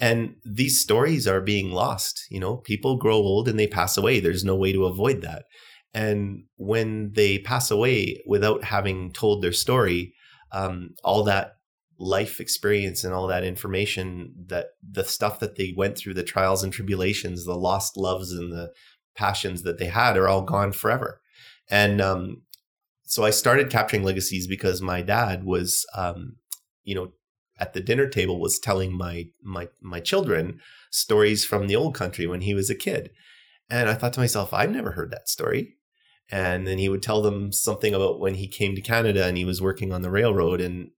And 0.00 0.36
these 0.44 0.80
stories 0.80 1.26
are 1.26 1.40
being 1.40 1.72
lost 1.72 2.26
you 2.30 2.38
know? 2.38 2.58
People 2.58 2.96
grow 2.96 3.16
old 3.16 3.48
and 3.48 3.58
they 3.58 3.66
pass 3.66 3.96
away. 3.96 4.20
There's 4.20 4.44
no 4.44 4.54
way 4.54 4.72
to 4.72 4.86
avoid 4.86 5.22
that 5.22 5.46
and 5.94 6.44
when 6.56 7.12
they 7.12 7.38
pass 7.38 7.70
away 7.70 8.22
without 8.26 8.64
having 8.64 9.12
told 9.12 9.42
their 9.42 9.52
story, 9.52 10.14
um, 10.52 10.94
all 11.02 11.24
that 11.24 11.54
life 11.98 12.40
experience 12.40 13.02
and 13.04 13.12
all 13.12 13.26
that 13.26 13.44
information 13.44 14.32
that 14.46 14.66
the 14.88 15.04
stuff 15.04 15.40
that 15.40 15.56
they 15.56 15.74
went 15.76 15.98
through, 15.98 16.14
the 16.14 16.22
trials 16.22 16.62
and 16.62 16.72
tribulations, 16.72 17.44
the 17.44 17.56
lost 17.56 17.96
loves 17.96 18.32
and 18.32 18.52
the 18.52 18.72
passions 19.16 19.62
that 19.62 19.78
they 19.78 19.86
had 19.86 20.16
are 20.16 20.28
all 20.28 20.42
gone 20.42 20.72
forever. 20.72 21.20
And 21.70 22.00
um, 22.00 22.42
so 23.04 23.24
I 23.24 23.30
started 23.30 23.70
capturing 23.70 24.04
legacies 24.04 24.46
because 24.46 24.80
my 24.80 25.02
dad 25.02 25.44
was, 25.44 25.84
um, 25.94 26.36
you 26.84 26.94
know, 26.94 27.12
at 27.58 27.72
the 27.72 27.80
dinner 27.80 28.06
table 28.06 28.40
was 28.40 28.60
telling 28.60 28.96
my 28.96 29.26
my 29.42 29.68
my 29.82 29.98
children 29.98 30.60
stories 30.92 31.44
from 31.44 31.66
the 31.66 31.74
old 31.74 31.94
country 31.94 32.26
when 32.26 32.42
he 32.42 32.54
was 32.54 32.70
a 32.70 32.74
kid. 32.74 33.10
And 33.68 33.88
I 33.88 33.94
thought 33.94 34.12
to 34.12 34.20
myself, 34.20 34.54
I've 34.54 34.70
never 34.70 34.92
heard 34.92 35.10
that 35.10 35.28
story 35.28 35.77
and 36.30 36.66
then 36.66 36.78
he 36.78 36.88
would 36.88 37.02
tell 37.02 37.22
them 37.22 37.52
something 37.52 37.94
about 37.94 38.20
when 38.20 38.34
he 38.34 38.48
came 38.48 38.74
to 38.74 38.82
Canada 38.82 39.26
and 39.26 39.36
he 39.36 39.44
was 39.44 39.62
working 39.62 39.92
on 39.92 40.02
the 40.02 40.10
railroad 40.10 40.60
and 40.60 40.90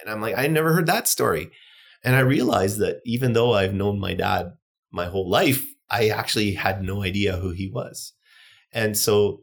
and 0.00 0.10
I'm 0.10 0.20
like 0.20 0.36
I 0.36 0.46
never 0.46 0.72
heard 0.72 0.86
that 0.86 1.08
story. 1.08 1.50
And 2.04 2.14
I 2.14 2.20
realized 2.20 2.78
that 2.78 3.00
even 3.04 3.32
though 3.32 3.54
I've 3.54 3.74
known 3.74 3.98
my 3.98 4.14
dad 4.14 4.52
my 4.92 5.06
whole 5.06 5.28
life 5.28 5.64
I 5.88 6.08
actually 6.08 6.52
had 6.52 6.82
no 6.82 7.02
idea 7.02 7.36
who 7.36 7.50
he 7.50 7.70
was. 7.72 8.12
And 8.72 8.96
so 8.96 9.42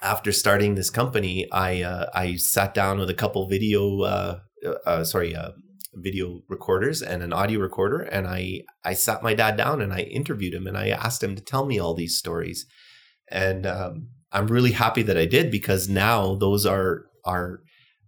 after 0.00 0.32
starting 0.32 0.74
this 0.74 0.90
company 0.90 1.50
I 1.52 1.82
uh, 1.82 2.06
I 2.14 2.36
sat 2.36 2.72
down 2.72 2.98
with 2.98 3.10
a 3.10 3.14
couple 3.14 3.48
video 3.48 4.00
uh, 4.02 4.38
uh, 4.86 5.04
sorry 5.04 5.36
uh, 5.36 5.50
video 5.94 6.40
recorders 6.48 7.02
and 7.02 7.22
an 7.22 7.32
audio 7.32 7.60
recorder 7.60 8.00
and 8.00 8.26
I 8.26 8.62
I 8.82 8.94
sat 8.94 9.22
my 9.22 9.34
dad 9.34 9.58
down 9.58 9.82
and 9.82 9.92
I 9.92 10.00
interviewed 10.00 10.54
him 10.54 10.66
and 10.66 10.78
I 10.78 10.88
asked 10.88 11.22
him 11.22 11.36
to 11.36 11.42
tell 11.42 11.66
me 11.66 11.78
all 11.78 11.92
these 11.92 12.16
stories. 12.16 12.64
And 13.30 13.66
um, 13.66 14.08
I'm 14.32 14.48
really 14.48 14.72
happy 14.72 15.02
that 15.02 15.16
I 15.16 15.24
did 15.24 15.50
because 15.50 15.88
now 15.88 16.34
those 16.34 16.66
are 16.66 17.06
are 17.24 17.60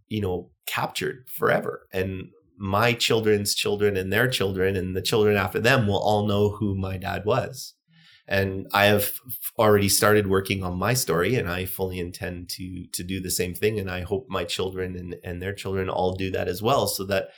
you 0.09 0.21
know 0.21 0.51
captured 0.67 1.27
forever 1.29 1.87
and 1.93 2.29
my 2.61 2.93
children's 2.93 3.55
children 3.55 3.97
and 3.97 4.13
their 4.13 4.29
children 4.29 4.77
and 4.77 4.95
the 4.95 5.01
children 5.01 5.35
after 5.35 5.59
them 5.59 5.87
will 5.87 5.99
all 5.99 6.27
know 6.27 6.51
who 6.51 6.77
my 6.77 6.99
dad 6.99 7.25
was. 7.25 7.73
And 8.29 8.69
I 8.75 8.85
have 8.85 9.13
already 9.59 9.89
started 9.89 10.27
working 10.29 10.63
on 10.63 10.79
my 10.79 10.93
story 10.93 11.37
and 11.37 11.49
I 11.49 11.65
fully 11.65 11.99
intend 11.99 12.51
to 12.51 12.87
to 12.93 13.03
do 13.03 13.19
the 13.19 13.31
same 13.31 13.55
thing 13.55 13.81
and 13.81 13.91
I 13.91 14.03
hope 14.03 14.27
my 14.29 14.45
children 14.45 14.95
and, 14.95 15.17
and 15.25 15.41
their 15.41 15.55
children 15.55 15.89
all 15.89 16.15
do 16.15 16.31
that 16.33 16.49
as 16.49 16.63
well 16.63 16.87
so 16.87 17.05
that 17.07 17.31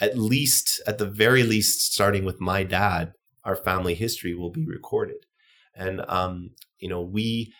at 0.00 0.16
least 0.18 0.80
at 0.86 0.96
the 0.96 1.06
very 1.06 1.42
least 1.42 1.92
starting 1.92 2.24
with 2.24 2.40
my 2.40 2.64
dad 2.64 3.12
our 3.44 3.56
family 3.56 3.94
history 3.94 4.34
will 4.34 4.50
be 4.50 4.64
recorded. 4.64 5.26
And 5.74 6.00
um 6.08 6.52
you 6.78 6.88
know 6.88 7.02
we 7.02 7.52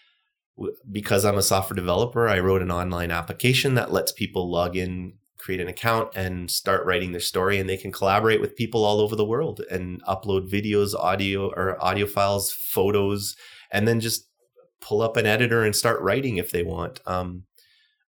because 0.91 1.25
I'm 1.25 1.39
a 1.39 1.43
software 1.43 1.75
developer, 1.75 2.29
I 2.29 2.41
wrote 2.41 2.63
an 2.63 2.71
online 2.71 3.11
application 3.11 3.75
that 3.75 3.93
lets 3.93 4.13
people 4.13 4.51
log 4.51 4.77
in 4.77 5.15
create 5.41 5.61
an 5.61 5.69
account 5.69 6.11
and 6.15 6.51
start 6.51 6.85
writing 6.85 7.13
their 7.13 7.21
story 7.21 7.59
and 7.59 7.69
they 7.69 7.77
can 7.77 7.91
collaborate 7.91 8.41
with 8.41 8.57
people 8.57 8.85
all 8.85 9.01
over 9.01 9.17
the 9.17 9.25
world 9.25 9.63
and 9.71 10.03
upload 10.05 10.51
videos 10.51 10.95
audio 10.95 11.49
or 11.53 11.83
audio 11.83 12.07
files 12.07 12.53
photos 12.53 13.35
and 13.73 13.89
then 13.89 14.01
just 14.01 14.29
pull 14.81 15.01
up 15.01 15.17
an 15.17 15.27
editor 15.27 15.65
and 15.65 15.75
start 15.75 16.01
writing 16.03 16.37
if 16.37 16.51
they 16.51 16.63
want. 16.63 17.01
Um, 17.07 17.45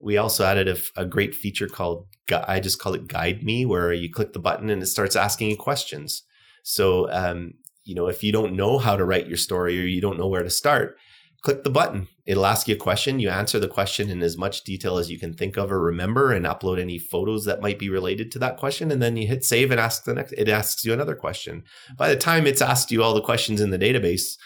we 0.01 0.16
also 0.16 0.45
added 0.45 0.68
a, 0.68 0.76
a, 1.01 1.07
great 1.07 1.34
feature 1.34 1.68
called 1.68 2.07
i 2.49 2.59
just 2.59 2.80
call 2.80 2.95
it 2.95 3.07
guide 3.07 3.43
me 3.43 3.64
where 3.64 3.93
you 3.93 4.11
click 4.11 4.32
the 4.32 4.38
button 4.38 4.68
and 4.68 4.82
it 4.82 4.86
starts 4.86 5.16
asking 5.16 5.51
you 5.51 5.57
questions. 5.57 6.22
So 6.64 7.11
um, 7.11 7.55
you 7.84 7.95
know 7.95 8.09
if 8.09 8.22
you 8.22 8.32
don't 8.32 8.57
know 8.57 8.78
how 8.78 8.97
to 8.97 9.05
write 9.05 9.26
your 9.26 9.36
story 9.36 9.78
or 9.78 9.86
you 9.86 10.01
don't 10.01 10.18
know 10.18 10.28
where 10.28 10.43
to 10.43 10.51
start 10.51 10.97
click 11.43 11.64
the 11.64 11.70
button. 11.70 12.09
It'll 12.24 12.47
ask 12.47 12.68
you 12.68 12.76
a 12.76 12.78
question. 12.78 13.18
You 13.18 13.28
answer 13.30 13.59
the 13.59 13.68
question 13.68 14.09
in 14.09 14.22
as 14.22 14.38
much 14.38 14.62
detail 14.62 14.97
as 14.97 15.11
you 15.11 15.18
can 15.18 15.34
think 15.34 15.57
of 15.57 15.72
or 15.72 15.80
remember 15.80 16.32
and 16.32 16.47
upload 16.47 16.80
any 16.80 16.99
photos 16.99 17.45
that 17.45 17.61
might 17.61 17.80
be 17.80 17.90
related 17.90 18.30
to 18.32 18.38
that 18.38 18.57
question. 18.57 18.93
And 18.93 19.03
then 19.03 19.16
you 19.16 19.26
hit 19.26 19.45
save 19.45 19.72
and 19.72 19.80
ask 19.80 20.05
the 20.05 20.14
next, 20.14 20.32
it 20.32 20.49
asks 20.49 20.84
you 20.84 20.93
another 20.93 21.16
question. 21.16 21.64
By 21.97 22.09
the 22.09 22.16
time 22.16 22.47
it's 22.47 22.62
asked 22.62 22.93
you 22.93 23.03
all 23.03 23.14
the 23.14 23.20
questions 23.20 23.61
in 23.61 23.70
the 23.70 23.78
database, 23.78 24.36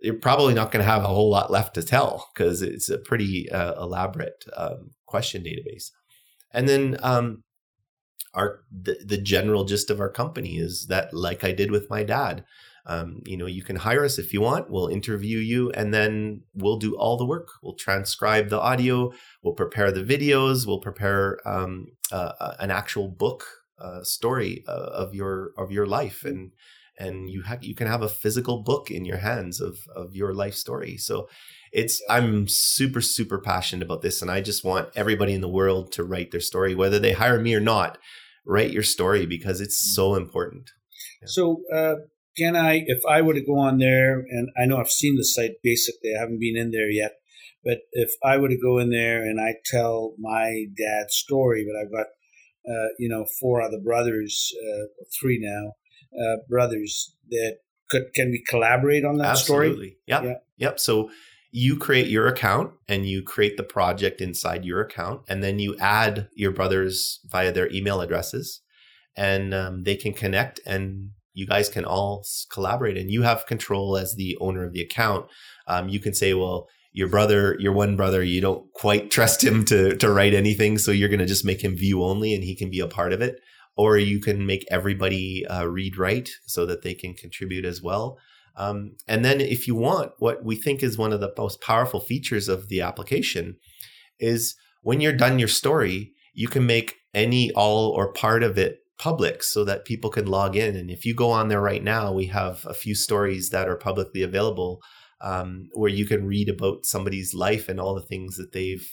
you're 0.00 0.14
probably 0.14 0.54
not 0.54 0.70
going 0.70 0.84
to 0.84 0.90
have 0.90 1.02
a 1.02 1.08
whole 1.08 1.30
lot 1.30 1.50
left 1.50 1.74
to 1.74 1.82
tell 1.82 2.30
because 2.32 2.62
it's 2.62 2.88
a 2.88 2.98
pretty 2.98 3.50
uh, 3.50 3.82
elaborate 3.82 4.44
um, 4.56 4.90
question 5.06 5.42
database. 5.42 5.90
And 6.52 6.68
then 6.68 6.98
um, 7.02 7.42
our 8.32 8.60
the, 8.70 8.96
the 9.04 9.18
general 9.18 9.64
gist 9.64 9.90
of 9.90 9.98
our 9.98 10.10
company 10.10 10.58
is 10.58 10.86
that, 10.86 11.12
like 11.12 11.42
I 11.42 11.52
did 11.52 11.72
with 11.72 11.90
my 11.90 12.04
dad, 12.04 12.44
um, 12.86 13.22
you 13.24 13.36
know, 13.36 13.46
you 13.46 13.62
can 13.62 13.76
hire 13.76 14.04
us 14.04 14.18
if 14.18 14.32
you 14.34 14.40
want. 14.40 14.70
We'll 14.70 14.88
interview 14.88 15.38
you 15.38 15.70
and 15.70 15.94
then 15.94 16.42
we'll 16.54 16.78
do 16.78 16.96
all 16.96 17.16
the 17.16 17.24
work. 17.24 17.48
We'll 17.62 17.74
transcribe 17.74 18.50
the 18.50 18.60
audio, 18.60 19.12
we'll 19.42 19.54
prepare 19.54 19.90
the 19.90 20.04
videos, 20.04 20.66
we'll 20.66 20.80
prepare 20.80 21.38
um, 21.46 21.86
uh, 22.12 22.54
an 22.58 22.70
actual 22.70 23.08
book 23.08 23.46
uh, 23.78 24.02
story 24.02 24.64
uh, 24.68 24.90
of 24.92 25.14
your 25.14 25.52
of 25.56 25.72
your 25.72 25.86
life 25.86 26.24
and 26.24 26.52
and 26.98 27.28
you 27.28 27.42
have 27.42 27.64
you 27.64 27.74
can 27.74 27.86
have 27.86 28.02
a 28.02 28.08
physical 28.08 28.62
book 28.62 28.90
in 28.90 29.04
your 29.04 29.16
hands 29.16 29.60
of 29.60 29.78
of 29.96 30.14
your 30.14 30.34
life 30.34 30.54
story. 30.54 30.96
So 30.96 31.28
it's 31.72 32.02
I'm 32.08 32.46
super 32.46 33.00
super 33.00 33.40
passionate 33.40 33.84
about 33.84 34.02
this 34.02 34.20
and 34.20 34.30
I 34.30 34.42
just 34.42 34.62
want 34.62 34.90
everybody 34.94 35.32
in 35.32 35.40
the 35.40 35.48
world 35.48 35.90
to 35.92 36.04
write 36.04 36.30
their 36.30 36.40
story 36.40 36.74
whether 36.74 36.98
they 36.98 37.12
hire 37.12 37.40
me 37.40 37.54
or 37.54 37.60
not. 37.60 37.98
Write 38.46 38.72
your 38.72 38.82
story 38.82 39.24
because 39.24 39.62
it's 39.62 39.94
so 39.94 40.14
important. 40.14 40.70
Yeah. 41.22 41.26
So 41.28 41.62
uh, 41.74 41.94
can 42.36 42.56
I, 42.56 42.84
if 42.86 43.04
I 43.08 43.22
were 43.22 43.34
to 43.34 43.44
go 43.44 43.58
on 43.58 43.78
there, 43.78 44.18
and 44.18 44.48
I 44.60 44.66
know 44.66 44.78
I've 44.78 44.90
seen 44.90 45.16
the 45.16 45.24
site 45.24 45.52
basically, 45.62 46.14
I 46.16 46.20
haven't 46.20 46.40
been 46.40 46.56
in 46.56 46.70
there 46.70 46.90
yet, 46.90 47.12
but 47.64 47.78
if 47.92 48.10
I 48.22 48.36
were 48.36 48.48
to 48.48 48.58
go 48.58 48.78
in 48.78 48.90
there 48.90 49.22
and 49.22 49.40
I 49.40 49.54
tell 49.64 50.14
my 50.18 50.66
dad's 50.76 51.14
story, 51.14 51.66
but 51.66 51.78
I've 51.80 51.92
got, 51.92 52.06
uh, 52.68 52.88
you 52.98 53.08
know, 53.08 53.24
four 53.40 53.62
other 53.62 53.78
brothers, 53.78 54.52
uh, 54.62 54.86
three 55.18 55.38
now, 55.40 55.72
uh, 56.20 56.36
brothers 56.48 57.14
that 57.30 57.58
could, 57.88 58.12
can 58.14 58.30
we 58.30 58.42
collaborate 58.46 59.04
on 59.04 59.18
that 59.18 59.28
Absolutely. 59.28 59.74
story? 59.74 59.96
Yep. 60.06 60.24
Yeah. 60.24 60.34
Yep. 60.58 60.80
So 60.80 61.10
you 61.50 61.76
create 61.76 62.08
your 62.08 62.26
account 62.26 62.72
and 62.88 63.06
you 63.06 63.22
create 63.22 63.56
the 63.56 63.62
project 63.62 64.20
inside 64.20 64.64
your 64.64 64.80
account, 64.80 65.22
and 65.28 65.42
then 65.42 65.58
you 65.58 65.76
add 65.78 66.28
your 66.34 66.50
brothers 66.50 67.20
via 67.26 67.52
their 67.52 67.72
email 67.72 68.00
addresses, 68.00 68.60
and 69.16 69.54
um, 69.54 69.84
they 69.84 69.96
can 69.96 70.12
connect 70.12 70.60
and 70.66 71.10
you 71.34 71.46
guys 71.46 71.68
can 71.68 71.84
all 71.84 72.24
collaborate 72.50 72.96
and 72.96 73.10
you 73.10 73.22
have 73.22 73.46
control 73.46 73.96
as 73.96 74.14
the 74.14 74.36
owner 74.40 74.64
of 74.64 74.72
the 74.72 74.80
account. 74.80 75.26
Um, 75.66 75.88
you 75.88 76.00
can 76.00 76.14
say, 76.14 76.32
well, 76.32 76.68
your 76.92 77.08
brother, 77.08 77.56
your 77.58 77.72
one 77.72 77.96
brother, 77.96 78.22
you 78.22 78.40
don't 78.40 78.72
quite 78.72 79.10
trust 79.10 79.42
him 79.42 79.64
to 79.66 79.96
to 79.96 80.10
write 80.10 80.32
anything, 80.32 80.78
so 80.78 80.92
you're 80.92 81.08
going 81.08 81.18
to 81.18 81.26
just 81.26 81.44
make 81.44 81.62
him 81.62 81.76
view 81.76 82.04
only, 82.04 82.32
and 82.32 82.44
he 82.44 82.54
can 82.54 82.70
be 82.70 82.78
a 82.78 82.86
part 82.86 83.12
of 83.12 83.20
it. 83.20 83.40
Or 83.76 83.98
you 83.98 84.20
can 84.20 84.46
make 84.46 84.64
everybody 84.70 85.44
uh, 85.46 85.66
read 85.66 85.98
write 85.98 86.30
so 86.46 86.64
that 86.66 86.82
they 86.82 86.94
can 86.94 87.14
contribute 87.14 87.64
as 87.64 87.82
well. 87.82 88.16
Um, 88.56 88.92
and 89.08 89.24
then, 89.24 89.40
if 89.40 89.66
you 89.66 89.74
want, 89.74 90.12
what 90.18 90.44
we 90.44 90.54
think 90.54 90.84
is 90.84 90.96
one 90.96 91.12
of 91.12 91.18
the 91.18 91.34
most 91.36 91.60
powerful 91.60 91.98
features 91.98 92.48
of 92.48 92.68
the 92.68 92.80
application 92.80 93.56
is 94.20 94.54
when 94.82 95.00
you're 95.00 95.12
done 95.12 95.40
your 95.40 95.48
story, 95.48 96.12
you 96.32 96.46
can 96.46 96.64
make 96.64 96.94
any, 97.12 97.50
all, 97.52 97.90
or 97.90 98.12
part 98.12 98.44
of 98.44 98.56
it 98.56 98.83
public 98.98 99.42
so 99.42 99.64
that 99.64 99.84
people 99.84 100.10
can 100.10 100.26
log 100.26 100.56
in. 100.56 100.76
And 100.76 100.90
if 100.90 101.04
you 101.04 101.14
go 101.14 101.30
on 101.30 101.48
there 101.48 101.60
right 101.60 101.82
now, 101.82 102.12
we 102.12 102.26
have 102.26 102.64
a 102.66 102.74
few 102.74 102.94
stories 102.94 103.50
that 103.50 103.68
are 103.68 103.76
publicly 103.76 104.22
available 104.22 104.80
um, 105.20 105.68
where 105.72 105.90
you 105.90 106.06
can 106.06 106.26
read 106.26 106.48
about 106.48 106.84
somebody's 106.84 107.34
life 107.34 107.68
and 107.68 107.80
all 107.80 107.94
the 107.94 108.02
things 108.02 108.36
that 108.36 108.52
they've 108.52 108.86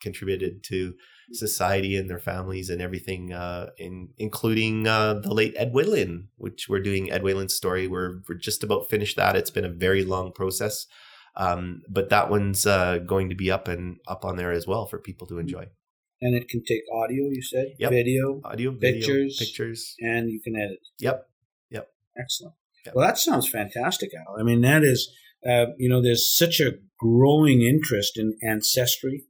contributed 0.00 0.62
to 0.64 0.94
society 1.32 1.96
and 1.96 2.08
their 2.08 2.18
families 2.18 2.70
and 2.70 2.80
everything, 2.80 3.32
uh, 3.32 3.70
in, 3.78 4.08
including 4.16 4.86
uh, 4.86 5.14
the 5.14 5.32
late 5.32 5.54
Ed 5.56 5.72
Whalen, 5.72 6.28
which 6.36 6.68
we're 6.68 6.80
doing 6.80 7.10
Ed 7.10 7.22
Whalen's 7.22 7.54
story. 7.54 7.86
We're, 7.86 8.20
we're 8.28 8.36
just 8.36 8.62
about 8.62 8.88
finished 8.88 9.16
that. 9.16 9.36
It's 9.36 9.50
been 9.50 9.64
a 9.64 9.70
very 9.70 10.04
long 10.04 10.32
process. 10.32 10.86
Um, 11.36 11.82
but 11.88 12.08
that 12.10 12.30
one's 12.30 12.66
uh, 12.66 12.98
going 12.98 13.28
to 13.28 13.34
be 13.34 13.50
up 13.50 13.68
and 13.68 13.98
up 14.08 14.24
on 14.24 14.36
there 14.36 14.52
as 14.52 14.66
well 14.66 14.86
for 14.86 14.98
people 14.98 15.26
to 15.28 15.38
enjoy 15.38 15.68
and 16.20 16.34
it 16.34 16.48
can 16.48 16.62
take 16.64 16.82
audio. 16.92 17.28
You 17.30 17.42
said 17.42 17.74
yep. 17.78 17.90
video, 17.90 18.40
audio, 18.44 18.72
pictures, 18.72 19.38
video, 19.38 19.46
pictures, 19.46 19.94
and 20.00 20.30
you 20.30 20.40
can 20.40 20.56
edit. 20.56 20.80
Yep, 20.98 21.26
yep. 21.70 21.88
Excellent. 22.18 22.54
Yep. 22.86 22.94
Well, 22.94 23.06
that 23.06 23.18
sounds 23.18 23.48
fantastic, 23.48 24.10
Al. 24.14 24.40
I 24.40 24.42
mean, 24.42 24.60
that 24.62 24.82
is, 24.82 25.12
uh, 25.48 25.66
you 25.78 25.88
know, 25.88 26.02
there's 26.02 26.28
such 26.34 26.60
a 26.60 26.74
growing 26.98 27.62
interest 27.62 28.18
in 28.18 28.36
ancestry, 28.42 29.24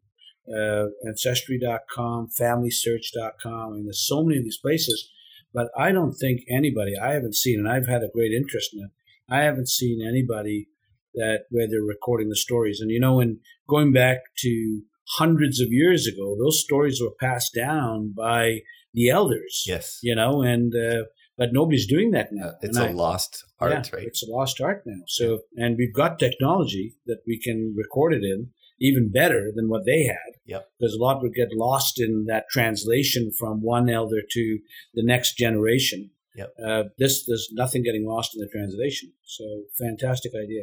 uh, 0.49 0.87
ancestry.com, 1.07 2.29
familysearch.com. 2.39 3.73
I 3.73 3.75
mean, 3.75 3.85
there's 3.85 4.07
so 4.07 4.23
many 4.25 4.39
of 4.39 4.45
these 4.45 4.59
places, 4.59 5.11
but 5.53 5.69
I 5.77 5.93
don't 5.93 6.15
think 6.15 6.43
anybody. 6.51 6.95
I 7.01 7.13
haven't 7.13 7.37
seen, 7.37 7.59
and 7.59 7.69
I've 7.69 7.87
had 7.87 8.03
a 8.03 8.09
great 8.13 8.33
interest 8.33 8.75
in 8.75 8.85
it. 8.85 8.91
I 9.31 9.43
haven't 9.43 9.69
seen 9.69 10.01
anybody 10.07 10.69
that 11.15 11.45
where 11.51 11.69
they're 11.69 11.83
recording 11.83 12.29
the 12.29 12.37
stories. 12.37 12.81
And 12.81 12.91
you 12.91 13.01
know, 13.01 13.17
when 13.17 13.41
going 13.69 13.93
back 13.93 14.19
to 14.39 14.83
hundreds 15.17 15.61
of 15.61 15.69
years 15.71 16.07
ago, 16.07 16.37
those 16.39 16.63
stories 16.63 17.01
were 17.01 17.15
passed 17.21 17.55
down 17.55 18.13
by 18.17 18.59
the 18.95 19.09
elders. 19.09 19.65
Yes. 19.67 19.99
You 20.03 20.15
know, 20.15 20.43
and, 20.43 20.75
uh, 20.75 21.05
but 21.37 21.51
nobody's 21.53 21.87
doing 21.87 22.11
that 22.11 22.29
now. 22.33 22.49
Uh, 22.49 22.53
it's 22.63 22.77
and 22.77 22.87
a 22.87 22.91
I, 22.91 22.93
lost 22.93 23.45
art, 23.61 23.73
yeah, 23.73 23.97
right? 23.97 24.07
It's 24.07 24.23
a 24.23 24.31
lost 24.31 24.61
art 24.61 24.83
now. 24.85 25.03
So, 25.07 25.41
and 25.57 25.77
we've 25.79 25.95
got 25.95 26.19
technology 26.19 26.95
that 27.07 27.19
we 27.27 27.41
can 27.41 27.75
record 27.77 28.13
it 28.13 28.25
in 28.25 28.51
even 28.81 29.11
better 29.11 29.51
than 29.55 29.69
what 29.69 29.85
they 29.87 30.05
had. 30.05 30.41
Yep. 30.47 30.69
Because 30.79 30.95
a 30.95 31.03
lot 31.03 31.23
would 31.23 31.35
get 31.35 31.49
lost 31.53 32.01
in 32.01 32.27
that 32.29 32.45
translation 32.51 33.33
from 33.39 33.63
one 33.63 33.89
elder 33.89 34.21
to 34.31 34.59
the 34.95 35.05
next 35.05 35.37
generation. 35.37 36.11
Yep. 36.37 36.55
Uh, 36.65 36.83
this, 36.99 37.25
there's 37.27 37.49
nothing 37.53 37.83
getting 37.83 38.07
lost 38.07 38.35
in 38.35 38.41
the 38.41 38.49
translation. 38.49 39.13
So 39.25 39.45
fantastic 39.79 40.33
idea. 40.35 40.63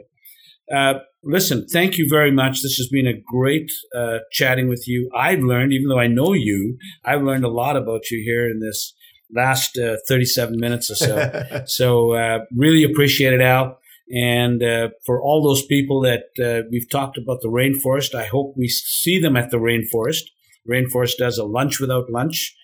Uh, 0.73 0.95
listen, 1.23 1.65
thank 1.67 1.97
you 1.97 2.07
very 2.09 2.31
much. 2.31 2.61
This 2.61 2.75
has 2.77 2.87
been 2.87 3.07
a 3.07 3.13
great 3.13 3.71
uh, 3.95 4.19
chatting 4.31 4.67
with 4.67 4.87
you. 4.87 5.09
I've 5.15 5.41
learned, 5.41 5.73
even 5.73 5.89
though 5.89 5.99
I 5.99 6.07
know 6.07 6.33
you, 6.33 6.77
I've 7.03 7.23
learned 7.23 7.45
a 7.45 7.49
lot 7.49 7.77
about 7.77 8.09
you 8.11 8.21
here 8.23 8.49
in 8.49 8.59
this 8.59 8.93
last 9.33 9.77
uh, 9.77 9.97
37 10.07 10.59
minutes 10.59 10.89
or 10.89 10.95
so. 10.95 11.63
so 11.65 12.13
uh, 12.13 12.39
really 12.55 12.83
appreciate 12.83 13.33
it, 13.33 13.41
Al. 13.41 13.79
And 14.09 14.61
uh, 14.61 14.89
for 15.05 15.21
all 15.21 15.43
those 15.43 15.65
people 15.65 16.01
that 16.01 16.25
uh, 16.43 16.67
we've 16.71 16.89
talked 16.89 17.17
about 17.17 17.41
the 17.41 17.49
rainforest, 17.49 18.13
I 18.13 18.25
hope 18.25 18.53
we 18.55 18.67
see 18.67 19.19
them 19.19 19.35
at 19.35 19.49
the 19.49 19.57
rainforest. 19.57 20.25
Rainforest 20.69 21.17
does 21.17 21.37
a 21.37 21.45
lunch 21.45 21.79
without 21.79 22.09
lunch 22.09 22.55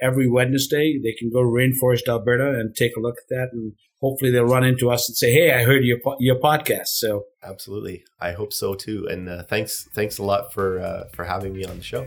every 0.00 0.28
Wednesday. 0.28 0.98
They 1.02 1.12
can 1.12 1.30
go 1.30 1.42
to 1.42 1.48
Rainforest 1.48 2.08
Alberta 2.08 2.50
and 2.58 2.74
take 2.74 2.96
a 2.96 3.00
look 3.00 3.16
at 3.18 3.28
that 3.28 3.48
and 3.52 3.72
hopefully 4.04 4.30
they'll 4.30 4.44
run 4.44 4.64
into 4.64 4.90
us 4.90 5.08
and 5.08 5.16
say, 5.16 5.32
"Hey, 5.32 5.52
I 5.52 5.64
heard 5.64 5.84
your 5.84 5.98
your 6.18 6.36
podcast." 6.36 6.88
So 6.88 7.24
absolutely, 7.42 8.04
I 8.20 8.32
hope 8.32 8.52
so 8.52 8.74
too. 8.74 9.06
And 9.10 9.28
uh, 9.28 9.44
thanks 9.44 9.88
thanks 9.94 10.18
a 10.18 10.22
lot 10.22 10.52
for 10.52 10.80
uh, 10.80 11.04
for 11.14 11.24
having 11.24 11.54
me 11.54 11.64
on 11.64 11.78
the 11.78 11.82
show. 11.82 12.06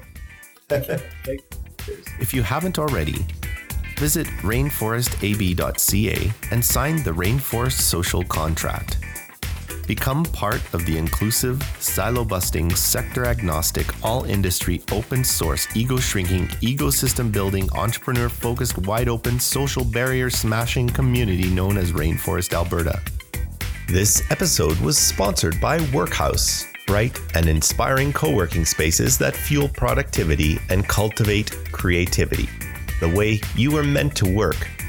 if 0.70 2.34
you 2.34 2.44
haven't 2.44 2.78
already, 2.78 3.26
visit 3.98 4.28
rainforestab.ca 4.44 6.32
and 6.52 6.64
sign 6.64 7.04
the 7.04 7.12
Rainforest 7.12 7.80
Social 7.80 8.24
Contract. 8.26 8.98
Become 9.88 10.26
part 10.26 10.62
of 10.74 10.86
the 10.86 10.98
inclusive, 10.98 11.64
silo 11.80 12.26
busting, 12.26 12.76
sector 12.76 13.24
agnostic, 13.24 13.88
all 14.04 14.26
industry, 14.26 14.82
open 14.92 15.24
source, 15.24 15.66
ego 15.78 15.96
shrinking, 15.96 16.48
ecosystem 16.60 17.32
building, 17.32 17.70
entrepreneur 17.72 18.28
focused, 18.28 18.78
wide 18.80 19.08
open, 19.08 19.40
social 19.40 19.86
barrier 19.86 20.30
smashing 20.30 20.90
community 20.90 21.50
known 21.50 21.78
as 21.78 21.94
Rainforest 21.94 22.52
Alberta. 22.54 23.02
This 23.88 24.30
episode 24.30 24.78
was 24.80 24.98
sponsored 24.98 25.62
by 25.62 25.80
Workhouse, 25.94 26.66
bright 26.86 27.18
and 27.34 27.48
inspiring 27.48 28.12
co 28.12 28.36
working 28.36 28.66
spaces 28.66 29.18
that 29.20 29.38
fuel 29.38 29.70
productivity 29.70 30.60
and 30.70 30.86
cultivate 30.86 31.52
creativity. 31.72 32.50
The 33.00 33.08
way 33.08 33.40
you 33.56 33.72
were 33.72 33.84
meant 33.84 34.18
to 34.18 34.30
work 34.30 34.68